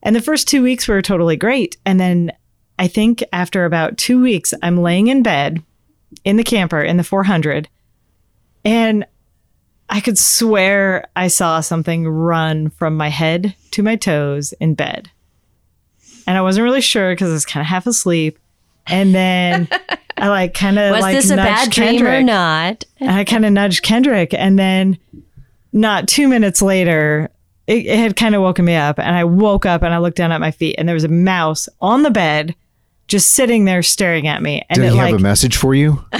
And 0.01 0.15
the 0.15 0.21
first 0.21 0.47
two 0.47 0.63
weeks 0.63 0.87
were 0.87 1.03
totally 1.03 1.37
great. 1.37 1.77
And 1.85 1.99
then 1.99 2.31
I 2.79 2.87
think 2.87 3.23
after 3.31 3.65
about 3.65 3.99
two 3.99 4.19
weeks, 4.19 4.51
I'm 4.63 4.81
laying 4.81 5.07
in 5.07 5.21
bed 5.21 5.61
in 6.23 6.37
the 6.37 6.43
camper 6.43 6.81
in 6.81 6.97
the 6.97 7.03
400, 7.03 7.69
and 8.63 9.05
I 9.89 9.99
could 10.01 10.17
swear 10.17 11.07
I 11.15 11.27
saw 11.27 11.61
something 11.61 12.07
run 12.07 12.69
from 12.69 12.97
my 12.97 13.09
head 13.09 13.55
to 13.71 13.83
my 13.83 13.95
toes 13.95 14.53
in 14.53 14.73
bed. 14.75 15.11
And 16.27 16.37
I 16.37 16.41
wasn't 16.41 16.63
really 16.63 16.81
sure 16.81 17.13
because 17.13 17.29
I 17.29 17.33
was 17.33 17.45
kind 17.45 17.61
of 17.61 17.67
half 17.67 17.85
asleep. 17.85 18.39
And 18.87 19.13
then 19.13 19.67
I 20.17 20.29
like 20.29 20.53
kind 20.53 20.79
of 20.79 20.91
Was 20.91 21.01
like 21.01 21.15
this 21.15 21.29
a 21.29 21.35
nudged 21.35 21.47
bad 21.47 21.71
dream 21.71 22.05
or 22.05 22.23
not? 22.23 22.83
And 22.99 23.11
I 23.11 23.23
kind 23.23 23.45
of 23.45 23.51
nudged 23.51 23.83
Kendrick. 23.83 24.33
And 24.33 24.57
then 24.57 24.97
not 25.71 26.07
two 26.07 26.27
minutes 26.27 26.61
later, 26.61 27.29
it, 27.67 27.85
it 27.85 27.99
had 27.99 28.15
kind 28.15 28.33
of 28.33 28.41
woken 28.41 28.65
me 28.65 28.75
up. 28.75 28.99
And 28.99 29.15
I 29.15 29.23
woke 29.23 29.65
up 29.65 29.83
and 29.83 29.93
I 29.93 29.99
looked 29.99 30.17
down 30.17 30.31
at 30.31 30.41
my 30.41 30.51
feet 30.51 30.75
and 30.77 30.87
there 30.87 30.95
was 30.95 31.03
a 31.03 31.09
mouse 31.09 31.69
on 31.79 32.03
the 32.03 32.11
bed 32.11 32.55
just 33.07 33.31
sitting 33.31 33.65
there 33.65 33.83
staring 33.83 34.27
at 34.27 34.41
me. 34.41 34.63
And 34.69 34.77
Did 34.77 34.87
it 34.87 34.91
he 34.93 34.97
like, 34.97 35.11
have 35.11 35.19
a 35.19 35.23
message 35.23 35.57
for 35.57 35.75
you? 35.75 36.03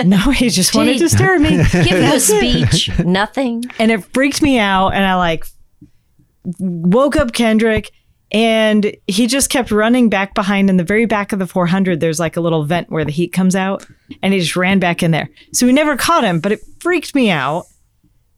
no, 0.06 0.18
he 0.30 0.48
just 0.50 0.74
wanted 0.74 0.98
to 0.98 1.08
stare 1.08 1.34
at 1.34 1.40
me. 1.40 1.56
Give 1.84 1.98
you 1.98 2.14
a 2.14 2.20
speech. 2.20 2.90
Nothing. 3.04 3.64
and 3.78 3.90
it 3.90 4.04
freaked 4.14 4.42
me 4.42 4.58
out 4.58 4.88
and 4.90 5.04
i 5.04 5.14
like 5.14 5.44
woke 6.58 7.16
up 7.16 7.32
kendrick 7.32 7.90
and 8.32 8.94
he 9.06 9.26
just 9.26 9.50
kept 9.50 9.70
running 9.70 10.08
back 10.08 10.34
behind 10.34 10.70
in 10.70 10.76
the 10.76 10.84
very 10.84 11.04
back 11.04 11.32
of 11.32 11.38
the 11.38 11.46
400 11.46 12.00
there's 12.00 12.18
like 12.20 12.36
a 12.36 12.40
little 12.40 12.64
vent 12.64 12.90
where 12.90 13.04
the 13.04 13.12
heat 13.12 13.28
comes 13.32 13.54
out 13.54 13.86
and 14.22 14.32
he 14.32 14.40
just 14.40 14.56
ran 14.56 14.78
back 14.78 15.02
in 15.02 15.10
there 15.10 15.28
so 15.52 15.66
we 15.66 15.72
never 15.72 15.96
caught 15.96 16.24
him 16.24 16.40
but 16.40 16.52
it 16.52 16.60
freaked 16.80 17.14
me 17.14 17.30
out 17.30 17.66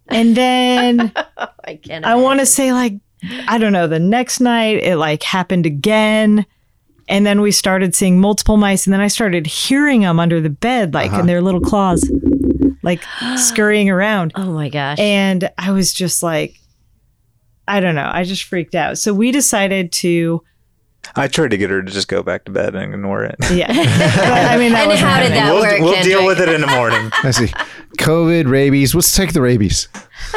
and 0.08 0.36
then 0.36 1.12
I 1.64 1.76
can't. 1.76 2.04
i 2.04 2.14
want 2.16 2.40
to 2.40 2.46
say 2.46 2.72
like 2.72 2.94
i 3.46 3.56
don't 3.58 3.72
know 3.72 3.86
the 3.86 4.00
next 4.00 4.40
night 4.40 4.82
it 4.82 4.96
like 4.96 5.22
happened 5.22 5.64
again 5.66 6.44
and 7.12 7.24
then 7.24 7.40
we 7.40 7.52
started 7.52 7.94
seeing 7.94 8.18
multiple 8.20 8.56
mice 8.56 8.86
and 8.86 8.92
then 8.92 9.00
i 9.00 9.06
started 9.08 9.46
hearing 9.46 10.00
them 10.00 10.18
under 10.18 10.40
the 10.40 10.50
bed 10.50 10.94
like 10.94 11.10
in 11.10 11.14
uh-huh. 11.14 11.26
their 11.26 11.40
little 11.40 11.60
claws 11.60 12.10
like 12.82 13.00
scurrying 13.36 13.88
around 13.88 14.32
Oh 14.34 14.52
my 14.52 14.68
gosh. 14.68 14.98
and 14.98 15.48
I 15.58 15.70
was 15.70 15.92
just 15.92 16.22
like, 16.22 16.58
I 17.68 17.80
don't 17.80 17.94
know. 17.94 18.10
I 18.12 18.24
just 18.24 18.44
freaked 18.44 18.74
out. 18.74 18.98
So 18.98 19.14
we 19.14 19.30
decided 19.30 19.92
to, 19.92 20.42
I 21.14 21.28
tried 21.28 21.50
to 21.52 21.56
get 21.56 21.70
her 21.70 21.82
to 21.82 21.90
just 21.90 22.08
go 22.08 22.22
back 22.22 22.44
to 22.46 22.50
bed 22.52 22.74
and 22.74 22.92
ignore 22.94 23.22
it. 23.24 23.36
yeah. 23.52 23.68
But, 23.72 24.52
I 24.52 24.56
mean, 24.56 24.72
that 24.72 24.82
and 24.82 24.90
was 24.90 25.00
how 25.00 25.20
did 25.20 25.32
that 25.32 25.52
we'll 25.52 25.62
work? 25.62 25.80
we'll 25.80 25.94
Kendrick? 25.94 26.16
deal 26.16 26.26
with 26.26 26.40
it 26.40 26.48
in 26.48 26.60
the 26.60 26.66
morning. 26.66 27.10
I 27.22 27.30
see. 27.30 27.46
COVID, 27.98 28.48
rabies. 28.50 28.94
Let's 28.94 29.14
take 29.14 29.32
the 29.32 29.40
rabies. 29.40 29.88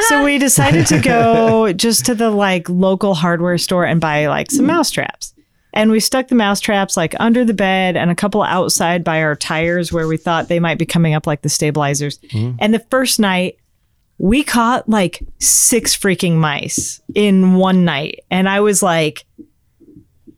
So 0.08 0.24
we 0.24 0.38
decided 0.38 0.86
to 0.88 1.00
go 1.02 1.74
just 1.74 2.06
to 2.06 2.16
the 2.16 2.30
like 2.30 2.70
local 2.70 3.16
hardware 3.16 3.58
store 3.58 3.86
and 3.86 4.00
buy 4.00 4.28
like 4.28 4.52
some 4.52 4.66
mouse 4.66 4.92
traps. 4.92 5.34
And 5.76 5.92
we 5.92 6.00
stuck 6.00 6.30
the 6.30 6.36
mouse 6.36 6.62
traps 6.62 6.96
like 6.96 7.14
under 7.20 7.44
the 7.44 7.54
bed 7.54 7.98
and 7.98 8.10
a 8.10 8.16
couple 8.16 8.42
outside 8.42 9.04
by 9.04 9.22
our 9.22 9.36
tires 9.36 9.92
where 9.92 10.08
we 10.08 10.16
thought 10.16 10.48
they 10.48 10.60
might 10.60 10.80
be 10.80 10.86
coming 10.86 11.14
up 11.14 11.28
like 11.28 11.42
the 11.42 11.50
stabilizers. 11.50 12.18
Mm-hmm. 12.18 12.56
And 12.60 12.74
the 12.74 12.86
first 12.90 13.20
night, 13.20 13.58
we 14.18 14.44
caught 14.44 14.88
like 14.88 15.22
six 15.40 15.96
freaking 15.96 16.38
mice 16.38 17.02
in 17.14 17.56
one 17.56 17.84
night. 17.84 18.22
And 18.32 18.48
I 18.48 18.62
was 18.62 18.82
like, 18.82 19.26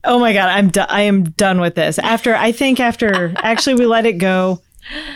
oh 0.04 0.18
my 0.18 0.34
God, 0.34 0.50
I'm, 0.50 0.70
do- 0.70 0.82
I 0.82 1.02
am 1.02 1.26
done 1.32 1.62
with 1.62 1.76
this. 1.76 2.00
After, 2.00 2.36
I 2.36 2.52
think 2.52 2.80
after, 2.80 3.34
actually, 3.38 3.76
we 3.76 3.86
let 3.86 4.08
it 4.08 4.14
go. 4.14 4.62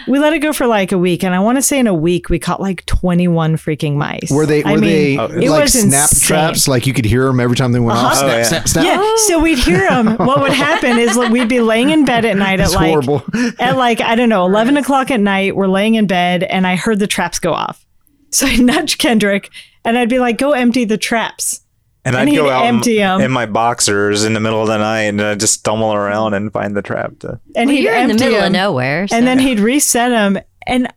We 0.08 0.20
let 0.20 0.34
it 0.34 0.40
go 0.40 0.52
for 0.54 0.68
like 0.68 0.92
a 0.92 0.98
week, 0.98 1.24
and 1.24 1.34
I 1.34 1.40
want 1.40 1.58
to 1.58 1.62
say 1.62 1.80
in 1.80 1.88
a 1.88 1.94
week 1.94 2.30
we 2.30 2.40
caught 2.40 2.60
like 2.60 2.86
twenty 2.86 3.28
one 3.28 3.56
freaking 3.56 3.96
mice. 3.96 4.30
Were 4.32 4.46
they? 4.46 4.64
Were 4.64 4.70
I 4.72 4.76
mean, 4.76 4.82
they 4.82 5.14
it 5.16 5.50
like 5.50 5.64
was 5.64 5.74
snap 5.74 6.10
insane. 6.12 6.28
traps? 6.28 6.68
Like 6.68 6.86
you 6.88 6.94
could 6.94 7.06
hear 7.06 7.26
them 7.26 7.40
every 7.40 7.56
time 7.56 7.72
they 7.72 7.80
went 7.80 7.98
off. 7.98 8.14
Uh-huh. 8.14 8.16
Snap, 8.16 8.32
Oh, 8.34 8.38
yeah. 8.38 8.44
snap, 8.44 8.68
snap. 8.68 8.86
Yeah, 8.86 9.16
so 9.28 9.40
we'd 9.40 9.60
hear 9.60 9.88
them. 9.90 10.18
What 10.18 10.42
would 10.42 10.54
happen 10.54 10.98
is 10.98 11.16
like, 11.16 11.32
we'd 11.32 11.48
be 11.48 11.60
laying 11.62 11.90
in 11.90 12.06
bed 12.06 12.26
at 12.26 12.36
night 12.38 12.60
at 12.60 12.72
like 12.72 12.90
horrible. 12.90 13.24
at 13.60 13.78
like 13.78 14.02
I 14.02 14.16
don't 14.16 14.30
know 14.30 14.46
eleven 14.46 14.78
o'clock 14.78 15.12
at 15.12 15.20
night. 15.20 15.56
We're 15.56 15.68
laying 15.68 15.96
in 15.96 16.08
bed, 16.08 16.44
and 16.44 16.66
I 16.68 16.76
heard 16.76 17.00
the 17.00 17.08
traps 17.08 17.40
go 17.40 17.54
off. 17.54 17.86
So 18.32 18.48
I 18.48 18.56
nudge 18.58 18.98
Kendrick, 18.98 19.50
and 19.86 19.98
I'd 19.98 20.10
be 20.10 20.20
like, 20.20 20.38
"Go 20.38 20.52
empty 20.52 20.86
the 20.86 20.98
traps." 20.98 21.62
And 22.04 22.16
And 22.16 22.30
I'd 22.30 22.36
go 22.36 22.46
he'd 22.46 22.50
out 22.52 22.66
empty 22.66 23.02
'em. 23.02 23.20
in, 23.20 23.26
in 23.26 23.32
my 23.32 23.46
boxers 23.46 24.24
in 24.26 24.34
the 24.34 24.40
middle 24.40 24.62
of 24.62 24.68
the 24.68 24.78
night 24.78 25.02
and 25.04 25.22
I'd 25.22 25.40
just 25.40 25.54
stumble 25.54 25.94
around 25.94 26.34
and 26.34 26.52
find 26.52 26.76
the 26.76 26.82
trap 26.82 27.20
to. 27.20 27.40
And 27.56 27.68
Well, 27.68 27.76
he'd 27.78 27.84
you're 27.84 27.94
in 27.94 28.08
the 28.08 28.14
empty 28.14 28.26
middle 28.26 28.44
of 28.44 28.52
nowhere. 28.52 29.08
so- 29.08 29.16
and 29.16 29.28
then 29.28 29.38
he'd 29.40 29.60
reset 29.60 30.10
them, 30.10 30.40
and 30.66 30.88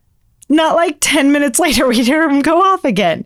not 0.49 0.75
like 0.75 0.97
ten 1.01 1.31
minutes 1.31 1.59
later, 1.65 1.87
we'd 1.87 2.05
hear 2.07 2.27
him 2.27 2.41
go 2.41 2.61
off 2.61 2.83
again, 2.85 3.25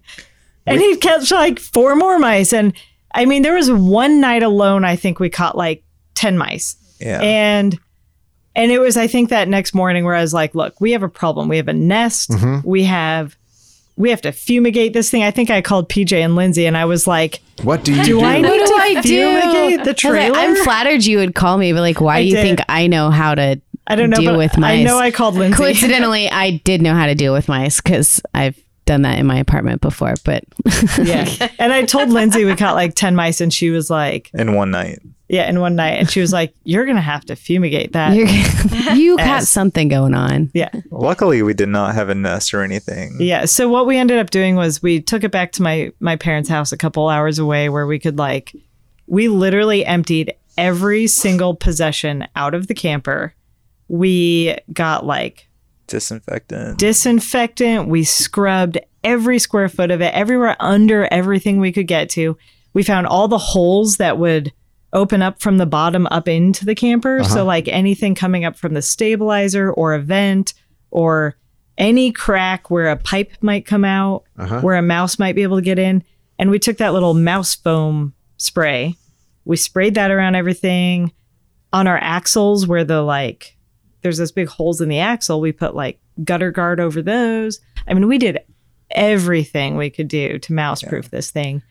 and 0.65 0.79
he'd 0.81 0.99
catch 1.01 1.31
like 1.31 1.59
four 1.59 1.95
more 1.95 2.19
mice. 2.19 2.51
And 2.53 2.73
I 3.15 3.25
mean, 3.25 3.41
there 3.43 3.55
was 3.55 3.71
one 3.71 4.19
night 4.21 4.43
alone, 4.43 4.83
I 4.83 4.95
think 4.95 5.19
we 5.19 5.29
caught 5.29 5.57
like 5.57 5.83
ten 6.15 6.37
mice. 6.37 6.75
Yeah. 6.99 7.21
and 7.21 7.79
and 8.57 8.71
it 8.73 8.79
was 8.79 8.97
i 8.97 9.07
think 9.07 9.29
that 9.29 9.47
next 9.47 9.73
morning 9.73 10.03
where 10.03 10.15
i 10.15 10.21
was 10.21 10.33
like 10.33 10.53
look 10.53 10.81
we 10.81 10.91
have 10.91 11.01
a 11.01 11.07
problem 11.07 11.47
we 11.47 11.55
have 11.55 11.69
a 11.69 11.73
nest 11.73 12.29
mm-hmm. 12.31 12.67
we 12.67 12.83
have 12.83 13.37
we 13.99 14.09
have 14.09 14.21
to 14.21 14.31
fumigate 14.31 14.93
this 14.93 15.11
thing 15.11 15.21
i 15.23 15.29
think 15.29 15.49
i 15.51 15.61
called 15.61 15.87
pj 15.89 16.13
and 16.13 16.35
lindsay 16.35 16.65
and 16.65 16.75
i 16.75 16.85
was 16.85 17.05
like 17.05 17.41
What 17.63 17.83
do 17.83 17.93
you 17.93 18.03
do 18.03 18.19
do? 18.19 18.21
i 18.21 18.41
What 18.41 18.49
need 18.49 18.59
do 18.59 18.65
to 18.65 18.73
I 18.73 19.01
do? 19.01 19.01
fumigate 19.01 19.43
the 19.43 19.49
I 19.51 19.77
was 19.79 19.87
like, 19.87 19.97
trailer 19.97 20.37
I'm 20.39 20.55
flattered 20.63 21.05
you 21.05 21.17
would 21.19 21.35
call 21.35 21.57
me, 21.57 21.71
but 21.73 21.81
like, 21.81 22.01
why 22.01 22.15
I 22.17 22.21
do 22.23 22.27
you 22.29 22.35
did. 22.35 22.41
think 22.41 22.59
I 22.67 22.87
know 22.87 23.11
how 23.11 23.35
to 23.35 23.61
i 23.87 23.95
don't 23.95 24.09
know 24.09 24.17
deal 24.17 24.31
but 24.33 24.37
with 24.37 24.57
i 24.63 24.81
know 24.83 24.97
i 24.97 25.11
called 25.11 25.35
lindsay 25.35 25.57
Coincidentally, 25.57 26.29
I 26.31 26.57
did 26.63 26.81
know 26.81 26.93
how 26.95 27.05
to 27.07 27.15
deal 27.15 27.33
with 27.33 27.47
mice 27.47 27.81
because 27.81 28.21
I've 28.33 28.57
done 28.85 29.01
that 29.03 29.19
in 29.19 29.25
my 29.27 29.37
apartment 29.37 29.81
before. 29.81 30.13
But 30.25 30.43
yeah 31.03 31.27
and 31.59 31.71
i 31.73 31.83
told 31.85 32.09
lindsay 32.09 32.43
we 32.45 32.55
caught 32.55 32.73
like 32.75 32.95
10 32.95 33.15
mice 33.15 33.39
and 33.41 33.53
she 33.53 33.69
was 33.69 33.89
like 33.89 34.29
in 34.33 34.53
one 34.55 34.71
night. 34.71 34.99
Yeah 35.29 35.47
in 35.47 35.59
one 35.59 35.75
night 35.75 35.91
and 35.99 36.09
she 36.09 36.19
was 36.21 36.33
like 36.33 36.53
you're 36.63 36.85
gonna 36.85 36.99
have 37.01 37.23
to 37.25 37.35
fumigate 37.35 37.93
that 37.93 38.15
you're, 38.15 38.27
you 38.95 39.15
got 39.17 39.43
something 39.43 39.87
going 39.87 40.13
on. 40.13 40.49
yeah 40.53 40.69
Luckily, 40.91 41.41
we 41.43 41.53
did 41.53 41.69
not 41.69 41.95
have 41.95 42.09
a 42.09 42.15
nest 42.15 42.53
or 42.53 42.61
anything. 42.63 43.15
Yeah. 43.19 43.45
So 43.45 43.69
what 43.69 43.85
we 43.87 43.95
ended 43.97 44.17
up 44.17 44.31
doing 44.31 44.55
was 44.55 44.81
we 44.83 44.99
took 45.01 45.23
it 45.23 45.31
back 45.31 45.51
to 45.53 45.61
my 45.61 45.91
my 45.99 46.15
parents' 46.17 46.49
house 46.49 46.71
a 46.71 46.77
couple 46.77 47.07
hours 47.07 47.39
away 47.39 47.69
where 47.69 47.87
we 47.87 47.99
could 47.99 48.17
like 48.17 48.53
we 49.07 49.27
literally 49.29 49.85
emptied 49.85 50.33
every 50.57 51.07
single 51.07 51.55
possession 51.55 52.27
out 52.35 52.53
of 52.53 52.67
the 52.67 52.73
camper. 52.73 53.33
We 53.87 54.57
got 54.73 55.05
like 55.05 55.47
Disinfectant. 55.87 56.77
disinfectant, 56.77 57.87
we 57.87 58.03
scrubbed 58.03 58.77
every 59.03 59.39
square 59.39 59.69
foot 59.69 59.89
of 59.91 60.01
it, 60.01 60.13
everywhere 60.13 60.55
under 60.59 61.07
everything 61.11 61.59
we 61.59 61.71
could 61.71 61.87
get 61.87 62.09
to. 62.11 62.37
we 62.73 62.83
found 62.83 63.07
all 63.07 63.27
the 63.27 63.37
holes 63.39 63.97
that 63.97 64.17
would 64.19 64.51
open 64.93 65.21
up 65.21 65.41
from 65.41 65.57
the 65.57 65.65
bottom 65.65 66.07
up 66.07 66.27
into 66.27 66.65
the 66.65 66.75
camper. 66.75 67.23
So 67.23 67.35
uh-huh. 67.39 67.45
like 67.45 67.67
anything 67.67 68.15
coming 68.15 68.45
up 68.45 68.55
from 68.55 68.73
the 68.73 68.81
stabilizer 68.81 69.71
or 69.71 69.93
a 69.93 69.99
vent 69.99 70.53
or 70.91 71.37
any 71.77 72.11
crack 72.11 72.69
where 72.69 72.89
a 72.89 72.97
pipe 72.97 73.31
might 73.41 73.65
come 73.65 73.85
out, 73.85 74.23
uh-huh. 74.37 74.61
where 74.61 74.75
a 74.75 74.81
mouse 74.81 75.19
might 75.19 75.35
be 75.35 75.43
able 75.43 75.57
to 75.57 75.63
get 75.63 75.79
in. 75.79 76.03
And 76.37 76.49
we 76.49 76.59
took 76.59 76.77
that 76.77 76.93
little 76.93 77.13
mouse 77.13 77.55
foam 77.55 78.13
spray. 78.37 78.95
We 79.45 79.57
sprayed 79.57 79.95
that 79.95 80.11
around 80.11 80.35
everything 80.35 81.13
on 81.71 81.87
our 81.87 81.97
axles 81.97 82.65
where 82.65 82.83
the 82.83 83.01
like 83.01 83.55
there's 84.01 84.17
those 84.17 84.31
big 84.31 84.47
holes 84.47 84.81
in 84.81 84.89
the 84.89 84.99
axle. 84.99 85.41
We 85.41 85.51
put 85.51 85.75
like 85.75 85.99
gutter 86.23 86.51
guard 86.51 86.79
over 86.79 87.01
those. 87.01 87.59
I 87.87 87.93
mean, 87.93 88.07
we 88.07 88.17
did 88.17 88.39
everything 88.91 89.77
we 89.77 89.89
could 89.89 90.07
do 90.07 90.39
to 90.39 90.53
mouse 90.53 90.81
proof 90.81 91.09
this 91.09 91.31
thing. 91.31 91.61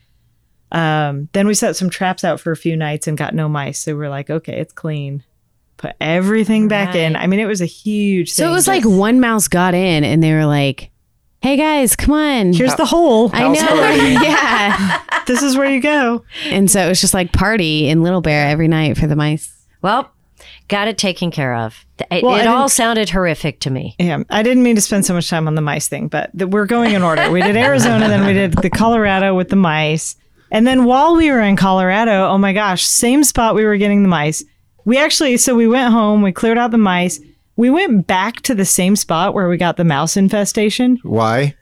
Um, 0.71 1.29
then 1.33 1.47
we 1.47 1.53
set 1.53 1.75
some 1.75 1.89
traps 1.89 2.23
out 2.23 2.39
for 2.39 2.51
a 2.51 2.57
few 2.57 2.75
nights 2.75 3.07
and 3.07 3.17
got 3.17 3.33
no 3.33 3.49
mice. 3.49 3.79
So 3.79 3.95
we're 3.95 4.09
like, 4.09 4.29
okay, 4.29 4.59
it's 4.59 4.73
clean. 4.73 5.23
Put 5.77 5.93
everything 6.01 6.67
back 6.67 6.93
in. 6.95 7.15
I 7.15 7.27
mean, 7.27 7.39
it 7.39 7.45
was 7.45 7.61
a 7.61 7.65
huge 7.65 8.31
So 8.31 8.43
thing. 8.43 8.51
it 8.51 8.53
was 8.53 8.67
like 8.67 8.83
one 8.83 9.19
mouse 9.19 9.47
got 9.47 9.73
in 9.73 10.03
and 10.03 10.21
they 10.21 10.33
were 10.33 10.45
like, 10.45 10.91
hey 11.41 11.55
guys, 11.55 11.95
come 11.95 12.13
on. 12.13 12.51
here's 12.53 12.75
the 12.75 12.85
hole. 12.85 13.29
I 13.33 13.47
know. 13.47 14.21
Yeah. 14.21 15.01
this 15.25 15.41
is 15.41 15.55
where 15.57 15.69
you 15.71 15.79
go. 15.81 16.23
And 16.45 16.69
so 16.69 16.85
it 16.85 16.89
was 16.89 16.99
just 16.99 17.13
like 17.13 17.31
party 17.31 17.87
in 17.87 18.03
Little 18.03 18.19
Bear 18.21 18.47
every 18.49 18.67
night 18.67 18.97
for 18.97 19.07
the 19.07 19.15
mice. 19.15 19.55
Well, 19.81 20.11
got 20.67 20.89
it 20.89 20.97
taken 20.97 21.31
care 21.31 21.55
of. 21.55 21.85
It, 22.11 22.23
Well, 22.23 22.35
it 22.35 22.45
all 22.47 22.67
sounded 22.67 23.09
horrific 23.09 23.61
to 23.61 23.69
me. 23.69 23.95
Yeah, 23.99 24.23
I 24.29 24.43
didn't 24.43 24.63
mean 24.63 24.75
to 24.75 24.81
spend 24.81 25.05
so 25.05 25.13
much 25.13 25.29
time 25.29 25.47
on 25.47 25.55
the 25.55 25.61
mice 25.61 25.87
thing, 25.87 26.09
but 26.09 26.29
th- 26.37 26.49
we're 26.51 26.65
going 26.65 26.93
in 26.93 27.03
order. 27.03 27.31
We 27.31 27.41
did 27.41 27.55
Arizona, 27.55 28.07
then 28.09 28.25
we 28.25 28.33
did 28.33 28.53
the 28.53 28.69
Colorado 28.69 29.33
with 29.33 29.47
the 29.49 29.55
mice. 29.55 30.15
And 30.51 30.65
then 30.65 30.85
while 30.85 31.15
we 31.15 31.29
were 31.31 31.41
in 31.41 31.55
Colorado, 31.55 32.27
oh 32.27 32.37
my 32.37 32.53
gosh, 32.53 32.85
same 32.85 33.23
spot 33.23 33.55
we 33.55 33.65
were 33.65 33.77
getting 33.77 34.03
the 34.03 34.09
mice. 34.09 34.43
We 34.85 34.97
actually, 34.97 35.37
so 35.37 35.55
we 35.55 35.67
went 35.67 35.93
home, 35.93 36.21
we 36.21 36.31
cleared 36.31 36.57
out 36.57 36.71
the 36.71 36.77
mice. 36.77 37.19
We 37.55 37.69
went 37.69 38.07
back 38.07 38.41
to 38.41 38.55
the 38.55 38.65
same 38.65 38.95
spot 38.95 39.33
where 39.33 39.49
we 39.49 39.57
got 39.57 39.77
the 39.77 39.83
mouse 39.83 40.17
infestation. 40.17 40.97
Why? 41.03 41.55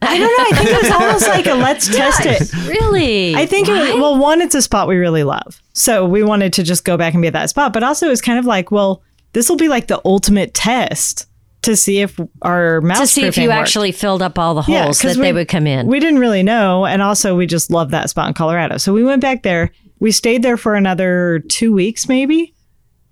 I 0.00 0.18
don't 0.18 0.26
know. 0.26 0.44
I 0.44 0.58
think 0.58 0.70
it 0.70 0.82
was 0.82 0.90
almost 0.90 1.28
like 1.28 1.46
a 1.46 1.54
let's 1.54 1.86
test 1.96 2.22
it. 2.24 2.52
Really? 2.66 3.36
I 3.36 3.46
think 3.46 3.68
it 3.68 3.72
was, 3.72 3.94
well, 3.94 4.18
one, 4.18 4.40
it's 4.40 4.54
a 4.54 4.62
spot 4.62 4.88
we 4.88 4.96
really 4.96 5.22
love. 5.22 5.60
So 5.74 6.06
we 6.06 6.24
wanted 6.24 6.52
to 6.54 6.64
just 6.64 6.84
go 6.84 6.96
back 6.96 7.14
and 7.14 7.22
be 7.22 7.28
at 7.28 7.34
that 7.34 7.50
spot. 7.50 7.72
But 7.72 7.84
also, 7.84 8.06
it 8.06 8.10
was 8.10 8.20
kind 8.20 8.38
of 8.38 8.44
like, 8.44 8.70
well, 8.70 9.02
this 9.32 9.48
will 9.48 9.56
be 9.56 9.68
like 9.68 9.86
the 9.86 10.00
ultimate 10.04 10.54
test 10.54 11.26
to 11.62 11.76
see 11.76 12.00
if 12.00 12.18
our 12.42 12.80
mouse 12.80 12.98
to 12.98 13.06
see 13.06 13.24
if 13.24 13.36
you 13.38 13.50
actually 13.50 13.92
filled 13.92 14.20
up 14.22 14.38
all 14.38 14.54
the 14.54 14.62
holes 14.62 15.00
'cause 15.00 15.14
that 15.14 15.20
we- 15.20 15.26
they 15.28 15.32
would 15.32 15.48
come 15.48 15.66
in. 15.66 15.86
We 15.86 16.00
didn't 16.00 16.18
really 16.18 16.42
know. 16.42 16.84
And 16.86 17.00
also, 17.02 17.36
we 17.36 17.46
just 17.46 17.70
love 17.70 17.90
that 17.92 18.10
spot 18.10 18.28
in 18.28 18.34
Colorado. 18.34 18.76
So 18.78 18.92
we 18.92 19.04
went 19.04 19.20
back 19.22 19.42
there. 19.42 19.70
We 20.00 20.10
stayed 20.10 20.42
there 20.42 20.56
for 20.56 20.74
another 20.74 21.42
two 21.48 21.72
weeks, 21.72 22.08
maybe. 22.08 22.52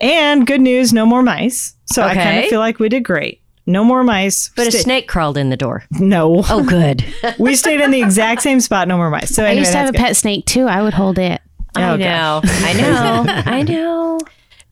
And 0.01 0.47
good 0.47 0.61
news 0.61 0.93
no 0.93 1.07
more 1.07 1.23
mice. 1.23 1.75
So 1.87 2.03
I 2.03 2.15
kind 2.15 2.39
of 2.41 2.47
feel 2.47 2.59
like 2.61 2.79
we 2.81 2.89
did 2.89 3.05
great. 3.05 3.41
No 3.67 3.85
more 3.85 4.03
mice. 4.03 4.51
but 4.57 4.67
a 4.67 4.73
snake 4.73 5.07
crawled 5.07 5.37
in 5.37 5.51
the 5.51 5.57
door. 5.57 5.85
No. 5.93 6.43
Oh, 6.51 6.65
good. 6.65 7.05
we 7.39 7.55
stayed 7.55 7.81
in 7.81 7.93
the 7.93 8.03
exact 8.03 8.43
same 8.43 8.59
spot. 8.61 8.89
No 8.89 8.97
more 8.97 9.11
mice. 9.11 9.31
So 9.31 9.45
I 9.45 9.53
used 9.53 9.71
to 9.73 9.79
have 9.79 9.91
a 9.91 9.93
good. 9.93 9.99
pet 10.01 10.17
snake 10.17 10.45
too. 10.47 10.67
I 10.67 10.83
would 10.83 10.95
hold 10.95 11.19
it. 11.21 11.41
I 11.77 11.91
Oh, 11.91 11.97
know. 11.97 12.41
I 12.45 12.73
know. 12.73 13.25
I 13.47 13.63
know. 13.63 14.19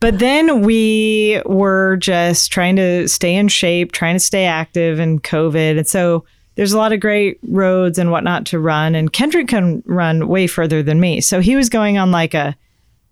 But 0.01 0.20
then 0.20 0.62
we 0.62 1.42
were 1.44 1.96
just 1.96 2.53
trying 2.53 2.76
to 2.76 3.09
stay 3.09 3.34
in 3.34 3.49
shape, 3.49 3.92
trying 3.92 4.14
to 4.14 4.20
stay 4.20 4.44
active 4.44 5.01
in 5.01 5.18
COVID. 5.18 5.78
And 5.78 5.86
so 5.86 6.24
there's 6.55 6.72
a 6.72 6.78
lot 6.78 6.92
of 6.92 7.01
great 7.01 7.38
roads 7.42 7.99
and 7.99 8.11
whatnot 8.11 8.46
to 8.46 8.59
run. 8.59 8.94
And 8.94 9.12
Kendrick 9.12 9.49
can 9.49 9.82
run 9.86 10.28
way 10.28 10.46
further 10.46 10.82
than 10.82 11.01
me. 11.01 11.20
So 11.20 11.40
he 11.40 11.57
was 11.57 11.68
going 11.68 11.99
on 11.99 12.12
like 12.12 12.34
a, 12.34 12.57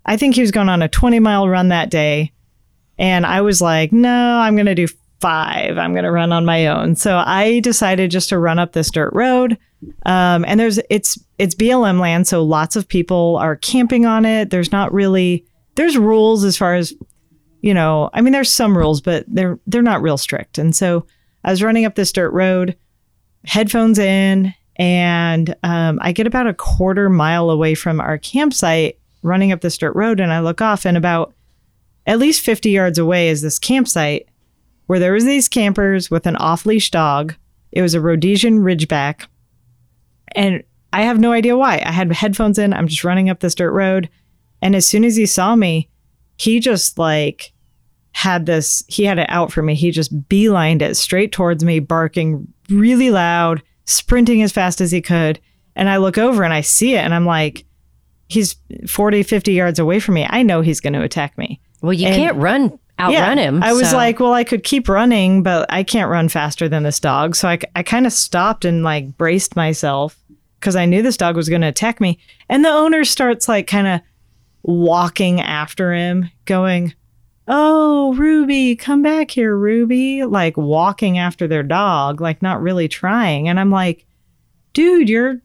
I 0.04 0.16
think 0.16 0.36
he 0.36 0.40
was 0.40 0.52
going 0.52 0.68
on 0.68 0.82
a 0.82 0.88
20 0.88 1.18
mile 1.18 1.48
run 1.48 1.68
that 1.68 1.90
day. 1.90 2.32
And 2.98 3.26
I 3.26 3.40
was 3.40 3.60
like, 3.60 3.92
no, 3.92 4.38
I'm 4.38 4.54
going 4.54 4.66
to 4.66 4.74
do 4.74 4.88
five. 5.20 5.78
I'm 5.78 5.92
going 5.92 6.04
to 6.04 6.12
run 6.12 6.32
on 6.32 6.44
my 6.44 6.68
own. 6.68 6.94
So 6.94 7.16
I 7.16 7.60
decided 7.60 8.10
just 8.10 8.28
to 8.28 8.38
run 8.38 8.58
up 8.58 8.72
this 8.72 8.90
dirt 8.90 9.12
road. 9.12 9.58
Um, 10.04 10.44
and 10.46 10.58
there's, 10.58 10.78
it's, 10.88 11.18
it's 11.38 11.54
BLM 11.54 12.00
land. 12.00 12.26
So 12.26 12.42
lots 12.42 12.76
of 12.76 12.88
people 12.88 13.36
are 13.36 13.56
camping 13.56 14.06
on 14.06 14.24
it. 14.24 14.50
There's 14.50 14.72
not 14.72 14.92
really, 14.92 15.44
there's 15.76 15.96
rules 15.96 16.44
as 16.44 16.56
far 16.56 16.74
as, 16.74 16.92
you 17.60 17.72
know, 17.72 18.10
I 18.12 18.20
mean, 18.20 18.32
there's 18.32 18.52
some 18.52 18.76
rules, 18.76 19.00
but 19.00 19.24
they're, 19.28 19.58
they're 19.66 19.82
not 19.82 20.02
real 20.02 20.18
strict. 20.18 20.58
And 20.58 20.74
so 20.74 21.06
I 21.44 21.50
was 21.50 21.62
running 21.62 21.84
up 21.84 21.94
this 21.94 22.12
dirt 22.12 22.30
road, 22.32 22.76
headphones 23.44 23.98
in, 23.98 24.52
and 24.76 25.54
um, 25.62 25.98
I 26.02 26.12
get 26.12 26.26
about 26.26 26.46
a 26.46 26.54
quarter 26.54 27.08
mile 27.08 27.50
away 27.50 27.74
from 27.74 28.00
our 28.00 28.18
campsite 28.18 28.98
running 29.22 29.52
up 29.52 29.60
this 29.60 29.78
dirt 29.78 29.94
road. 29.94 30.20
And 30.20 30.32
I 30.32 30.40
look 30.40 30.60
off, 30.60 30.84
and 30.84 30.96
about 30.96 31.34
at 32.06 32.18
least 32.18 32.42
50 32.42 32.70
yards 32.70 32.98
away 32.98 33.28
is 33.28 33.42
this 33.42 33.58
campsite 33.58 34.28
where 34.86 34.98
there 34.98 35.12
was 35.12 35.24
these 35.24 35.48
campers 35.48 36.10
with 36.10 36.26
an 36.26 36.36
off-leash 36.36 36.90
dog. 36.90 37.34
It 37.72 37.82
was 37.82 37.94
a 37.94 38.00
Rhodesian 38.00 38.60
Ridgeback. 38.60 39.26
And 40.34 40.62
I 40.92 41.02
have 41.02 41.18
no 41.18 41.32
idea 41.32 41.56
why. 41.56 41.82
I 41.84 41.90
had 41.90 42.12
headphones 42.12 42.58
in. 42.58 42.72
I'm 42.72 42.86
just 42.86 43.04
running 43.04 43.28
up 43.28 43.40
this 43.40 43.54
dirt 43.54 43.72
road. 43.72 44.08
And 44.66 44.74
as 44.74 44.84
soon 44.84 45.04
as 45.04 45.14
he 45.14 45.26
saw 45.26 45.54
me, 45.54 45.88
he 46.38 46.58
just 46.58 46.98
like 46.98 47.52
had 48.10 48.46
this, 48.46 48.82
he 48.88 49.04
had 49.04 49.20
it 49.20 49.30
out 49.30 49.52
for 49.52 49.62
me. 49.62 49.76
He 49.76 49.92
just 49.92 50.12
beelined 50.28 50.82
it 50.82 50.96
straight 50.96 51.30
towards 51.30 51.62
me, 51.62 51.78
barking 51.78 52.48
really 52.68 53.10
loud, 53.10 53.62
sprinting 53.84 54.42
as 54.42 54.50
fast 54.50 54.80
as 54.80 54.90
he 54.90 55.00
could. 55.00 55.38
And 55.76 55.88
I 55.88 55.98
look 55.98 56.18
over 56.18 56.42
and 56.42 56.52
I 56.52 56.62
see 56.62 56.94
it 56.94 56.98
and 57.04 57.14
I'm 57.14 57.26
like, 57.26 57.64
he's 58.28 58.56
40, 58.88 59.22
50 59.22 59.52
yards 59.52 59.78
away 59.78 60.00
from 60.00 60.14
me. 60.14 60.26
I 60.28 60.42
know 60.42 60.62
he's 60.62 60.80
going 60.80 60.94
to 60.94 61.02
attack 61.02 61.38
me. 61.38 61.60
Well, 61.80 61.92
you 61.92 62.08
And- 62.08 62.16
can't 62.16 62.36
run 62.38 62.76
outrun 62.98 63.38
him. 63.38 63.62
I 63.62 63.72
was 63.72 63.90
so- 63.90 63.96
like, 63.96 64.18
well, 64.18 64.32
I 64.32 64.42
could 64.42 64.64
keep 64.64 64.88
running, 64.88 65.44
but 65.44 65.72
I 65.72 65.84
can't 65.84 66.10
run 66.10 66.28
faster 66.28 66.68
than 66.68 66.82
this 66.82 66.98
dog. 66.98 67.36
So 67.36 67.46
I, 67.48 67.60
I 67.76 67.84
kind 67.84 68.04
of 68.04 68.12
stopped 68.12 68.64
and 68.64 68.82
like 68.82 69.16
braced 69.16 69.54
myself 69.54 70.18
because 70.58 70.74
I 70.74 70.86
knew 70.86 71.02
this 71.02 71.16
dog 71.18 71.36
was 71.36 71.48
going 71.48 71.60
to 71.60 71.68
attack 71.68 72.00
me. 72.00 72.18
And 72.48 72.64
the 72.64 72.70
owner 72.70 73.04
starts 73.04 73.48
like 73.48 73.68
kind 73.68 73.86
of 73.86 74.00
walking 74.66 75.40
after 75.40 75.92
him, 75.92 76.28
going, 76.44 76.92
Oh, 77.48 78.12
Ruby, 78.14 78.74
come 78.74 79.02
back 79.02 79.30
here, 79.30 79.56
Ruby. 79.56 80.24
Like 80.24 80.56
walking 80.56 81.16
after 81.16 81.46
their 81.46 81.62
dog, 81.62 82.20
like 82.20 82.42
not 82.42 82.60
really 82.60 82.88
trying. 82.88 83.48
And 83.48 83.60
I'm 83.60 83.70
like, 83.70 84.04
dude, 84.72 85.08
your 85.08 85.40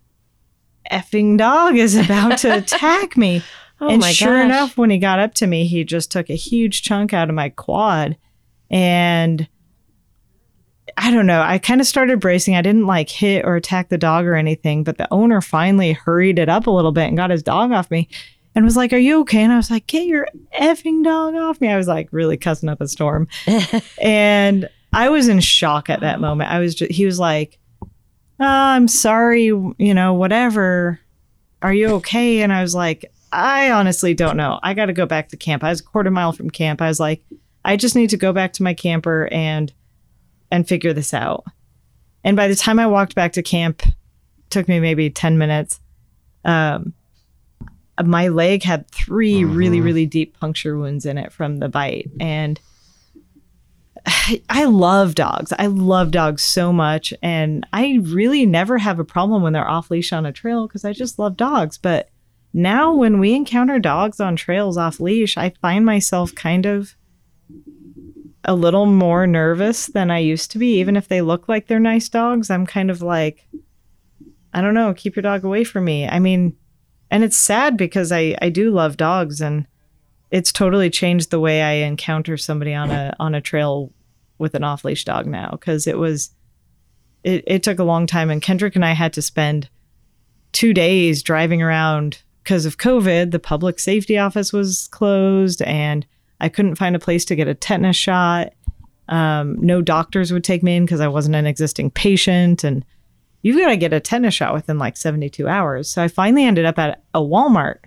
effing 0.92 1.38
dog 1.38 1.78
is 1.78 1.96
about 1.96 2.40
to 2.40 2.58
attack 2.58 3.16
me. 3.16 3.44
Oh 3.80 3.90
and 3.90 4.04
sure 4.04 4.38
gosh. 4.38 4.46
enough, 4.46 4.78
when 4.78 4.90
he 4.90 4.98
got 4.98 5.20
up 5.20 5.36
to 5.36 5.48
me, 5.48 5.68
he 5.68 5.84
just 5.84 6.12
took 6.12 6.30
a 6.30 6.36
huge 6.36 6.82
chunk 6.82 7.14
out 7.14 7.30
of 7.30 7.36
my 7.36 7.50
quad. 7.50 8.18
And 8.72 9.48
I 10.98 11.12
don't 11.12 11.28
know. 11.28 11.42
I 11.42 11.60
kind 11.60 11.82
of 11.82 11.88
started 11.88 12.20
bracing. 12.20 12.56
I 12.56 12.62
didn't 12.64 12.88
like 12.88 13.10
hit 13.10 13.46
or 13.46 13.56
attack 13.56 13.90
the 13.90 13.98
dog 13.98 14.26
or 14.26 14.36
anything, 14.36 14.84
but 14.84 14.98
the 14.98 15.12
owner 15.14 15.40
finally 15.42 15.94
hurried 15.94 16.40
it 16.40 16.50
up 16.50 16.66
a 16.66 16.72
little 16.72 16.92
bit 16.92 17.08
and 17.08 17.18
got 17.18 17.30
his 17.30 17.44
dog 17.44 17.72
off 17.72 17.92
me 17.92 18.10
and 18.56 18.66
was 18.66 18.78
like, 18.78 18.94
Are 18.94 18.98
you 18.98 19.22
okay? 19.22 19.42
And 19.42 19.54
I 19.54 19.58
was 19.58 19.72
like, 19.72 19.88
Get 19.88 20.08
your 20.08 20.28
effing 20.60 21.04
dog 21.04 21.36
off 21.36 21.62
me. 21.62 21.70
I 21.70 21.78
was 21.78 21.88
like 21.88 22.10
really 22.12 22.38
cussing 22.38 22.70
up 22.70 22.82
a 22.82 22.88
storm. 22.88 23.28
and 24.02 24.70
I 24.94 25.10
was 25.10 25.28
in 25.28 25.40
shock 25.40 25.90
at 25.90 26.02
that 26.02 26.20
moment. 26.20 26.52
I 26.52 26.60
was 26.60 26.76
just, 26.76 26.92
he 26.92 27.06
was 27.06 27.20
like, 27.20 27.60
oh, 28.42 28.46
I'm 28.46 28.88
sorry, 28.88 29.46
you 29.46 29.94
know, 29.94 30.14
whatever. 30.14 31.00
Are 31.62 31.74
you 31.74 31.90
okay? 31.96 32.42
And 32.42 32.52
I 32.52 32.62
was 32.62 32.76
like, 32.76 33.12
I 33.32 33.72
honestly 33.72 34.14
don't 34.14 34.36
know. 34.36 34.60
I 34.64 34.74
got 34.74 34.88
to 34.88 34.94
go 34.94 35.06
back 35.06 35.30
to 35.30 35.38
camp. 35.38 35.64
I 35.64 35.70
was 35.70 35.80
a 35.80 35.84
quarter 35.84 36.12
mile 36.12 36.34
from 36.34 36.50
camp. 36.50 36.82
I 36.82 36.88
was 36.88 37.00
like, 37.00 37.24
I 37.64 37.78
just 37.78 37.96
need 37.96 38.10
to 38.10 38.18
go 38.18 38.34
back 38.34 38.54
to 38.54 38.64
my 38.64 38.74
camper 38.74 39.30
and 39.32 39.72
and 40.52 40.68
figure 40.68 40.92
this 40.92 41.14
out. 41.14 41.46
And 42.24 42.36
by 42.36 42.50
the 42.50 42.56
time 42.56 42.78
I 42.78 42.88
walked 42.88 43.16
back 43.16 43.34
to 43.34 43.44
camp, 43.44 43.84
took 44.50 44.68
me 44.68 44.80
maybe 44.82 45.10
10 45.10 45.38
minutes. 45.38 45.80
Um 46.44 46.94
Uh, 47.98 48.04
my 48.04 48.28
leg 48.28 48.64
had 48.64 48.90
3 48.92 49.44
really 49.44 49.78
mm-hmm. 49.78 49.86
really 49.86 50.06
deep 50.06 50.40
puncture 50.40 50.78
wounds 50.78 51.06
in 51.06 51.18
it 51.18 51.32
from 51.32 51.58
the 51.58 51.70
bite 51.70 52.10
and 52.20 52.60
I, 54.06 54.42
I 54.50 54.66
love 54.66 55.16
dogs. 55.16 55.54
I 55.58 55.68
love 55.68 56.12
dogs 56.12 56.44
so 56.44 56.72
much 56.74 57.14
and 57.22 57.66
I 57.74 58.00
really 58.02 58.46
never 58.46 58.78
have 58.78 59.00
a 59.00 59.06
problem 59.06 59.44
when 59.44 59.54
they're 59.54 59.68
off 59.68 59.92
leash 59.92 60.14
on 60.14 60.26
a 60.26 60.32
trail 60.32 60.68
cuz 60.68 60.86
I 60.86 60.94
just 60.94 61.20
love 61.20 61.38
dogs, 61.38 61.78
but 61.78 62.10
now 62.54 62.94
when 62.94 63.20
we 63.20 63.34
encounter 63.34 63.80
dogs 63.80 64.20
on 64.20 64.36
trails 64.36 64.78
off 64.78 65.00
leash, 65.00 65.38
I 65.38 65.54
find 65.62 65.86
myself 65.86 66.36
kind 66.36 66.66
of 66.66 66.96
a 68.44 68.56
little 68.56 68.86
more 68.86 69.28
nervous 69.28 69.88
than 69.88 70.12
I 70.12 70.20
used 70.20 70.52
to 70.52 70.58
be. 70.58 70.80
Even 70.80 70.98
if 70.98 71.08
they 71.08 71.22
look 71.22 71.48
like 71.48 71.68
they're 71.68 71.80
nice 71.80 72.10
dogs, 72.10 72.50
I'm 72.50 72.66
kind 72.66 72.90
of 72.90 73.02
like, 73.02 73.48
I 74.54 74.62
don't 74.62 74.74
know, 74.74 74.94
keep 74.94 75.16
your 75.16 75.24
dog 75.24 75.44
away 75.44 75.64
from 75.64 75.86
me. 75.86 76.08
I 76.08 76.20
mean, 76.20 76.56
and 77.12 77.24
it's 77.24 77.38
sad 77.38 77.78
because 77.78 78.12
I, 78.12 78.36
I 78.42 78.50
do 78.50 78.72
love 78.72 78.98
dogs 78.98 79.42
and 79.42 79.68
it's 80.32 80.52
totally 80.52 80.90
changed 80.90 81.30
the 81.30 81.40
way 81.40 81.62
I 81.62 81.86
encounter 81.86 82.38
somebody 82.38 82.74
on 82.74 82.90
a 82.90 83.14
on 83.20 83.36
a 83.36 83.42
trail 83.42 83.92
with 84.38 84.56
an 84.56 84.64
off 84.64 84.86
leash 84.86 85.04
dog 85.04 85.28
now 85.28 85.52
because 85.52 85.86
it 85.86 85.98
was 85.98 86.32
it, 87.24 87.44
it 87.46 87.64
took 87.64 87.78
a 87.78 87.84
long 87.84 88.08
time 88.08 88.32
and 88.32 88.42
Kendrick 88.42 88.76
and 88.76 88.86
I 88.86 88.94
had 88.94 89.14
to 89.14 89.22
spend 89.22 89.70
two 90.54 90.74
days 90.74 91.22
driving 91.22 91.62
around 91.62 92.24
because 92.44 92.66
of 92.66 92.78
COVID, 92.78 93.32
the 93.32 93.40
public 93.40 93.78
safety 93.78 94.18
office 94.18 94.52
was 94.52 94.88
closed 94.88 95.62
and 95.62 96.06
I 96.40 96.50
couldn't 96.50 96.76
find 96.76 96.96
a 96.96 97.00
place 97.00 97.24
to 97.26 97.36
get 97.36 97.48
a 97.48 97.54
tetanus 97.54 97.96
shot. 97.96 98.54
Um, 99.10 99.58
no 99.60 99.82
doctors 99.82 100.32
would 100.32 100.44
take 100.44 100.64
me 100.64 100.78
in 100.78 100.86
because 100.86 101.02
I 101.02 101.08
wasn't 101.08 101.36
an 101.36 101.46
existing 101.46 101.92
patient. 101.92 102.64
And 102.64 102.84
you've 103.42 103.58
got 103.58 103.70
to 103.70 103.78
get 103.78 103.94
a 103.94 104.00
tetanus 104.00 104.34
shot 104.34 104.54
within 104.54 104.78
like 104.78 104.98
72 104.98 105.48
hours. 105.48 105.90
So 105.90 106.04
I 106.04 106.08
finally 106.08 106.46
ended 106.46 106.66
up 106.66 106.78
at 106.80 107.04
a 107.14 107.20
Walmart 107.20 107.78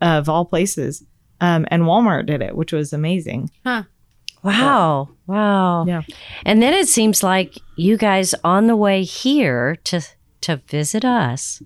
of 0.00 0.28
all 0.28 0.44
places. 0.44 1.04
Um, 1.40 1.66
and 1.70 1.84
Walmart 1.84 2.26
did 2.26 2.42
it, 2.42 2.56
which 2.56 2.72
was 2.72 2.92
amazing. 2.92 3.50
Huh. 3.64 3.84
Wow. 4.42 5.10
Wow. 5.26 5.84
Yeah. 5.86 6.02
And 6.46 6.62
then 6.62 6.72
it 6.74 6.88
seems 6.88 7.22
like 7.22 7.58
you 7.76 7.96
guys 7.96 8.34
on 8.44 8.66
the 8.66 8.76
way 8.76 9.02
here 9.02 9.76
to 9.84 10.00
to 10.42 10.56
visit 10.68 11.04
us. 11.04 11.62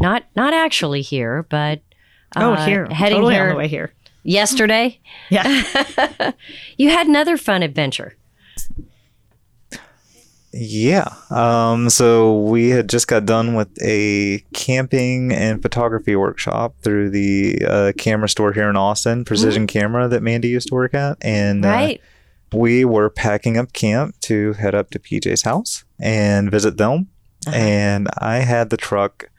Not 0.00 0.24
not 0.36 0.52
actually 0.52 1.00
here, 1.02 1.44
but 1.48 1.80
Oh, 2.36 2.52
uh, 2.52 2.66
here. 2.66 2.86
heading 2.90 3.16
totally 3.16 3.34
here 3.34 3.44
on 3.44 3.48
the 3.50 3.56
way 3.56 3.68
here. 3.68 3.94
yesterday. 4.22 5.00
Yeah. 5.30 6.32
You 6.76 6.90
had 6.90 7.06
another 7.06 7.36
fun 7.38 7.62
adventure. 7.62 8.14
Yeah. 10.60 11.14
Um, 11.30 11.88
so 11.88 12.40
we 12.40 12.70
had 12.70 12.88
just 12.88 13.06
got 13.06 13.24
done 13.24 13.54
with 13.54 13.68
a 13.80 14.40
camping 14.52 15.30
and 15.32 15.62
photography 15.62 16.16
workshop 16.16 16.74
through 16.82 17.10
the 17.10 17.64
uh, 17.64 17.92
camera 17.96 18.28
store 18.28 18.52
here 18.52 18.68
in 18.68 18.76
Austin, 18.76 19.24
Precision 19.24 19.68
Camera 19.68 20.08
that 20.08 20.20
Mandy 20.20 20.48
used 20.48 20.68
to 20.68 20.74
work 20.74 20.94
at, 20.94 21.16
and 21.20 21.64
uh, 21.64 21.68
we 22.52 22.84
were 22.84 23.08
packing 23.08 23.56
up 23.56 23.72
camp 23.72 24.18
to 24.22 24.54
head 24.54 24.74
up 24.74 24.90
to 24.90 24.98
PJ's 24.98 25.42
house 25.42 25.84
and 26.00 26.50
visit 26.50 26.76
them. 26.76 27.08
And 27.52 28.08
I 28.18 28.38
had 28.38 28.70
the 28.70 28.76
truck 28.76 29.30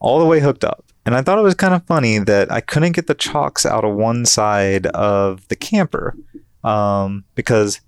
all 0.00 0.18
the 0.18 0.26
way 0.26 0.40
hooked 0.40 0.64
up. 0.64 0.84
And 1.04 1.14
I 1.14 1.22
thought 1.22 1.38
it 1.38 1.42
was 1.42 1.54
kind 1.54 1.74
of 1.74 1.86
funny 1.86 2.18
that 2.18 2.50
I 2.50 2.60
couldn't 2.60 2.92
get 2.92 3.06
the 3.06 3.14
chocks 3.14 3.64
out 3.64 3.84
of 3.84 3.94
one 3.94 4.26
side 4.26 4.86
of 4.88 5.46
the 5.46 5.54
camper 5.54 6.16
um, 6.64 7.22
because 7.36 7.80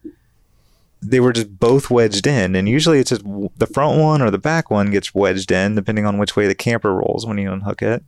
they 1.01 1.21
were 1.21 1.33
just 1.33 1.59
both 1.59 1.91
wedged 1.91 2.27
in. 2.27 2.57
And 2.57 2.69
usually 2.69 2.99
it's 2.99 3.11
just 3.11 3.25
the 3.25 3.69
front 3.73 4.01
one 4.01 4.23
or 4.23 4.31
the 4.31 4.39
back 4.39 4.71
one 4.71 4.91
gets 4.91 5.15
wedged 5.15 5.51
in, 5.51 5.75
depending 5.75 6.07
on 6.07 6.19
which 6.19 6.37
way 6.37 6.47
the 6.47 6.55
camper 6.55 6.95
rolls 6.95 7.27
when 7.27 7.39
you 7.39 7.53
unhook 7.53 7.83
it. 7.83 8.05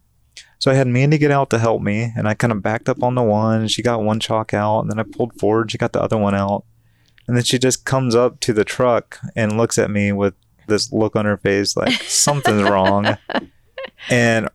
So 0.59 0.71
I 0.71 0.75
had 0.75 0.87
Mandy 0.87 1.17
get 1.17 1.31
out 1.31 1.51
to 1.51 1.59
help 1.59 1.81
me, 1.81 2.13
and 2.17 2.29
I 2.29 2.35
kind 2.35 2.53
of 2.53 2.63
backed 2.63 2.89
up 2.89 3.03
on 3.03 3.15
the 3.15 3.23
one. 3.23 3.67
She 3.69 3.83
got 3.83 4.03
one 4.03 4.21
chock 4.21 4.53
out, 4.53 4.81
and 4.81 4.91
then 4.91 4.99
I 4.99 5.05
pulled 5.05 5.39
forward. 5.39 5.71
She 5.71 5.79
got 5.79 5.93
the 5.93 6.03
other 6.03 6.19
one 6.19 6.35
out, 6.35 6.65
and 7.27 7.37
then 7.37 7.45
she 7.45 7.59
just 7.59 7.87
comes 7.87 8.15
up 8.15 8.41
to 8.41 8.53
the 8.53 8.65
truck 8.65 9.19
and 9.35 9.57
looks 9.57 9.79
at 9.79 9.91
me 9.91 10.13
with 10.13 10.35
this 10.67 10.93
look 10.93 11.17
on 11.17 11.25
her 11.25 11.37
face 11.37 11.77
like 11.77 11.93
something's 12.03 12.63
wrong. 12.63 13.17
And 14.09 14.49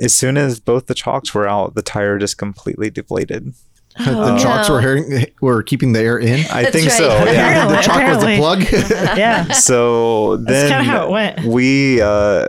as 0.00 0.14
soon 0.14 0.36
as 0.36 0.60
both 0.60 0.86
the 0.86 0.94
chocks 0.94 1.34
were 1.34 1.48
out, 1.48 1.74
the 1.74 1.82
tire 1.82 2.18
just 2.18 2.38
completely 2.38 2.90
deflated. 2.90 3.54
The 4.04 4.38
chocks 4.38 4.68
no. 4.68 4.74
were, 4.74 4.80
hearing, 4.80 5.26
were 5.40 5.62
keeping 5.62 5.92
the 5.92 6.00
air 6.00 6.18
in. 6.18 6.40
I 6.50 6.62
That's 6.62 6.70
think 6.76 6.88
right. 6.88 6.98
so. 6.98 7.08
Yeah. 7.24 7.68
the 7.68 7.82
chock 7.82 8.08
was 8.08 8.24
the 8.24 8.36
plug. 8.36 8.62
Yeah. 9.18 9.52
So 9.52 10.36
then 10.36 10.68
kinda 10.70 10.84
how 10.84 11.06
it 11.06 11.10
went. 11.10 11.44
we 11.44 12.00
uh 12.00 12.46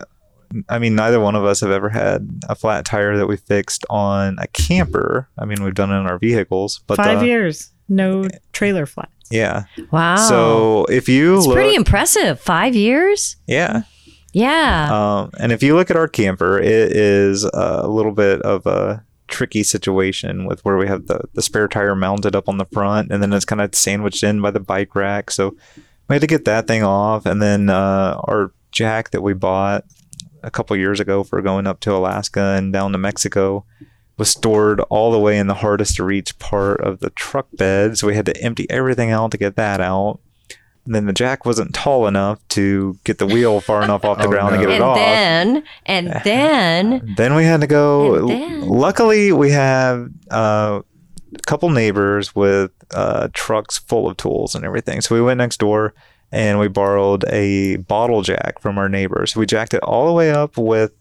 I 0.69 0.79
mean 0.79 0.95
neither 0.95 1.19
one 1.19 1.35
of 1.35 1.45
us 1.45 1.61
have 1.61 1.71
ever 1.71 1.89
had 1.89 2.27
a 2.49 2.55
flat 2.55 2.85
tire 2.85 3.17
that 3.17 3.27
we 3.27 3.37
fixed 3.37 3.85
on 3.89 4.37
a 4.39 4.47
camper. 4.47 5.29
I 5.37 5.45
mean 5.45 5.63
we've 5.63 5.73
done 5.73 5.91
it 5.91 5.99
in 5.99 6.07
our 6.07 6.17
vehicles, 6.19 6.81
but 6.87 6.97
Five 6.97 7.19
uh, 7.19 7.25
years, 7.25 7.71
no 7.89 8.27
trailer 8.53 8.85
flats. 8.85 9.11
yeah. 9.29 9.63
Wow. 9.91 10.15
So 10.17 10.85
if 10.85 11.07
you 11.09 11.37
it's 11.37 11.47
look 11.47 11.55
pretty 11.55 11.75
impressive. 11.75 12.39
Five 12.39 12.75
years? 12.75 13.37
yeah. 13.47 13.83
Yeah. 14.33 14.87
Um, 15.23 15.31
and 15.41 15.51
if 15.51 15.61
you 15.61 15.75
look 15.75 15.91
at 15.91 15.97
our 15.97 16.07
camper, 16.07 16.57
it 16.57 16.93
is 16.95 17.43
a 17.43 17.85
little 17.87 18.13
bit 18.13 18.41
of 18.43 18.65
a 18.65 19.03
tricky 19.31 19.63
situation 19.63 20.45
with 20.45 20.63
where 20.63 20.77
we 20.77 20.87
have 20.87 21.07
the, 21.07 21.21
the 21.33 21.41
spare 21.41 21.67
tire 21.67 21.95
mounted 21.95 22.35
up 22.35 22.47
on 22.47 22.57
the 22.57 22.65
front 22.65 23.11
and 23.11 23.23
then 23.23 23.33
it's 23.33 23.45
kind 23.45 23.61
of 23.61 23.73
sandwiched 23.73 24.23
in 24.23 24.41
by 24.41 24.51
the 24.51 24.59
bike 24.59 24.95
rack. 24.95 25.31
So 25.31 25.55
we 26.07 26.15
had 26.15 26.21
to 26.21 26.27
get 26.27 26.45
that 26.45 26.67
thing 26.67 26.83
off. 26.83 27.25
And 27.25 27.41
then 27.41 27.69
uh, 27.69 28.19
our 28.25 28.53
jack 28.71 29.11
that 29.11 29.21
we 29.21 29.33
bought 29.33 29.85
a 30.43 30.51
couple 30.51 30.75
years 30.75 30.99
ago 30.99 31.23
for 31.23 31.41
going 31.41 31.67
up 31.67 31.79
to 31.81 31.95
Alaska 31.95 32.55
and 32.57 32.73
down 32.73 32.91
to 32.91 32.97
Mexico 32.97 33.65
was 34.17 34.29
stored 34.29 34.79
all 34.81 35.11
the 35.11 35.19
way 35.19 35.37
in 35.37 35.47
the 35.47 35.55
hardest 35.55 35.95
to 35.95 36.03
reach 36.03 36.37
part 36.37 36.81
of 36.81 36.99
the 36.99 37.09
truck 37.11 37.47
bed. 37.53 37.97
So 37.97 38.07
we 38.07 38.15
had 38.15 38.25
to 38.27 38.43
empty 38.43 38.69
everything 38.69 39.11
out 39.11 39.31
to 39.31 39.37
get 39.37 39.55
that 39.55 39.81
out. 39.81 40.19
And 40.85 40.95
then 40.95 41.05
the 41.05 41.13
jack 41.13 41.45
wasn't 41.45 41.75
tall 41.75 42.07
enough 42.07 42.39
to 42.49 42.97
get 43.03 43.19
the 43.19 43.27
wheel 43.27 43.61
far 43.61 43.83
enough 43.83 44.03
off 44.03 44.17
the 44.17 44.23
Oh, 44.27 44.29
ground 44.29 44.55
no. 44.55 44.61
to 44.61 44.65
get 44.67 44.71
it 44.71 44.75
and 44.75 44.83
off. 44.83 44.95
then 44.97 45.63
and 45.85 46.07
then 46.23 47.13
Then 47.17 47.35
we 47.35 47.43
had 47.43 47.61
to 47.61 47.67
go. 47.67 48.15
And 48.15 48.29
then- 48.29 48.61
Luckily, 48.67 49.31
we 49.31 49.51
have 49.51 50.09
uh, 50.31 50.81
a 51.35 51.39
couple 51.45 51.69
neighbors 51.69 52.35
with 52.35 52.71
uh, 52.95 53.27
trucks 53.33 53.77
full 53.77 54.09
of 54.09 54.17
tools 54.17 54.55
and 54.55 54.65
everything. 54.65 55.01
So 55.01 55.13
we 55.15 55.21
went 55.21 55.37
next 55.37 55.57
door 55.57 55.93
and 56.31 56.57
we 56.59 56.67
borrowed 56.67 57.25
a 57.27 57.75
bottle 57.77 58.21
jack 58.23 58.59
from 58.59 58.77
our 58.77 58.89
neighbors. 58.89 59.35
We 59.35 59.45
jacked 59.45 59.73
it 59.73 59.83
all 59.83 60.07
the 60.07 60.13
way 60.13 60.31
up 60.31 60.57
with 60.57 60.93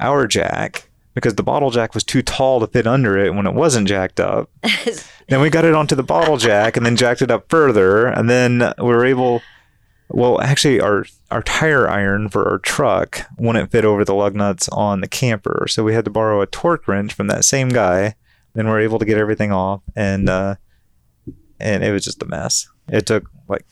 our 0.00 0.26
jack 0.26 0.88
because 1.14 1.36
the 1.36 1.42
bottle 1.42 1.70
jack 1.70 1.94
was 1.94 2.04
too 2.04 2.22
tall 2.22 2.60
to 2.60 2.66
fit 2.66 2.86
under 2.86 3.16
it 3.16 3.34
when 3.34 3.46
it 3.46 3.54
wasn't 3.54 3.88
jacked 3.88 4.20
up. 4.20 4.50
then 5.28 5.40
we 5.40 5.48
got 5.48 5.64
it 5.64 5.74
onto 5.74 5.94
the 5.94 6.02
bottle 6.02 6.36
jack 6.36 6.76
and 6.76 6.84
then 6.84 6.96
jacked 6.96 7.22
it 7.22 7.30
up 7.30 7.48
further. 7.48 8.06
And 8.06 8.28
then 8.28 8.72
we 8.78 8.84
were 8.84 9.06
able. 9.06 9.40
Well, 10.08 10.40
actually, 10.40 10.80
our 10.80 11.06
our 11.30 11.42
tire 11.42 11.88
iron 11.88 12.28
for 12.28 12.48
our 12.48 12.58
truck 12.58 13.22
wouldn't 13.38 13.70
fit 13.70 13.84
over 13.84 14.04
the 14.04 14.14
lug 14.14 14.34
nuts 14.34 14.68
on 14.68 15.00
the 15.00 15.08
camper, 15.08 15.66
so 15.68 15.82
we 15.82 15.94
had 15.94 16.04
to 16.04 16.10
borrow 16.10 16.42
a 16.42 16.46
torque 16.46 16.86
wrench 16.86 17.14
from 17.14 17.26
that 17.28 17.44
same 17.44 17.70
guy. 17.70 18.14
Then 18.52 18.66
we 18.66 18.72
are 18.72 18.80
able 18.80 18.98
to 18.98 19.06
get 19.06 19.18
everything 19.18 19.50
off, 19.50 19.80
and 19.96 20.28
uh, 20.28 20.56
and 21.58 21.82
it 21.82 21.90
was 21.90 22.04
just 22.04 22.22
a 22.22 22.26
mess. 22.26 22.68
It 22.88 23.06
took 23.06 23.30
like 23.48 23.64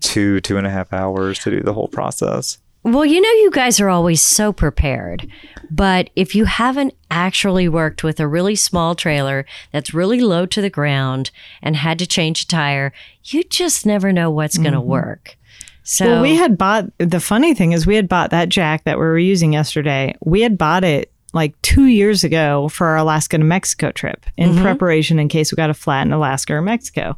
two 0.00 0.40
two 0.42 0.58
and 0.58 0.66
a 0.66 0.70
half 0.70 0.92
hours 0.92 1.38
to 1.40 1.50
do 1.50 1.60
the 1.60 1.72
whole 1.72 1.88
process. 1.88 2.58
Well, 2.82 3.04
you 3.04 3.20
know, 3.20 3.30
you 3.30 3.50
guys 3.50 3.78
are 3.78 3.90
always 3.90 4.22
so 4.22 4.52
prepared. 4.52 5.28
But 5.70 6.10
if 6.16 6.34
you 6.34 6.46
haven't 6.46 6.94
actually 7.10 7.68
worked 7.68 8.02
with 8.02 8.18
a 8.18 8.26
really 8.26 8.56
small 8.56 8.94
trailer 8.94 9.46
that's 9.70 9.94
really 9.94 10.20
low 10.20 10.46
to 10.46 10.60
the 10.60 10.70
ground 10.70 11.30
and 11.62 11.76
had 11.76 11.98
to 12.00 12.06
change 12.06 12.42
a 12.42 12.46
tire, 12.46 12.92
you 13.24 13.44
just 13.44 13.86
never 13.86 14.12
know 14.12 14.30
what's 14.30 14.58
going 14.58 14.72
to 14.72 14.78
mm-hmm. 14.78 14.88
work. 14.88 15.36
So 15.82 16.06
Well, 16.06 16.22
we 16.22 16.36
had 16.36 16.58
bought 16.58 16.86
the 16.98 17.20
funny 17.20 17.54
thing 17.54 17.72
is 17.72 17.86
we 17.86 17.96
had 17.96 18.08
bought 18.08 18.30
that 18.30 18.48
jack 18.48 18.84
that 18.84 18.98
we 18.98 19.04
were 19.04 19.18
using 19.18 19.52
yesterday. 19.52 20.14
We 20.24 20.40
had 20.40 20.58
bought 20.58 20.84
it 20.84 21.12
like 21.32 21.60
two 21.62 21.84
years 21.84 22.24
ago 22.24 22.68
for 22.68 22.88
our 22.88 22.96
Alaska 22.96 23.38
to 23.38 23.44
Mexico 23.44 23.92
trip 23.92 24.26
in 24.36 24.50
mm-hmm. 24.50 24.62
preparation 24.62 25.18
in 25.18 25.28
case 25.28 25.52
we 25.52 25.56
got 25.56 25.70
a 25.70 25.74
flat 25.74 26.06
in 26.06 26.12
Alaska 26.12 26.54
or 26.54 26.62
Mexico. 26.62 27.16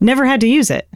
Never 0.00 0.26
had 0.26 0.40
to 0.42 0.48
use 0.48 0.70
it. 0.70 0.88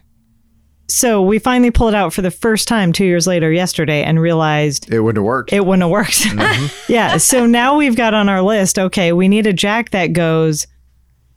So 0.90 1.22
we 1.22 1.38
finally 1.38 1.70
pulled 1.70 1.94
it 1.94 1.96
out 1.96 2.12
for 2.12 2.20
the 2.20 2.30
first 2.30 2.66
time 2.66 2.92
two 2.92 3.04
years 3.04 3.26
later 3.26 3.52
yesterday 3.52 4.02
and 4.02 4.20
realized 4.20 4.92
It 4.92 5.00
wouldn't 5.00 5.18
have 5.18 5.24
worked. 5.24 5.52
it 5.52 5.64
wouldn't 5.64 5.82
have 5.82 5.90
worked. 5.90 6.10
Mm-hmm. 6.40 6.92
yeah. 6.92 7.16
So 7.18 7.46
now 7.46 7.76
we've 7.76 7.96
got 7.96 8.14
on 8.14 8.28
our 8.28 8.42
list, 8.42 8.78
okay, 8.78 9.12
we 9.12 9.28
need 9.28 9.46
a 9.46 9.52
jack 9.52 9.90
that 9.90 10.12
goes 10.12 10.66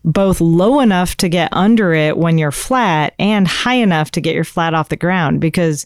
both 0.04 0.42
low 0.42 0.80
enough 0.80 1.16
to 1.18 1.30
get 1.30 1.50
under 1.52 1.94
it 1.94 2.18
when 2.18 2.38
you're 2.38 2.52
flat 2.52 3.14
and 3.20 3.48
high 3.48 3.76
enough 3.76 4.12
to 4.12 4.22
get 4.22 4.36
your 4.36 4.44
flat 4.44 4.74
off 4.74 4.90
the 4.90 4.96
ground 4.96 5.40
because 5.40 5.86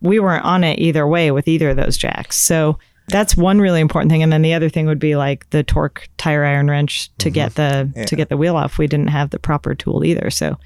we 0.00 0.18
weren't 0.18 0.44
on 0.44 0.64
it 0.64 0.78
either 0.78 1.06
way 1.06 1.30
with 1.30 1.48
either 1.48 1.70
of 1.70 1.76
those 1.76 1.96
jacks. 1.96 2.36
So 2.38 2.78
that's 3.08 3.36
one 3.36 3.60
really 3.60 3.80
important 3.80 4.10
thing. 4.10 4.22
And 4.22 4.32
then 4.32 4.42
the 4.42 4.54
other 4.54 4.68
thing 4.68 4.86
would 4.86 4.98
be 4.98 5.16
like 5.16 5.48
the 5.50 5.62
torque 5.62 6.08
tire 6.16 6.44
iron 6.44 6.68
wrench 6.68 7.10
to 7.18 7.30
get 7.30 7.52
mm-hmm. 7.54 7.98
the 7.98 8.06
to 8.06 8.16
get 8.16 8.28
the 8.28 8.36
wheel 8.36 8.56
off. 8.56 8.78
We 8.78 8.86
didn't 8.86 9.08
have 9.08 9.30
the 9.30 9.38
proper 9.38 9.74
tool 9.74 10.04
either. 10.04 10.30
So 10.30 10.58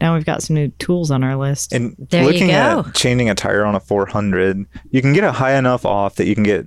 now 0.00 0.14
we've 0.14 0.24
got 0.24 0.42
some 0.42 0.54
new 0.54 0.68
tools 0.78 1.10
on 1.10 1.22
our 1.22 1.36
list. 1.36 1.72
And 1.72 1.94
There 2.10 2.22
you 2.22 2.28
looking 2.28 2.48
go. 2.48 2.84
at 2.86 2.94
changing 2.94 3.28
a 3.30 3.34
tire 3.34 3.64
on 3.64 3.74
a 3.74 3.80
400, 3.80 4.66
you 4.90 5.02
can 5.02 5.12
get 5.12 5.24
it 5.24 5.32
high 5.34 5.54
enough 5.56 5.84
off 5.84 6.16
that 6.16 6.26
you 6.26 6.34
can 6.34 6.44
get 6.44 6.66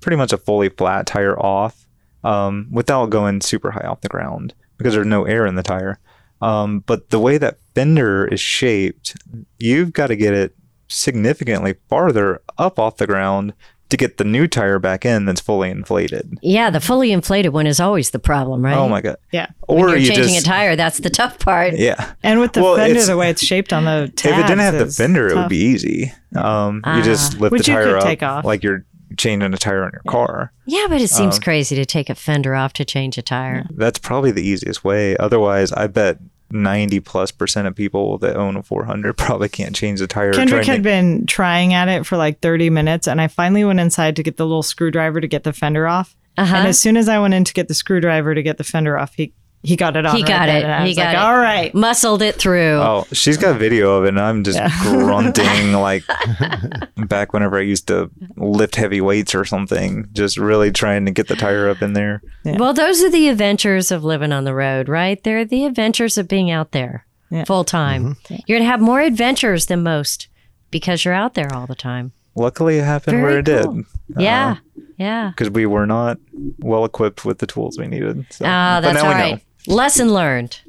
pretty 0.00 0.16
much 0.16 0.32
a 0.32 0.38
fully 0.38 0.68
flat 0.68 1.06
tire 1.06 1.38
off 1.38 1.86
um, 2.24 2.68
without 2.70 3.10
going 3.10 3.40
super 3.40 3.70
high 3.72 3.86
off 3.86 4.00
the 4.00 4.08
ground 4.08 4.54
because 4.76 4.94
there's 4.94 5.06
no 5.06 5.24
air 5.24 5.46
in 5.46 5.56
the 5.56 5.62
tire. 5.62 5.98
Um, 6.40 6.80
but 6.80 7.10
the 7.10 7.18
way 7.18 7.36
that 7.38 7.58
fender 7.74 8.26
is 8.26 8.40
shaped, 8.40 9.16
you've 9.58 9.92
got 9.92 10.06
to 10.06 10.16
get 10.16 10.34
it 10.34 10.54
significantly 10.86 11.74
farther 11.88 12.40
up 12.56 12.78
off 12.78 12.96
the 12.96 13.06
ground 13.06 13.52
to 13.90 13.96
get 13.96 14.18
the 14.18 14.24
new 14.24 14.46
tire 14.46 14.78
back 14.78 15.04
in 15.06 15.24
that's 15.24 15.40
fully 15.40 15.70
inflated. 15.70 16.38
yeah, 16.42 16.68
the 16.70 16.80
fully 16.80 17.10
inflated 17.12 17.52
one 17.52 17.66
is 17.66 17.80
always 17.80 18.10
the 18.10 18.18
problem, 18.18 18.64
right? 18.64 18.76
Oh 18.76 18.88
my 18.88 19.00
god! 19.00 19.16
yeah. 19.32 19.46
When 19.66 19.78
Or 19.78 19.88
you're 19.88 19.98
you 19.98 20.08
changing 20.08 20.34
just 20.34 20.46
a 20.46 20.48
tire, 20.48 20.76
that's 20.76 20.98
the 20.98 21.10
tough 21.10 21.38
part. 21.38 21.74
yeah. 21.76 22.12
And 22.22 22.40
with 22.40 22.52
the 22.52 22.62
Well, 22.62 22.76
fender, 22.76 23.04
the 23.04 23.16
way 23.16 23.30
it's 23.30 23.44
shaped 23.44 23.72
on 23.72 23.84
the 23.84 24.12
tabs, 24.14 24.32
if 24.38 24.44
it 24.44 24.48
didn't 24.48 24.58
have 24.60 24.74
the 24.74 24.84
is 24.84 24.96
fender, 24.96 25.28
it 25.28 25.36
would 25.36 25.48
be 25.48 25.56
easy. 25.58 26.12
Um, 26.36 26.82
you 26.96 27.02
just 27.02 27.38
lift 27.40 27.52
Which 27.52 27.66
the 27.66 27.72
you 27.72 27.76
tire 27.78 27.84
could 27.86 27.96
up 27.96 28.02
take 28.04 28.22
off. 28.22 28.44
like 28.44 28.62
you're 28.62 28.84
changing 29.16 29.52
a 29.54 29.56
tire 29.56 29.82
on 29.84 29.90
your 29.92 30.02
car. 30.06 30.52
Yeah, 30.66 30.86
but 30.88 31.00
it 31.00 31.08
seems 31.08 31.36
Um, 31.36 31.40
crazy 31.42 31.74
to 31.76 31.86
take 31.86 32.10
a 32.10 32.14
fender 32.14 32.54
off 32.54 32.74
to 32.74 32.84
change 32.84 33.16
a 33.16 33.22
tire. 33.22 33.64
That's 33.74 33.98
probably 33.98 34.30
the 34.32 34.42
easiest 34.46 34.84
way. 34.84 35.16
Otherwise, 35.16 35.72
I 35.72 35.86
bet 35.86 36.18
90 36.50 37.00
plus 37.00 37.30
percent 37.30 37.66
of 37.68 37.74
people 37.74 38.18
that 38.18 38.36
own 38.36 38.56
a 38.56 38.62
400 38.62 39.14
probably 39.16 39.48
can't 39.48 39.74
change 39.74 40.00
the 40.00 40.06
tire. 40.06 40.32
Kendrick 40.32 40.66
had 40.66 40.76
to- 40.76 40.82
been 40.82 41.26
trying 41.26 41.74
at 41.74 41.88
it 41.88 42.06
for 42.06 42.16
like 42.16 42.40
30 42.40 42.70
minutes, 42.70 43.06
and 43.06 43.20
I 43.20 43.28
finally 43.28 43.64
went 43.64 43.80
inside 43.80 44.16
to 44.16 44.22
get 44.22 44.36
the 44.36 44.46
little 44.46 44.62
screwdriver 44.62 45.20
to 45.20 45.28
get 45.28 45.44
the 45.44 45.52
fender 45.52 45.86
off. 45.86 46.16
Uh-huh. 46.36 46.56
And 46.56 46.68
as 46.68 46.78
soon 46.78 46.96
as 46.96 47.08
I 47.08 47.18
went 47.18 47.34
in 47.34 47.44
to 47.44 47.52
get 47.52 47.68
the 47.68 47.74
screwdriver 47.74 48.34
to 48.34 48.42
get 48.42 48.58
the 48.58 48.64
fender 48.64 48.96
off, 48.96 49.14
he 49.14 49.32
he 49.62 49.76
got 49.76 49.96
it 49.96 50.06
on. 50.06 50.14
He 50.16 50.22
right 50.22 50.28
got 50.28 50.46
then, 50.46 50.56
it. 50.56 50.64
and 50.64 50.72
I 50.72 50.86
He 50.86 50.94
got 50.94 51.06
like, 51.06 51.14
it. 51.14 51.18
All 51.20 51.36
right. 51.36 51.74
Muscled 51.74 52.22
it 52.22 52.36
through. 52.36 52.78
Oh, 52.80 53.06
she's 53.12 53.36
got 53.36 53.58
video 53.58 53.96
of 53.96 54.04
it, 54.04 54.08
and 54.10 54.20
I'm 54.20 54.44
just 54.44 54.58
grunting 54.82 55.72
like 55.72 56.04
back 56.96 57.32
whenever 57.32 57.58
I 57.58 57.62
used 57.62 57.88
to 57.88 58.10
lift 58.36 58.76
heavy 58.76 59.00
weights 59.00 59.34
or 59.34 59.44
something, 59.44 60.08
just 60.12 60.38
really 60.38 60.70
trying 60.70 61.06
to 61.06 61.10
get 61.12 61.28
the 61.28 61.36
tire 61.36 61.68
up 61.68 61.82
in 61.82 61.92
there. 61.92 62.22
Well, 62.44 62.72
those 62.72 63.02
are 63.02 63.10
the 63.10 63.28
adventures 63.28 63.90
of 63.90 64.04
living 64.04 64.32
on 64.32 64.44
the 64.44 64.54
road, 64.54 64.88
right? 64.88 65.22
They're 65.22 65.44
the 65.44 65.64
adventures 65.66 66.16
of 66.18 66.28
being 66.28 66.50
out 66.50 66.72
there 66.72 67.04
Yeah. 67.30 67.44
full 67.44 67.64
time. 67.64 68.16
You're 68.28 68.58
going 68.58 68.62
to 68.62 68.66
have 68.70 68.80
more 68.80 69.00
adventures 69.00 69.66
than 69.66 69.82
most 69.82 70.28
because 70.70 71.04
you're 71.04 71.14
out 71.14 71.34
there 71.34 71.52
all 71.54 71.66
the 71.66 71.74
time. 71.74 72.12
Luckily, 72.34 72.78
it 72.78 72.84
happened 72.84 73.16
Very 73.16 73.22
where 73.22 73.38
it 73.40 73.46
cool. 73.46 73.72
did. 73.74 73.84
Yeah. 74.22 74.56
Yeah. 74.96 75.30
Because 75.30 75.50
we 75.50 75.66
were 75.66 75.86
not 75.86 76.18
well 76.60 76.84
equipped 76.84 77.24
with 77.24 77.38
the 77.38 77.46
tools 77.46 77.76
we 77.78 77.88
needed. 77.88 78.26
So. 78.30 78.44
Ah, 78.46 78.78
But 78.80 78.92
that's 78.92 79.02
now 79.02 79.08
all 79.10 79.24
we 79.24 79.30
know. 79.32 79.38
Lesson 79.68 80.12
learned. 80.12 80.60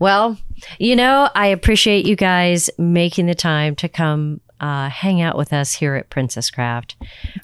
Well, 0.00 0.38
you 0.78 0.96
know, 0.96 1.28
I 1.34 1.48
appreciate 1.48 2.06
you 2.06 2.16
guys 2.16 2.70
making 2.78 3.26
the 3.26 3.34
time 3.34 3.76
to 3.76 3.88
come 3.88 4.40
uh, 4.60 4.88
hang 4.88 5.20
out 5.20 5.36
with 5.36 5.52
us 5.52 5.74
here 5.74 5.96
at 5.96 6.08
Princess 6.08 6.50
Craft. 6.50 6.96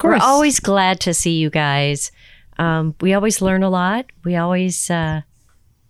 We're 0.03 0.16
always 0.16 0.61
glad 0.61 1.01
to 1.01 1.12
see 1.12 1.32
you 1.32 1.51
guys. 1.51 2.11
Um, 2.59 2.95
we 3.01 3.12
always 3.12 3.43
learn 3.43 3.62
a 3.62 3.70
lot. 3.70 4.07
We 4.24 4.36
always 4.36 4.89
uh, 4.89 5.22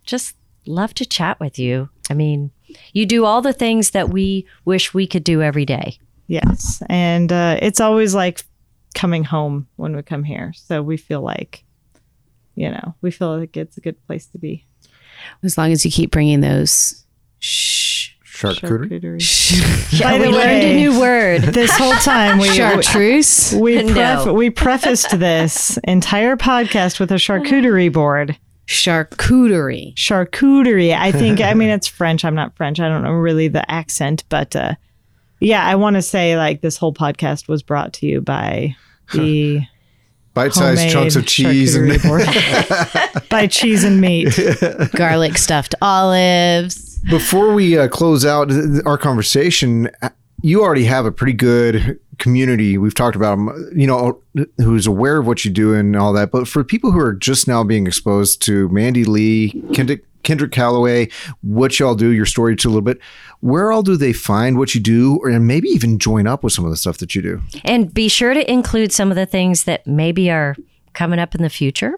just 0.03 0.35
love 0.65 0.93
to 0.95 1.05
chat 1.05 1.39
with 1.39 1.57
you. 1.57 1.89
I 2.09 2.13
mean, 2.13 2.51
you 2.91 3.05
do 3.05 3.25
all 3.25 3.41
the 3.41 3.53
things 3.53 3.91
that 3.91 4.09
we 4.09 4.45
wish 4.65 4.93
we 4.93 5.07
could 5.07 5.23
do 5.23 5.41
every 5.41 5.65
day. 5.65 5.97
Yes. 6.27 6.81
And 6.89 7.31
uh, 7.31 7.57
it's 7.61 7.79
always 7.79 8.13
like 8.13 8.43
coming 8.95 9.23
home 9.23 9.67
when 9.77 9.95
we 9.95 10.01
come 10.01 10.23
here. 10.23 10.51
So 10.55 10.81
we 10.81 10.97
feel 10.97 11.21
like, 11.21 11.63
you 12.55 12.69
know, 12.69 12.95
we 13.01 13.11
feel 13.11 13.37
like 13.37 13.55
it's 13.55 13.77
a 13.77 13.81
good 13.81 14.03
place 14.05 14.25
to 14.27 14.37
be. 14.37 14.65
As 15.43 15.57
long 15.57 15.71
as 15.71 15.83
you 15.85 15.91
keep 15.91 16.11
bringing 16.11 16.41
those. 16.41 17.03
Shh. 17.39 18.09
Charcuterie. 18.25 19.17
Charcuterie. 19.17 19.85
Yeah, 19.99 20.13
we 20.17 20.25
the 20.25 20.31
learned 20.31 20.63
a 20.63 20.75
new 20.75 20.99
word. 20.99 21.41
This 21.53 21.71
whole 21.75 21.95
time 21.95 22.37
we 22.37 22.47
Chartreuse. 22.47 23.53
we, 23.59 23.81
pref- 23.91 24.25
No. 24.27 24.33
we 24.33 24.49
prefaced 24.49 25.19
this 25.19 25.77
entire 25.83 26.37
podcast 26.37 26.99
with 27.01 27.11
a 27.11 27.15
charcuterie 27.15 27.91
board. 27.91 28.37
Charcuterie. 28.67 29.93
Charcuterie. 29.95 30.95
I 30.95 31.11
think. 31.11 31.41
I 31.41 31.53
mean, 31.53 31.69
it's 31.69 31.87
French. 31.87 32.23
I'm 32.23 32.35
not 32.35 32.55
French. 32.55 32.79
I 32.79 32.87
don't 32.87 33.03
know 33.03 33.11
really 33.11 33.47
the 33.47 33.69
accent, 33.69 34.23
but 34.29 34.55
uh, 34.55 34.75
yeah, 35.39 35.65
I 35.65 35.75
want 35.75 35.95
to 35.95 36.01
say 36.01 36.37
like 36.37 36.61
this 36.61 36.77
whole 36.77 36.93
podcast 36.93 37.47
was 37.47 37.63
brought 37.63 37.93
to 37.93 38.05
you 38.05 38.21
by 38.21 38.75
the 39.13 39.61
Bite-sized 40.39 40.89
chunks 40.89 41.15
of 41.17 41.25
cheese 41.25 41.75
and 41.75 42.01
by 43.29 43.45
cheese 43.51 43.83
and 43.83 43.99
meat. 43.99 44.39
Garlic 44.95 45.37
stuffed 45.37 45.75
olives. 45.81 46.97
Before 47.09 47.53
we 47.53 47.77
uh, 47.77 47.89
close 47.89 48.23
out 48.23 48.49
our 48.85 48.97
conversation, 48.97 49.89
uh, 50.01 50.09
you 50.41 50.61
already 50.61 50.85
have 50.85 51.05
a 51.05 51.11
pretty 51.11 51.33
good 51.33 51.99
community. 52.19 52.77
We've 52.77 52.95
talked 52.95 53.17
about 53.17 53.35
them, 53.35 53.71
you 53.75 53.85
know, 53.85 54.21
who's 54.57 54.87
aware 54.87 55.17
of 55.17 55.27
what 55.27 55.43
you 55.43 55.51
do 55.51 55.73
and 55.73 55.93
all 55.97 56.13
that. 56.13 56.31
But 56.31 56.47
for 56.47 56.63
people 56.63 56.91
who 56.91 56.99
are 56.99 57.13
just 57.13 57.45
now 57.45 57.65
being 57.65 57.85
exposed 57.85 58.41
to 58.43 58.69
Mandy 58.69 59.03
Lee, 59.03 59.61
Kendrick, 59.73 60.05
Kendrick 60.23 60.51
Calloway, 60.51 61.09
what 61.41 61.79
y'all 61.79 61.95
do, 61.95 62.09
your 62.09 62.25
story 62.25 62.55
to 62.57 62.67
a 62.67 62.69
little 62.69 62.81
bit, 62.81 62.99
where 63.39 63.71
all 63.71 63.81
do 63.83 63.95
they 63.97 64.13
find 64.13 64.57
what 64.57 64.75
you 64.75 64.81
do, 64.81 65.19
or 65.23 65.37
maybe 65.39 65.69
even 65.69 65.97
join 65.99 66.27
up 66.27 66.43
with 66.43 66.53
some 66.53 66.65
of 66.65 66.71
the 66.71 66.77
stuff 66.77 66.97
that 66.97 67.15
you 67.15 67.21
do? 67.21 67.41
And 67.63 67.93
be 67.93 68.09
sure 68.09 68.33
to 68.33 68.51
include 68.51 68.91
some 68.91 69.11
of 69.11 69.15
the 69.15 69.25
things 69.25 69.63
that 69.63 69.87
maybe 69.87 70.29
are 70.29 70.55
coming 70.93 71.19
up 71.19 71.35
in 71.35 71.41
the 71.41 71.49
future. 71.49 71.93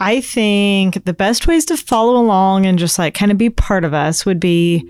I 0.00 0.20
think 0.20 1.04
the 1.04 1.12
best 1.12 1.46
ways 1.46 1.64
to 1.66 1.76
follow 1.76 2.20
along 2.20 2.66
and 2.66 2.78
just 2.78 2.98
like 2.98 3.14
kind 3.14 3.30
of 3.30 3.38
be 3.38 3.48
part 3.48 3.84
of 3.84 3.94
us 3.94 4.26
would 4.26 4.40
be 4.40 4.84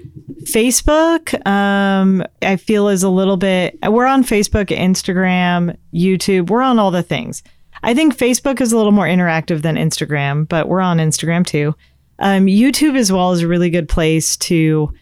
Facebook. 0.44 1.34
Um, 1.46 2.24
I 2.42 2.56
feel 2.56 2.88
is 2.88 3.02
a 3.02 3.08
little 3.10 3.36
bit. 3.36 3.78
We're 3.86 4.06
on 4.06 4.24
Facebook, 4.24 4.66
Instagram, 4.66 5.76
YouTube. 5.92 6.48
We're 6.50 6.62
on 6.62 6.78
all 6.78 6.90
the 6.90 7.02
things. 7.02 7.42
I 7.82 7.92
think 7.92 8.16
Facebook 8.16 8.60
is 8.62 8.72
a 8.72 8.76
little 8.76 8.92
more 8.92 9.06
interactive 9.06 9.60
than 9.60 9.76
Instagram, 9.76 10.48
but 10.48 10.68
we're 10.68 10.80
on 10.80 10.98
Instagram 10.98 11.44
too. 11.46 11.74
Um, 12.18 12.46
YouTube 12.46 12.96
as 12.96 13.10
well 13.10 13.32
is 13.32 13.42
a 13.42 13.48
really 13.48 13.70
good 13.70 13.88
place 13.88 14.36
to 14.38 14.92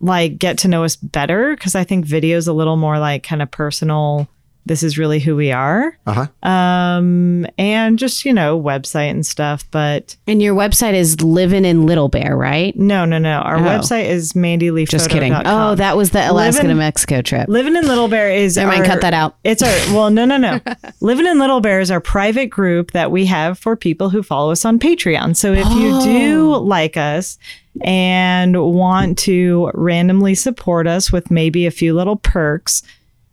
like 0.00 0.38
get 0.38 0.58
to 0.58 0.68
know 0.68 0.84
us 0.84 0.96
better 0.96 1.54
because 1.54 1.74
I 1.74 1.84
think 1.84 2.04
video 2.04 2.36
is 2.36 2.48
a 2.48 2.52
little 2.52 2.76
more 2.76 2.98
like 2.98 3.22
kind 3.22 3.42
of 3.42 3.50
personal. 3.50 4.28
This 4.64 4.82
is 4.84 4.96
really 4.96 5.18
who 5.18 5.34
we 5.34 5.50
are. 5.50 5.98
Uh 6.06 6.26
huh. 6.44 6.48
Um, 6.48 7.46
and 7.58 7.98
just, 7.98 8.24
you 8.24 8.32
know, 8.32 8.60
website 8.60 9.10
and 9.10 9.26
stuff. 9.26 9.64
But 9.72 10.16
And 10.28 10.40
your 10.40 10.54
website 10.54 10.94
is 10.94 11.20
Living 11.20 11.64
in 11.64 11.84
Little 11.84 12.08
Bear, 12.08 12.36
right? 12.36 12.76
no, 12.76 13.04
no, 13.04 13.18
no. 13.18 13.38
Our 13.40 13.56
Oh. 13.56 13.62
website 13.62 14.04
is 14.08 14.34
mandyleephoto.com. 14.34 14.86
Just 14.86 15.10
kidding. 15.10 15.32
Oh, 15.34 15.74
that 15.74 15.96
was 15.96 16.10
the 16.10 16.30
Alaska 16.30 16.62
Living- 16.62 16.76
to 16.76 16.80
Mexico 16.80 17.22
trip. 17.22 17.48
Living 17.48 17.74
in 17.74 17.86
Little 17.88 18.06
Bear 18.08 18.30
is 18.30 18.56
Never 18.56 18.68
mind, 18.70 18.82
our- 18.82 18.86
cut 18.88 19.00
that 19.00 19.14
out. 19.14 19.36
It's 19.42 19.62
our 19.62 19.94
well, 19.94 20.10
no, 20.10 20.24
no, 20.24 20.36
no. 20.36 20.60
Living 21.00 21.26
in 21.26 21.38
Little 21.40 21.60
Bear 21.60 21.80
is 21.80 21.90
our 21.90 22.00
private 22.00 22.46
group 22.46 22.92
that 22.92 23.10
we 23.10 23.26
have 23.26 23.58
for 23.58 23.74
people 23.76 24.10
who 24.10 24.22
follow 24.22 24.52
us 24.52 24.64
on 24.64 24.78
Patreon. 24.78 25.36
So 25.36 25.52
if 25.52 25.68
you 25.72 26.00
do 26.02 26.56
like 26.56 26.96
us 26.96 27.36
and 27.84 28.56
want 28.62 29.18
to 29.18 29.70
randomly 29.74 30.34
support 30.34 30.86
us 30.86 31.10
with 31.10 31.30
maybe 31.30 31.66
a 31.66 31.70
few 31.70 31.94
little 31.94 32.16
perks, 32.16 32.82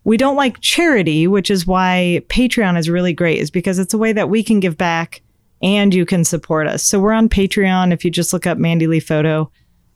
we 0.09 0.17
don't 0.17 0.35
like 0.35 0.59
charity, 0.59 1.27
which 1.27 1.51
is 1.51 1.67
why 1.67 2.23
Patreon 2.29 2.79
is 2.79 2.89
really 2.89 3.13
great, 3.13 3.37
is 3.37 3.51
because 3.51 3.77
it's 3.77 3.93
a 3.93 3.97
way 3.97 4.11
that 4.11 4.27
we 4.27 4.41
can 4.41 4.59
give 4.59 4.75
back 4.75 5.21
and 5.61 5.93
you 5.93 6.03
can 6.03 6.25
support 6.25 6.65
us. 6.65 6.81
So 6.81 6.99
we're 6.99 7.11
on 7.11 7.29
Patreon. 7.29 7.93
If 7.93 8.03
you 8.03 8.09
just 8.09 8.33
look 8.33 8.47
up 8.47 8.57
Mandy 8.57 8.87
Lee 8.87 8.99
Photo, 8.99 9.51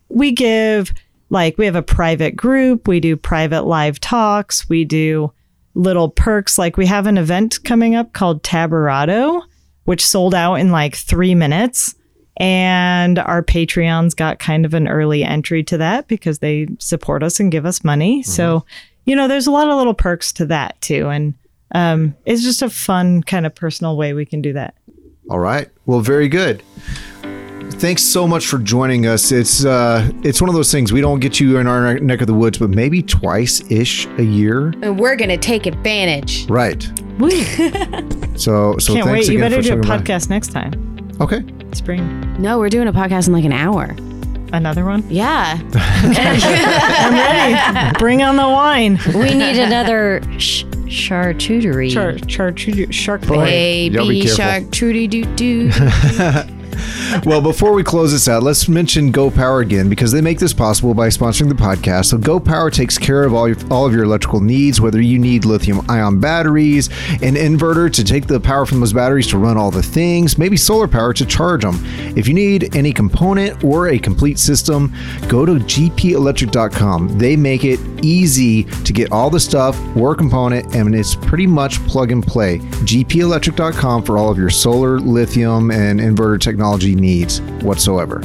we 0.10 0.32
give 0.32 0.94
like 1.32 1.58
we 1.58 1.66
have 1.66 1.76
a 1.76 1.82
private 1.82 2.36
group. 2.36 2.88
We 2.88 3.00
do 3.00 3.18
private 3.18 3.64
live 3.64 4.00
talks. 4.00 4.70
We 4.70 4.86
do 4.86 5.34
little 5.74 6.10
perks. 6.10 6.60
Like 6.60 6.78
we 6.78 6.86
have 6.86 7.08
an 7.08 7.18
event 7.18 7.64
coming 7.64 7.96
up 7.96 8.14
called 8.14 8.44
taberado 8.44 9.42
which 9.86 10.06
sold 10.06 10.34
out 10.34 10.56
in 10.56 10.72
like 10.72 10.96
three 10.96 11.36
minutes. 11.36 11.96
And 12.38 13.20
our 13.20 13.44
patreons 13.44 14.16
got 14.16 14.40
kind 14.40 14.66
of 14.66 14.74
an 14.74 14.88
early 14.88 15.24
entry 15.24 15.64
to 15.64 15.78
that 15.78 16.08
because 16.08 16.40
they 16.40 16.68
support 16.80 17.22
us 17.22 17.40
and 17.40 17.52
give 17.52 17.66
us 17.66 17.84
money. 17.84 18.24
So 18.24 18.60
mm-hmm. 18.60 18.68
You 19.06 19.16
know 19.16 19.28
there's 19.28 19.48
a 19.48 19.52
lot 19.52 19.70
of 19.70 19.76
little 19.78 19.94
perks 19.94 20.32
to 20.34 20.46
that 20.46 20.80
too 20.82 21.10
and 21.10 21.34
um, 21.76 22.16
it's 22.26 22.44
just 22.44 22.62
a 22.62 22.70
fun 22.70 23.24
kind 23.24 23.46
of 23.46 23.56
personal 23.56 23.98
way 23.98 24.14
we 24.14 24.26
can 24.26 24.42
do 24.42 24.54
that 24.54 24.76
All 25.30 25.40
right. 25.40 25.70
Well, 25.86 26.02
very 26.02 26.28
good. 26.28 26.62
Thanks 27.80 28.04
so 28.04 28.28
much 28.28 28.46
for 28.46 28.60
joining 28.60 29.08
us. 29.08 29.32
It's 29.32 29.66
uh, 29.66 30.10
it's 30.24 30.40
one 30.40 30.50
of 30.50 30.56
those 30.56 30.72
things 30.72 30.94
we 30.94 31.02
don't 31.02 31.20
get 31.20 31.40
you 31.40 31.58
in 31.58 31.68
our 31.68 32.00
neck 32.00 32.22
of 32.22 32.28
the 32.28 32.34
woods, 32.34 32.58
but 32.60 32.70
maybe 32.70 33.02
twice 33.02 33.62
ish 33.72 34.06
a 34.18 34.24
year. 34.24 34.68
And 34.84 35.00
we're 35.00 35.16
going 35.18 35.30
to 35.30 35.38
take 35.38 35.66
advantage. 35.66 36.48
Right. 36.50 36.88
So 38.36 38.78
so 38.80 38.94
can't 38.94 39.06
thanks 39.06 39.28
wait 39.28 39.34
you 39.34 39.40
better 39.40 39.56
do 39.56 39.60
a 39.62 39.64
swinging 39.64 39.82
by. 39.88 39.98
podcast 40.00 40.30
next 40.30 40.48
time 40.52 40.74
Okay. 41.22 41.44
spring 41.74 42.36
No, 42.42 42.58
we're 42.58 42.70
doing 42.70 42.88
a 42.88 42.94
podcast 42.94 43.28
in 43.28 43.34
like 43.34 43.46
an 43.46 43.52
hour. 43.54 43.96
Another 44.54 44.86
one 44.86 45.04
Yeah. 45.10 45.60
i'm 45.74 47.14
ready 47.14 47.98
bring 48.00 48.22
on 48.22 48.36
the 48.38 48.44
wine 48.48 48.98
We 49.14 49.34
need 49.34 49.58
another 49.60 50.22
sh- 50.38 50.64
charcuterie. 50.86 51.92
Char, 51.92 52.14
char, 52.20 52.56
shark 52.92 53.22
Boy, 53.28 53.46
Baby 53.46 53.96
y'all 53.96 54.08
be 54.08 54.22
careful. 54.22 54.38
shark, 54.38 54.72
trudy 54.72 55.08
doo 55.08 55.26
doo. 55.36 55.72
Well, 57.26 57.42
before 57.42 57.74
we 57.74 57.84
close 57.84 58.12
this 58.12 58.28
out, 58.28 58.44
let's 58.44 58.68
mention 58.68 59.12
Go 59.12 59.30
Power 59.30 59.62
again 59.62 59.90
because 59.90 60.12
they 60.12 60.22
make 60.22 60.40
this 60.40 60.54
possible 60.54 60.94
by 60.94 61.08
sponsoring 61.08 61.50
the 61.50 61.56
podcast. 61.56 62.06
So 62.06 62.18
Go 62.18 62.40
Power 62.40 62.70
takes 62.70 62.98
care 62.98 63.24
of 63.24 63.34
all 63.34 63.48
your 63.48 63.58
all 63.72 63.86
of 63.86 63.94
your 63.94 64.04
electrical 64.04 64.42
needs, 64.42 64.82
whether 64.82 65.02
you 65.02 65.20
need 65.20 65.46
lithium 65.46 65.90
ion 65.90 66.20
batteries, 66.20 66.88
an 67.22 67.36
inverter 67.36 67.92
to 67.94 68.04
take 68.04 68.28
the 68.28 68.40
power 68.40 68.66
from 68.66 68.80
those 68.80 68.94
batteries 68.94 69.28
to 69.28 69.38
run 69.38 69.58
all 69.58 69.72
the 69.72 69.84
things, 69.84 70.38
maybe 70.38 70.58
solar 70.58 70.88
power 70.88 71.14
to 71.14 71.26
charge 71.26 71.62
them. 71.62 71.80
If 72.18 72.28
you 72.28 72.34
need 72.34 72.76
any 72.76 72.92
component 72.94 73.64
or 73.64 73.90
a 73.90 74.00
complete 74.00 74.40
system, 74.40 74.94
go 75.28 75.46
to 75.46 75.54
gpelectric.com. 75.54 77.18
They 77.18 77.36
make 77.36 77.64
it 77.64 77.80
easy 78.04 78.64
to 78.64 78.94
get 78.94 79.12
all 79.12 79.30
the 79.30 79.40
stuff 79.40 79.80
or 79.96 80.16
component, 80.16 80.76
and 80.76 80.94
it's 80.94 81.16
pretty 81.16 81.48
much 81.48 81.80
plug 81.88 82.12
and 82.12 82.26
play. 82.26 82.60
gpelectric.com 82.60 84.04
for 84.04 84.18
all 84.18 84.30
of 84.30 84.38
your 84.38 84.50
solar, 84.50 85.00
lithium, 85.00 85.72
and 85.72 86.00
inverter 86.00 86.40
technology 86.64 86.96
needs 86.96 87.42
whatsoever. 87.62 88.22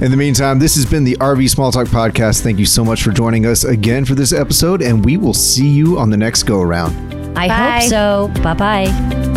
In 0.00 0.10
the 0.10 0.16
meantime, 0.16 0.58
this 0.58 0.74
has 0.76 0.86
been 0.86 1.04
the 1.04 1.14
RV 1.16 1.48
Small 1.50 1.70
Talk 1.70 1.88
Podcast. 1.88 2.42
Thank 2.42 2.58
you 2.58 2.66
so 2.66 2.84
much 2.84 3.02
for 3.02 3.10
joining 3.12 3.44
us 3.46 3.64
again 3.64 4.04
for 4.04 4.14
this 4.14 4.32
episode, 4.32 4.80
and 4.82 5.04
we 5.04 5.16
will 5.16 5.34
see 5.34 5.68
you 5.68 5.98
on 5.98 6.08
the 6.10 6.16
next 6.16 6.44
go 6.44 6.60
around. 6.62 6.94
I 7.36 7.48
Bye. 7.48 7.80
hope 7.80 7.90
so. 7.90 8.42
Bye 8.42 8.54
bye. 8.54 9.32